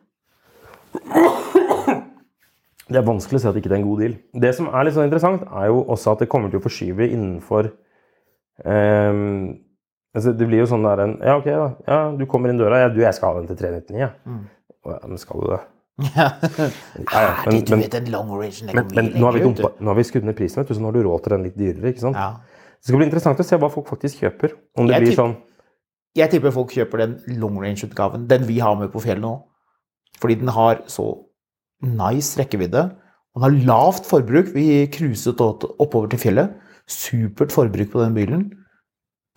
Det 2.91 2.99
er 2.99 3.07
vanskelig 3.07 3.39
å 3.39 3.45
si 3.45 3.47
at 3.47 3.59
ikke 3.63 3.71
det 3.71 3.77
er 3.77 3.85
en 3.85 3.91
god 3.93 4.01
deal. 4.03 4.15
Det 4.43 4.51
som 4.59 4.67
er 4.75 4.87
litt 4.87 4.99
sånn 4.99 5.07
interessant, 5.07 5.47
er 5.47 5.71
jo 5.71 5.85
også 5.95 6.17
at 6.17 6.25
det 6.25 6.33
kommer 6.33 6.51
til 6.51 6.59
å 6.59 6.65
forskyve 6.67 7.07
innenfor 7.07 7.71
ehm, 8.67 9.61
altså 10.17 10.33
Det 10.39 10.47
blir 10.49 10.63
jo 10.63 10.71
sånn 10.71 10.87
der 10.87 11.05
en 11.05 11.19
Ja, 11.23 11.37
ok, 11.41 11.51
da. 11.51 11.67
Ja, 11.87 11.99
du 12.17 12.25
kommer 12.31 12.53
inn 12.53 12.61
døra. 12.61 12.85
Ja, 12.85 12.89
du, 12.93 13.01
jeg 13.03 13.15
skal 13.17 13.35
ha 13.35 13.41
den 13.41 13.51
til 13.51 13.59
399, 13.61 14.01
jeg. 14.01 14.11
Mm. 14.27 14.41
Ja, 14.91 14.99
men 15.07 15.21
skal 15.23 15.45
du 15.45 15.53
det? 15.55 15.61
Ja, 16.11 17.21
ja, 17.21 17.33
men, 17.47 17.61
men, 17.69 17.83
men, 17.85 18.87
men 18.95 19.11
nå 19.13 19.27
har 19.27 19.35
vi, 19.37 19.43
lenger, 19.43 19.45
dumpa, 19.45 19.73
nå 19.79 19.93
har 19.93 19.99
vi 19.99 20.07
skutt 20.09 20.25
ned 20.25 20.37
prisen, 20.39 20.63
vet 20.63 20.71
du, 20.71 20.77
så 20.79 20.83
nå 20.83 20.89
har 20.89 20.97
du 20.97 21.05
råd 21.05 21.27
til 21.27 21.35
den 21.35 21.45
litt 21.49 21.59
dyrere. 21.61 21.93
ikke 21.93 22.05
sant? 22.07 22.17
Ja. 22.17 22.61
Det 22.81 22.89
skal 22.89 23.03
bli 23.03 23.09
interessant 23.11 23.43
å 23.43 23.45
se 23.45 23.59
hva 23.61 23.69
folk 23.73 23.91
faktisk 23.91 24.23
kjøper. 24.25 24.55
Om 24.81 24.89
det 24.89 24.97
Jeg 24.97 25.05
blir 25.05 25.19
sånn 25.19 25.35
Jeg 26.17 26.33
tipper 26.33 26.55
folk 26.55 26.73
kjøper 26.73 27.05
den 27.05 27.41
long 27.43 27.59
range-utgaven, 27.61 28.25
den 28.31 28.47
vi 28.49 28.57
har 28.65 28.79
med 28.81 28.89
på 28.95 29.03
fjellet 29.05 29.23
nå. 29.23 29.35
Fordi 30.21 30.39
den 30.41 30.49
har 30.57 30.81
så 30.91 31.05
nice 31.85 32.41
rekkevidde. 32.41 32.87
Den 33.37 33.45
har 33.45 33.59
lavt 33.69 34.09
forbruk. 34.09 34.51
Vi 34.57 34.87
cruiset 34.93 35.41
oppover 35.45 36.09
til 36.11 36.23
fjellet. 36.25 36.57
Supert 36.91 37.53
forbruk 37.55 37.93
på 37.93 38.03
den 38.03 38.17
bilen. 38.17 38.49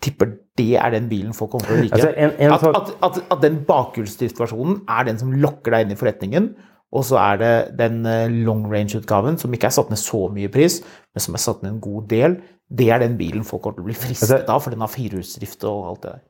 Tipper 0.04 0.34
det 0.60 0.68
er 0.78 0.92
den 0.94 1.08
bilen 1.10 1.32
folk 1.34 1.50
kommer 1.54 1.66
til 1.70 1.78
å 1.78 1.82
like. 1.82 1.96
Altså, 1.96 2.12
en- 2.14 2.36
en 2.44 2.52
at, 2.54 2.64
at, 2.78 2.92
at, 3.08 3.18
at 3.34 3.40
den 3.42 3.56
bakhjulsdriftversjonen 3.66 4.82
er 4.88 5.08
den 5.08 5.18
som 5.20 5.32
lokker 5.42 5.74
deg 5.74 5.86
inn 5.86 5.94
i 5.96 5.98
forretningen, 5.98 6.50
og 6.94 7.02
så 7.08 7.18
er 7.18 7.40
det 7.40 7.52
den 7.80 8.04
eh, 8.06 8.28
long 8.46 8.66
range-utgaven 8.70 9.38
som 9.40 9.50
ikke 9.56 9.66
er 9.66 9.74
satt 9.74 9.88
ned 9.90 9.98
så 9.98 10.28
mye 10.30 10.50
pris, 10.54 10.76
men 11.10 11.24
som 11.24 11.34
er 11.34 11.42
satt 11.42 11.64
ned 11.64 11.72
en 11.74 11.80
god 11.82 12.06
del. 12.12 12.36
Det 12.70 12.86
er 12.94 13.02
den 13.02 13.16
bilen 13.18 13.42
folk 13.46 13.64
kommer 13.64 13.80
til 13.80 13.86
å 13.86 13.88
bli 13.90 13.96
fristet 13.98 14.30
Altså- 14.44 14.54
av, 14.54 14.62
for 14.62 14.70
den 14.76 14.84
har 14.84 14.92
firehjulsdrift 14.92 15.66
og 15.68 15.88
alt 15.90 16.04
det 16.06 16.12
der. 16.14 16.22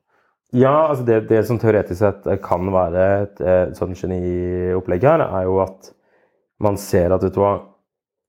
Ja, 0.54 0.72
altså 0.88 1.04
det, 1.04 1.18
det 1.28 1.42
som 1.48 1.58
teoretisk 1.58 1.98
sett 1.98 2.26
kan 2.44 2.68
være 2.72 3.04
et, 3.24 3.40
et 3.42 3.76
sånt 3.76 3.98
geniopplegg 3.98 5.02
her, 5.04 5.24
er 5.26 5.48
jo 5.48 5.58
at 5.64 5.90
man 6.62 6.76
ser 6.78 7.12
at 7.16 7.24
vet 7.26 7.34
du 7.34 7.40
hva, 7.42 7.54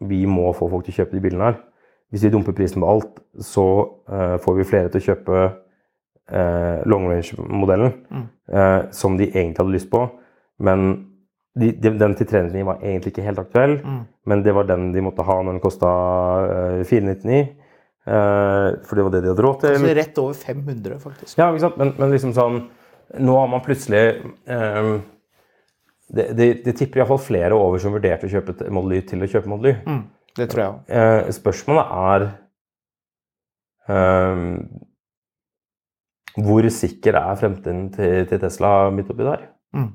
vi 0.10 0.24
må 0.28 0.50
få 0.58 0.68
folk 0.72 0.88
til 0.88 0.96
å 0.96 0.98
kjøpe 1.04 1.16
de 1.16 1.22
bilene 1.24 1.52
her. 1.52 1.60
Hvis 2.14 2.24
vi 2.24 2.32
dumper 2.34 2.56
prisen 2.56 2.84
på 2.84 2.90
alt, 2.90 3.22
så 3.44 3.66
uh, 4.12 4.36
får 4.44 4.60
vi 4.60 4.68
flere 4.70 4.92
til 4.94 5.02
å 5.02 5.08
kjøpe 5.10 5.40
uh, 6.32 6.86
long 6.86 7.10
range-modellen, 7.10 7.94
eh, 8.52 8.80
som 8.92 9.18
de 9.18 9.28
egentlig 9.30 9.62
hadde 9.62 9.76
lyst 9.76 9.90
på. 9.92 10.06
Men 10.64 10.86
de, 11.56 11.72
de, 11.72 11.92
den 12.00 12.16
til 12.16 12.28
399 12.28 12.66
var 12.68 12.82
egentlig 12.84 13.14
ikke 13.14 13.26
helt 13.26 13.40
aktuell, 13.40 13.78
men 14.26 14.44
det 14.44 14.56
var 14.56 14.68
den 14.68 14.92
de 14.94 15.04
måtte 15.04 15.26
ha 15.28 15.38
når 15.42 15.58
den 15.58 15.64
kosta 15.64 15.92
eh, 16.80 16.86
499. 16.88 17.42
eh, 18.06 18.70
for 18.86 18.96
det 18.96 19.06
var 19.06 19.14
det 19.14 19.22
de 19.24 19.32
hadde 19.34 19.46
råd 19.46 19.60
til. 19.62 19.78
Altså 19.78 19.94
rett 20.00 20.24
over 20.24 20.34
500, 20.34 21.00
faktisk. 21.04 21.38
Ja, 21.38 21.50
ikke 21.52 21.66
sant? 21.68 21.78
Men, 21.82 21.94
men 22.00 22.16
liksom 22.16 22.36
sånn 22.38 22.66
Nå 23.22 23.36
har 23.38 23.46
man 23.48 23.62
plutselig 23.62 24.00
det, 26.10 26.24
det, 26.34 26.48
det 26.66 26.72
tipper 26.74 27.04
iallfall 27.04 27.20
flere 27.22 27.54
over 27.54 27.78
som 27.80 27.94
vurderte 27.94 28.26
å 28.26 28.32
kjøpe 28.32 28.66
Model 28.74 28.96
Y 28.98 29.04
til 29.12 29.22
å 29.22 29.30
kjøpe 29.30 29.52
Model 29.52 29.70
Y. 29.70 29.76
Mm, 29.86 30.00
det 30.38 30.50
tror 30.52 30.62
jeg 30.62 30.72
òg. 30.72 30.80
Eh, 30.90 31.30
spørsmålet 31.36 31.94
er 32.06 32.26
ehm, 33.90 34.58
Hvor 36.46 36.68
sikker 36.70 37.16
er 37.16 37.38
fremtiden 37.40 37.86
til, 37.96 38.26
til 38.28 38.42
Tesla 38.42 38.90
midt 38.92 39.12
oppi 39.14 39.24
der? 39.24 39.46
Mm. 39.76 39.92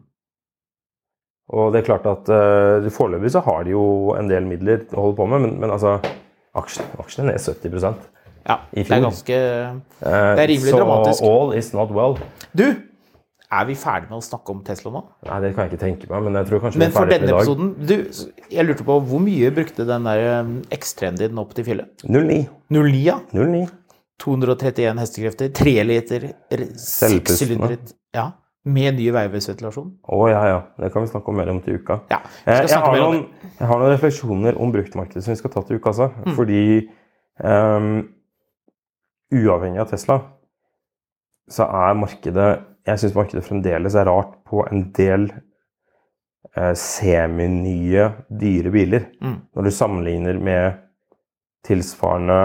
Og 1.50 1.72
det 1.74 1.80
er 1.80 1.88
klart 1.88 2.06
at 2.06 2.28
uh, 2.30 2.86
foreløpig 2.94 3.32
så 3.34 3.40
har 3.42 3.64
de 3.66 3.72
jo 3.74 4.14
en 4.14 4.28
del 4.30 4.46
midler 4.46 4.84
å 4.94 5.08
holde 5.08 5.16
på 5.18 5.26
med, 5.26 5.42
men, 5.42 5.56
men 5.60 5.72
altså 5.74 5.96
aksjen, 6.56 6.86
aksjen 7.02 7.26
er 7.26 7.32
ned 7.32 7.42
70% 7.42 8.04
Ja, 8.46 8.56
I 8.72 8.84
det 8.86 8.94
er 8.94 9.02
ganske 9.02 9.40
Eh, 10.00 10.30
Det 10.36 10.44
er 10.44 10.48
rimelig 10.48 10.70
så 10.72 10.78
dramatisk. 10.78 11.22
all 11.26 11.50
is 11.58 11.72
not 11.74 11.90
well. 11.92 12.14
Du, 12.56 12.64
er 13.50 13.64
vi 13.66 13.74
ferdig 13.74 14.06
med 14.10 14.20
å 14.20 14.22
snakke 14.22 14.52
om 14.54 14.60
Tesla 14.66 14.92
nå? 14.94 15.00
Nei, 15.26 15.38
det 15.42 15.48
kan 15.56 15.66
jeg 15.66 15.72
ikke 15.72 15.82
tenke 15.84 16.10
meg, 16.10 16.22
men 16.26 16.38
jeg 16.38 16.46
tror 16.50 16.60
kanskje 16.62 16.78
Men 16.78 16.86
vi 16.86 16.90
er 16.90 16.94
for 16.94 17.08
ferdig 17.10 17.16
denne 17.18 17.32
for 17.34 17.34
i 17.34 17.34
dag. 17.34 17.48
episoden 17.48 17.70
du, 17.90 18.52
Jeg 18.54 18.66
lurte 18.68 18.86
på 18.86 18.98
hvor 19.10 19.22
mye 19.24 19.50
brukte 19.56 19.86
den 19.88 20.06
der 20.06 20.22
um, 20.44 20.52
X-3-en 20.76 21.18
din 21.18 21.40
opp 21.42 21.54
til 21.56 21.66
fjellet? 21.66 22.04
09. 22.06 22.36
09, 22.70 23.00
ja. 23.02 23.16
09. 23.34 23.64
231 24.20 25.00
hestekrefter, 25.00 25.50
3 25.56 25.74
liter, 25.88 26.28
6 26.76 27.34
sylindere 27.40 27.78
ja, 28.14 28.26
med 28.68 28.98
ny 28.98 29.06
veivesventilasjon. 29.16 29.86
Å 30.12 30.18
ja, 30.28 30.42
ja. 30.50 30.58
Det 30.76 30.90
kan 30.92 31.06
vi 31.06 31.10
snakke 31.10 31.32
om 31.32 31.38
mer 31.40 31.48
om 31.54 31.60
til 31.64 31.78
uka. 31.80 32.02
Ja, 32.12 32.18
vi 32.44 32.52
Eh, 32.52 32.58
skal 32.58 32.66
Jeg 32.66 32.72
snakke 32.74 32.90
har, 32.92 33.00
noen, 33.00 33.22
jeg 33.56 33.70
har 33.70 33.80
noen 33.80 33.94
refleksjoner 33.94 34.60
om 34.60 34.74
bruktmarkedet 34.76 35.24
som 35.24 35.32
vi 35.32 35.40
skal 35.40 35.54
ta 35.56 35.62
til 35.64 35.80
uka. 35.80 35.94
Altså. 35.94 36.10
Fordi 36.36 36.62
um, 37.42 37.94
uavhengig 39.32 39.80
av 39.80 39.88
Tesla, 39.94 40.20
så 41.50 41.64
er 41.66 41.96
markedet 41.98 42.50
Jeg 42.88 43.02
syns 43.02 43.16
markedet 43.16 43.44
fremdeles 43.46 43.96
er 43.98 44.08
rart 44.08 44.36
på 44.48 44.64
en 44.70 44.86
del 44.96 45.28
eh, 46.56 46.72
seminye, 46.78 48.08
dyre 48.28 48.72
biler. 48.74 49.10
Mm. 49.20 49.36
Når 49.56 49.68
du 49.68 49.74
sammenligner 49.74 50.40
med 50.40 50.80
tilsvarende 51.66 52.40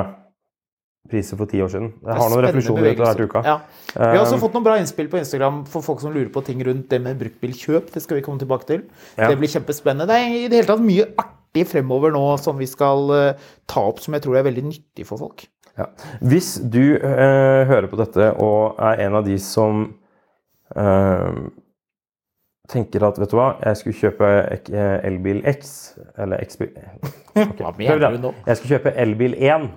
priser 1.09 1.37
for 1.37 1.49
ti 1.49 1.61
år 1.61 1.69
siden. 1.69 1.91
Jeg 2.01 2.17
har 2.17 2.31
noen 2.31 2.43
refleksjoner 2.47 2.87
etter 2.89 3.05
hvert 3.05 3.21
uka. 3.29 3.41
Ja. 3.45 3.55
Vi 3.93 4.05
har 4.17 4.23
også 4.23 4.39
Um, 4.39 4.41
fått 4.41 4.55
noen 4.57 4.65
bra 4.65 4.77
innspill 4.81 5.09
på 5.11 5.19
Instagram 5.21 5.63
for 5.69 5.85
folk 5.85 6.01
som 6.01 6.13
lurer 6.15 6.31
på 6.33 6.41
ting 6.45 6.63
rundt 6.65 6.89
det 6.89 6.99
med 7.01 7.19
bruktbilkjøp. 7.19 7.91
Det 7.93 8.01
skal 8.03 8.19
vi 8.19 8.23
komme 8.25 8.41
tilbake 8.41 8.65
til. 8.69 8.85
Ja. 9.15 9.29
Det 9.29 9.37
blir 9.37 9.51
kjempespennende. 9.51 10.07
Det 10.09 10.17
er 10.17 10.33
i 10.33 10.47
det 10.49 10.61
hele 10.61 10.71
tatt 10.71 10.85
mye 10.85 11.05
artig 11.21 11.67
fremover 11.69 12.15
nå 12.15 12.23
som 12.41 12.57
vi 12.57 12.67
skal 12.69 13.13
eh, 13.13 13.43
ta 13.69 13.85
opp, 13.85 14.01
som 14.01 14.17
jeg 14.17 14.25
tror 14.25 14.39
er 14.39 14.47
veldig 14.49 14.65
nyttig 14.71 15.05
for 15.05 15.21
folk. 15.21 15.45
Ja. 15.77 15.91
Hvis 16.23 16.55
du 16.57 16.97
eh, 16.97 17.61
hører 17.69 17.87
på 17.91 17.99
dette 17.99 18.31
og 18.41 18.81
er 18.81 19.05
en 19.05 19.19
av 19.19 19.27
de 19.27 19.37
som 19.41 19.85
tenker 22.71 23.05
at 23.05 23.17
vet 23.21 23.31
du 23.31 23.37
hva, 23.37 23.49
jeg 23.63 23.79
skulle 23.79 23.99
kjøpe 23.99 24.29
eh, 24.73 25.07
elbil 25.07 25.41
X 25.47 25.73
eller 26.21 26.43
X-bil 26.45 26.71
Hva 27.59 27.73
mener 27.77 28.15
du 28.15 28.21
nå? 28.27 28.31
Jeg 28.47 28.59
skulle 28.59 28.77
kjøpe 28.77 28.93
elbil 29.01 29.35
1 29.37 29.67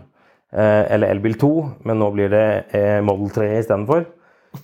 eh, 0.53 0.84
eller 0.94 1.12
elbil 1.12 1.36
2, 1.40 1.51
men 1.88 2.01
nå 2.01 2.11
blir 2.14 2.32
det 2.32 2.46
eh, 2.76 3.01
Model 3.05 3.32
3 3.34 3.51
istedenfor. 3.59 4.07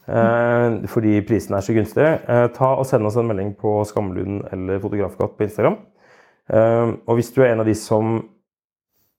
Eh, 0.09 0.77
fordi 0.91 1.19
prisen 1.29 1.57
er 1.57 1.67
så 1.67 1.75
gunstig. 1.77 2.07
Eh, 2.07 2.47
ta 2.57 2.71
og 2.79 2.87
Send 2.89 3.07
oss 3.09 3.19
en 3.21 3.29
melding 3.29 3.53
på 3.61 3.77
Skamlund 3.89 4.47
eller 4.55 4.81
Fotografkatt 4.83 5.37
på 5.37 5.49
Instagram. 5.49 5.81
Eh, 6.49 6.95
og 7.05 7.19
hvis 7.19 7.33
du 7.35 7.43
er 7.43 7.53
en 7.53 7.65
av 7.65 7.69
de 7.69 7.77
som 7.79 8.19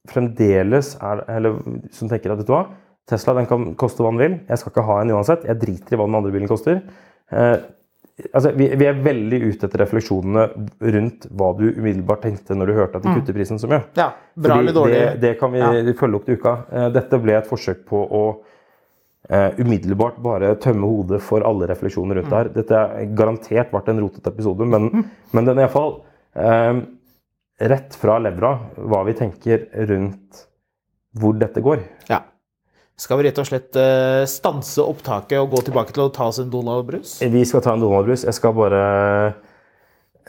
fremdeles 0.05 0.91
er 1.01 1.24
Eller 1.34 1.55
som 1.89 2.05
tenker 2.05 2.30
at 2.30 2.38
vet 2.38 2.45
du 2.45 2.51
hva, 2.53 2.68
Tesla 3.10 3.34
den 3.38 3.45
kan 3.49 3.72
koste 3.78 4.01
hva 4.01 4.10
den 4.16 4.22
vil. 4.24 4.36
Jeg 4.49 4.58
skal 4.62 4.72
ikke 4.74 4.86
ha 4.88 4.99
en 5.03 5.12
uansett. 5.14 5.43
Jeg 5.45 5.60
driter 5.62 5.93
i 5.93 5.99
hva 5.99 6.08
den 6.10 6.16
andre 6.18 6.32
bilen 6.34 6.49
koster. 6.49 6.80
Eh, 7.30 7.58
altså, 8.34 8.51
vi, 8.58 8.72
vi 8.82 8.88
er 8.89 8.97
veldig 9.06 9.39
ute 9.51 9.68
etter 9.68 9.84
refleksjonene 9.84 10.47
rundt 10.95 11.28
hva 11.38 11.51
du 11.60 11.68
umiddelbart 11.76 12.24
tenkte 12.26 12.58
når 12.58 12.72
du 12.72 12.74
hørte 12.80 12.97
at 12.97 13.06
de 13.06 13.14
kutter 13.20 13.38
prisen 13.38 13.62
så 13.62 13.70
mye. 13.70 13.84
Ja, 13.99 14.08
bra 14.34 14.56
Fordi 14.56 14.64
eller 14.66 14.78
dårlig? 14.80 14.97
Det, 15.03 15.14
det 15.28 15.34
kan 15.43 15.53
vi 15.53 15.62
Ja. 15.62 15.70
følge 16.01 16.18
opp 16.22 16.26
til 16.26 16.39
uka. 16.41 16.56
Eh, 16.72 16.89
Dette 16.97 17.22
ble 17.22 17.38
et 17.38 17.49
forsøk 17.51 17.86
på 17.91 18.01
å 18.10 18.24
eh, 19.30 19.51
umiddelbart 19.62 20.18
bare 20.26 20.56
tømme 20.66 20.89
hodet 20.89 21.22
for 21.26 21.45
alle 21.45 21.70
refleksjoner 21.70 22.20
rundt 22.24 22.30
det 22.34 22.41
her. 22.41 22.49
Dette 22.58 22.82
har 22.82 23.06
garantert 23.22 23.72
vært 23.74 23.93
en 23.93 24.01
rotete 24.01 24.34
episode, 24.34 24.66
men, 24.70 24.89
men 25.34 25.45
den 25.49 25.58
er 25.62 25.68
iallfall 25.68 25.99
eh, 26.34 26.82
rett 27.70 27.95
fra 28.01 28.18
levra 28.20 28.56
hva 28.82 29.06
vi 29.08 29.14
tenker 29.22 29.70
rundt 29.93 30.47
hvor 31.16 31.38
dette 31.39 31.62
går. 31.64 31.86
Ja. 32.10 32.24
Skal 32.96 33.20
vi 33.20 33.26
rett 33.28 33.39
og 33.41 33.48
slett 33.50 33.76
eh, 33.76 34.24
stanse 34.30 34.84
opptaket 34.84 35.36
og 35.41 35.52
gå 35.52 35.66
tilbake 35.68 35.91
til 35.96 36.06
å 36.06 36.12
ta 36.16 36.30
oss 36.32 36.39
en 36.39 36.52
Donald 36.52 36.86
Brus? 36.88 37.18
Vi 37.20 37.43
skal 37.48 37.64
ta 37.66 37.74
en 37.76 37.84
Donald-brus. 37.84 38.24
Jeg 38.24 38.38
skal 38.38 38.56
bare 38.56 38.84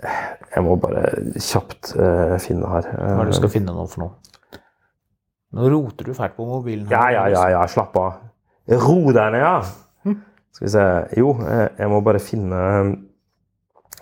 Jeg 0.03 0.65
må 0.67 0.75
bare 0.83 1.05
kjapt 1.39 1.93
eh, 1.95 2.35
finne 2.43 2.71
her. 2.73 2.89
Hva 2.91 3.13
er 3.21 3.29
det 3.29 3.37
du 3.37 3.39
skal 3.39 3.53
finne 3.55 3.75
nå 3.77 3.87
for 3.93 4.03
noe? 4.03 4.59
Nå 5.57 5.71
roter 5.73 6.11
du 6.11 6.17
fælt 6.17 6.35
på 6.37 6.45
mobilen. 6.49 6.89
Ja, 6.91 7.07
ja, 7.15 7.29
ja, 7.33 7.45
ja, 7.55 7.63
slapp 7.71 7.95
av. 8.03 8.19
Ro 8.67 8.99
deg 9.15 9.37
ned, 9.37 9.45
ja. 9.45 10.17
Skal 10.57 10.67
vi 10.67 10.73
se. 10.73 10.85
Jo, 11.21 11.37
eh, 11.47 11.69
jeg 11.79 11.93
må 11.93 12.01
bare 12.03 12.19
finne 12.23 12.59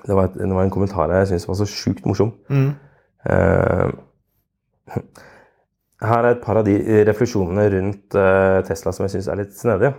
Det 0.04 0.14
var, 0.14 0.28
et, 0.30 0.40
det 0.40 0.48
var 0.54 0.64
en 0.64 0.72
kommentar 0.72 1.12
jeg 1.12 1.34
syntes 1.34 1.48
var 1.48 1.60
så 1.60 1.68
sjukt 1.68 2.08
morsom. 2.08 2.32
Mm. 2.48 2.72
Eh, 3.28 3.88
her 6.08 6.24
er 6.24 6.34
et 6.34 6.42
par 6.44 6.60
av 6.60 6.66
de 6.66 6.74
refleksjonene 7.08 7.68
rundt 7.74 8.16
eh, 8.18 8.58
Tesla 8.68 8.92
som 8.94 9.06
jeg 9.06 9.16
syns 9.16 9.30
er 9.32 9.40
litt 9.42 9.54
snedige. 9.58 9.94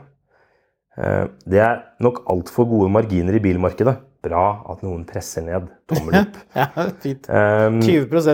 Eh, 0.98 1.24
det 1.52 1.62
er 1.64 1.82
nok 2.04 2.24
altfor 2.32 2.68
gode 2.70 2.92
marginer 2.94 3.36
i 3.38 3.44
bilmarkedet. 3.44 3.96
Bra 4.26 4.46
at 4.74 4.82
noen 4.86 5.04
presser 5.08 5.46
ned. 5.46 5.68
Tommel 5.92 6.18
opp. 6.24 6.40
Ja, 6.56 6.70
fint. 7.04 7.28
Um, 7.30 7.82
20 7.84 8.32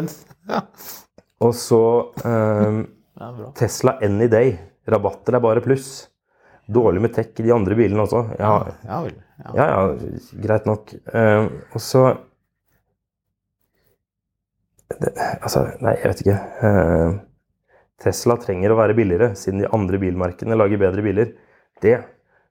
Ja, 0.49 0.61
og 1.41 1.55
så 1.57 1.81
um, 2.23 2.83
ja. 3.21 3.51
Tesla 3.57 3.97
any 4.05 4.29
day. 4.31 4.55
Rabatter 4.89 5.37
er 5.37 5.43
bare 5.43 5.63
pluss. 5.65 6.07
Dårlig 6.71 7.01
med 7.03 7.13
tech 7.15 7.33
i 7.41 7.45
de 7.45 7.53
andre 7.53 7.75
bilene 7.75 8.05
også. 8.05 8.23
Ja, 8.39 8.53
Ja 8.87 9.01
vel. 9.03 9.17
Ja. 9.41 9.53
ja, 9.57 10.17
greit 10.43 10.67
nok. 10.69 10.91
Um, 11.09 11.47
og 11.73 11.81
så 11.81 12.03
det, 15.01 15.11
Altså, 15.41 15.63
nei, 15.81 15.95
jeg 15.97 16.11
vet 16.11 16.21
ikke. 16.23 16.37
Um, 16.61 17.15
Tesla 18.01 18.37
trenger 18.41 18.73
å 18.73 18.79
være 18.79 18.95
billigere, 18.97 19.31
siden 19.37 19.61
de 19.61 19.69
andre 19.75 19.99
bilmerkene 20.01 20.57
lager 20.57 20.81
bedre 20.81 21.05
biler. 21.05 21.33
Det 21.83 21.99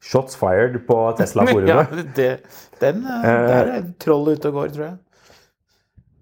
Shots 0.01 0.37
fired 0.41 0.79
på 0.87 0.97
Ja, 1.11 1.15
Tesla-forumet. 1.19 2.15
det, 2.17 2.31
den 2.81 3.05
eh, 3.05 3.23
Der 3.25 3.73
er 3.77 3.89
trollet 4.01 4.41
ute 4.41 4.53
og 4.53 4.61
går, 4.61 4.75
tror 4.77 4.87
jeg. 4.87 4.99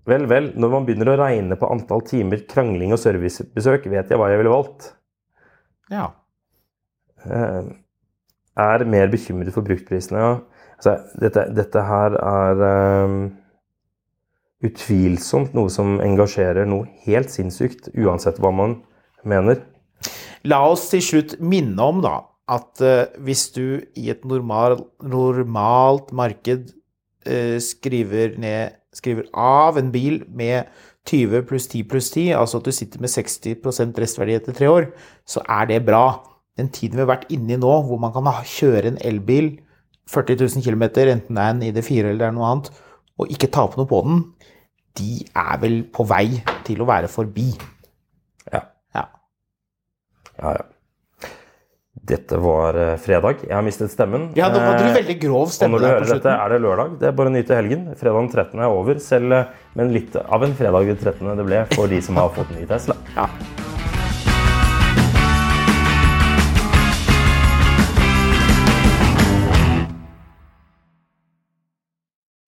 Vel, 0.09 0.24
vel, 0.24 0.47
når 0.57 0.72
man 0.72 0.87
begynner 0.89 1.12
å 1.12 1.18
regne 1.20 1.59
på 1.61 1.68
antall 1.68 2.01
timer 2.09 2.41
krangling 2.49 2.95
og 2.97 3.01
servicebesøk, 3.03 3.91
vet 3.93 4.09
jeg 4.09 4.18
hva 4.18 4.31
jeg 4.33 4.41
ville 4.41 4.55
valgt. 4.55 4.95
Ja. 5.93 6.07
Eh, 7.29 7.68
er 8.59 8.85
mer 8.89 9.12
bekymret 9.12 9.53
for 9.55 9.66
bruktprisene. 9.66 10.22
Ja. 10.22 10.64
Altså, 10.79 10.95
dette, 11.20 11.45
dette 11.59 11.83
her 11.85 12.16
er 12.22 12.62
um, 13.05 13.18
utvilsomt 14.64 15.55
noe 15.59 15.70
som 15.74 15.99
engasjerer 16.03 16.68
noe 16.70 16.87
helt 17.05 17.33
sinnssykt, 17.35 17.91
uansett 17.99 18.39
hva 18.43 18.53
man 18.55 18.79
mener. 19.27 19.62
La 20.47 20.61
oss 20.69 20.89
til 20.93 21.03
slutt 21.03 21.39
minne 21.43 21.83
om 21.83 22.03
da, 22.05 22.21
at 22.49 22.83
eh, 22.85 23.09
hvis 23.25 23.49
du 23.57 23.81
i 23.99 24.09
et 24.12 24.25
normal, 24.29 24.79
normalt 25.03 26.12
marked 26.16 26.71
eh, 27.27 27.59
skriver, 27.62 28.39
ned, 28.41 28.79
skriver 28.95 29.29
av 29.35 29.81
en 29.81 29.91
bil 29.95 30.23
med 30.29 30.71
20 31.09 31.45
pluss 31.49 31.69
10 31.69 31.85
pluss 31.89 32.11
10, 32.12 32.33
altså 32.37 32.61
at 32.61 32.69
du 32.69 32.75
sitter 32.75 33.01
med 33.03 33.12
60% 33.12 34.03
restverdi 34.03 34.37
etter 34.37 34.57
tre 34.57 34.69
år, 34.71 34.91
så 35.29 35.43
er 35.49 35.71
det 35.71 35.85
bra. 35.87 36.25
den 36.59 36.73
tiden 36.75 36.99
vi 36.99 37.05
har 37.05 37.12
vært 37.12 37.29
inne 37.31 37.55
i 37.55 37.57
nå, 37.57 37.71
hvor 37.87 38.01
man 38.03 38.11
kan 38.11 38.27
kjøre 38.43 38.89
en 38.91 38.97
elbil 39.07 39.61
40 40.11 40.41
000 40.57 40.64
km, 40.64 40.83
enten 41.07 41.37
det 41.37 41.45
er 41.45 41.53
en 41.53 41.62
ID4 41.62 42.11
eller 42.11 42.27
er 42.27 42.35
noe 42.35 42.49
annet, 42.49 42.71
og 43.14 43.31
ikke 43.31 43.51
tape 43.55 43.79
noe 43.79 43.87
på 43.87 44.01
den, 44.03 44.25
de 44.99 45.23
er 45.37 45.61
vel 45.62 45.85
på 45.95 46.03
vei 46.09 46.41
til 46.66 46.83
å 46.83 46.89
være 46.89 47.11
forbi. 47.12 47.53
Ja. 50.39 50.53
Ja. 50.59 50.66
Dette 52.09 52.39
var 52.41 52.74
eh, 52.74 52.97
fredag. 52.97 53.43
Jeg 53.45 53.55
har 53.55 53.64
mistet 53.66 53.93
stemmen. 53.93 54.30
Ja, 54.39 54.49
nå 54.49 54.61
hadde 54.62 54.84
du 54.84 54.89
Eh, 54.89 54.95
veldig 54.97 55.16
grov 55.20 55.51
Og 55.51 55.70
når 55.70 55.78
du 55.82 55.86
hører 55.86 56.11
dette, 56.14 56.30
er 56.30 56.49
det 56.55 56.61
lørdag. 56.62 56.99
Det 57.01 57.09
er 57.11 57.16
bare 57.18 57.28
å 57.28 57.34
nyte 57.34 57.59
helgen. 57.59 57.89
Fredag 57.99 58.22
den 58.22 58.30
13. 58.32 58.61
er 58.62 58.72
over, 58.72 58.99
selv, 59.03 59.28
med 59.28 59.49
men 59.74 59.93
litt 59.93 60.16
av 60.16 60.45
en 60.45 60.55
fredag 60.55 60.86
den 60.86 60.97
13. 60.97 61.36
det 61.36 61.45
ble 61.45 61.64
for 61.74 61.91
de 61.91 62.01
som 62.01 62.16
har 62.16 62.30
fått 62.32 62.55
ny 62.57 62.64
Tesla. 62.70 62.97
Ja. 63.18 63.28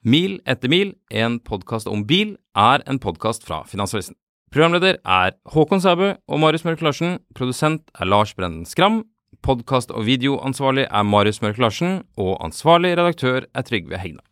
Mil 0.01 0.38
etter 0.49 0.70
mil, 0.72 0.95
en 1.12 1.36
podkast 1.45 1.86
om 1.86 2.07
bil, 2.09 2.38
er 2.57 2.80
en 2.88 2.99
podkast 2.99 3.45
fra 3.45 3.64
Finansavisen. 3.68 4.16
Programleder 4.51 4.96
er 5.07 5.36
Håkon 5.46 5.78
Sæbø 5.78 6.09
og 6.26 6.40
Marius 6.42 6.64
Mørk 6.66 6.80
Larsen. 6.82 7.20
Produsent 7.38 7.84
er 7.94 8.09
Lars 8.11 8.34
Brenden 8.34 8.64
Skram. 8.66 9.05
Podkast- 9.46 9.94
og 9.94 10.09
videoansvarlig 10.09 10.88
er 10.90 11.03
Marius 11.07 11.38
Mørk 11.42 11.59
Larsen. 11.62 12.03
Og 12.18 12.32
ansvarlig 12.44 12.96
redaktør 12.98 13.46
er 13.55 13.62
Trygve 13.62 13.98
Hegna. 14.03 14.26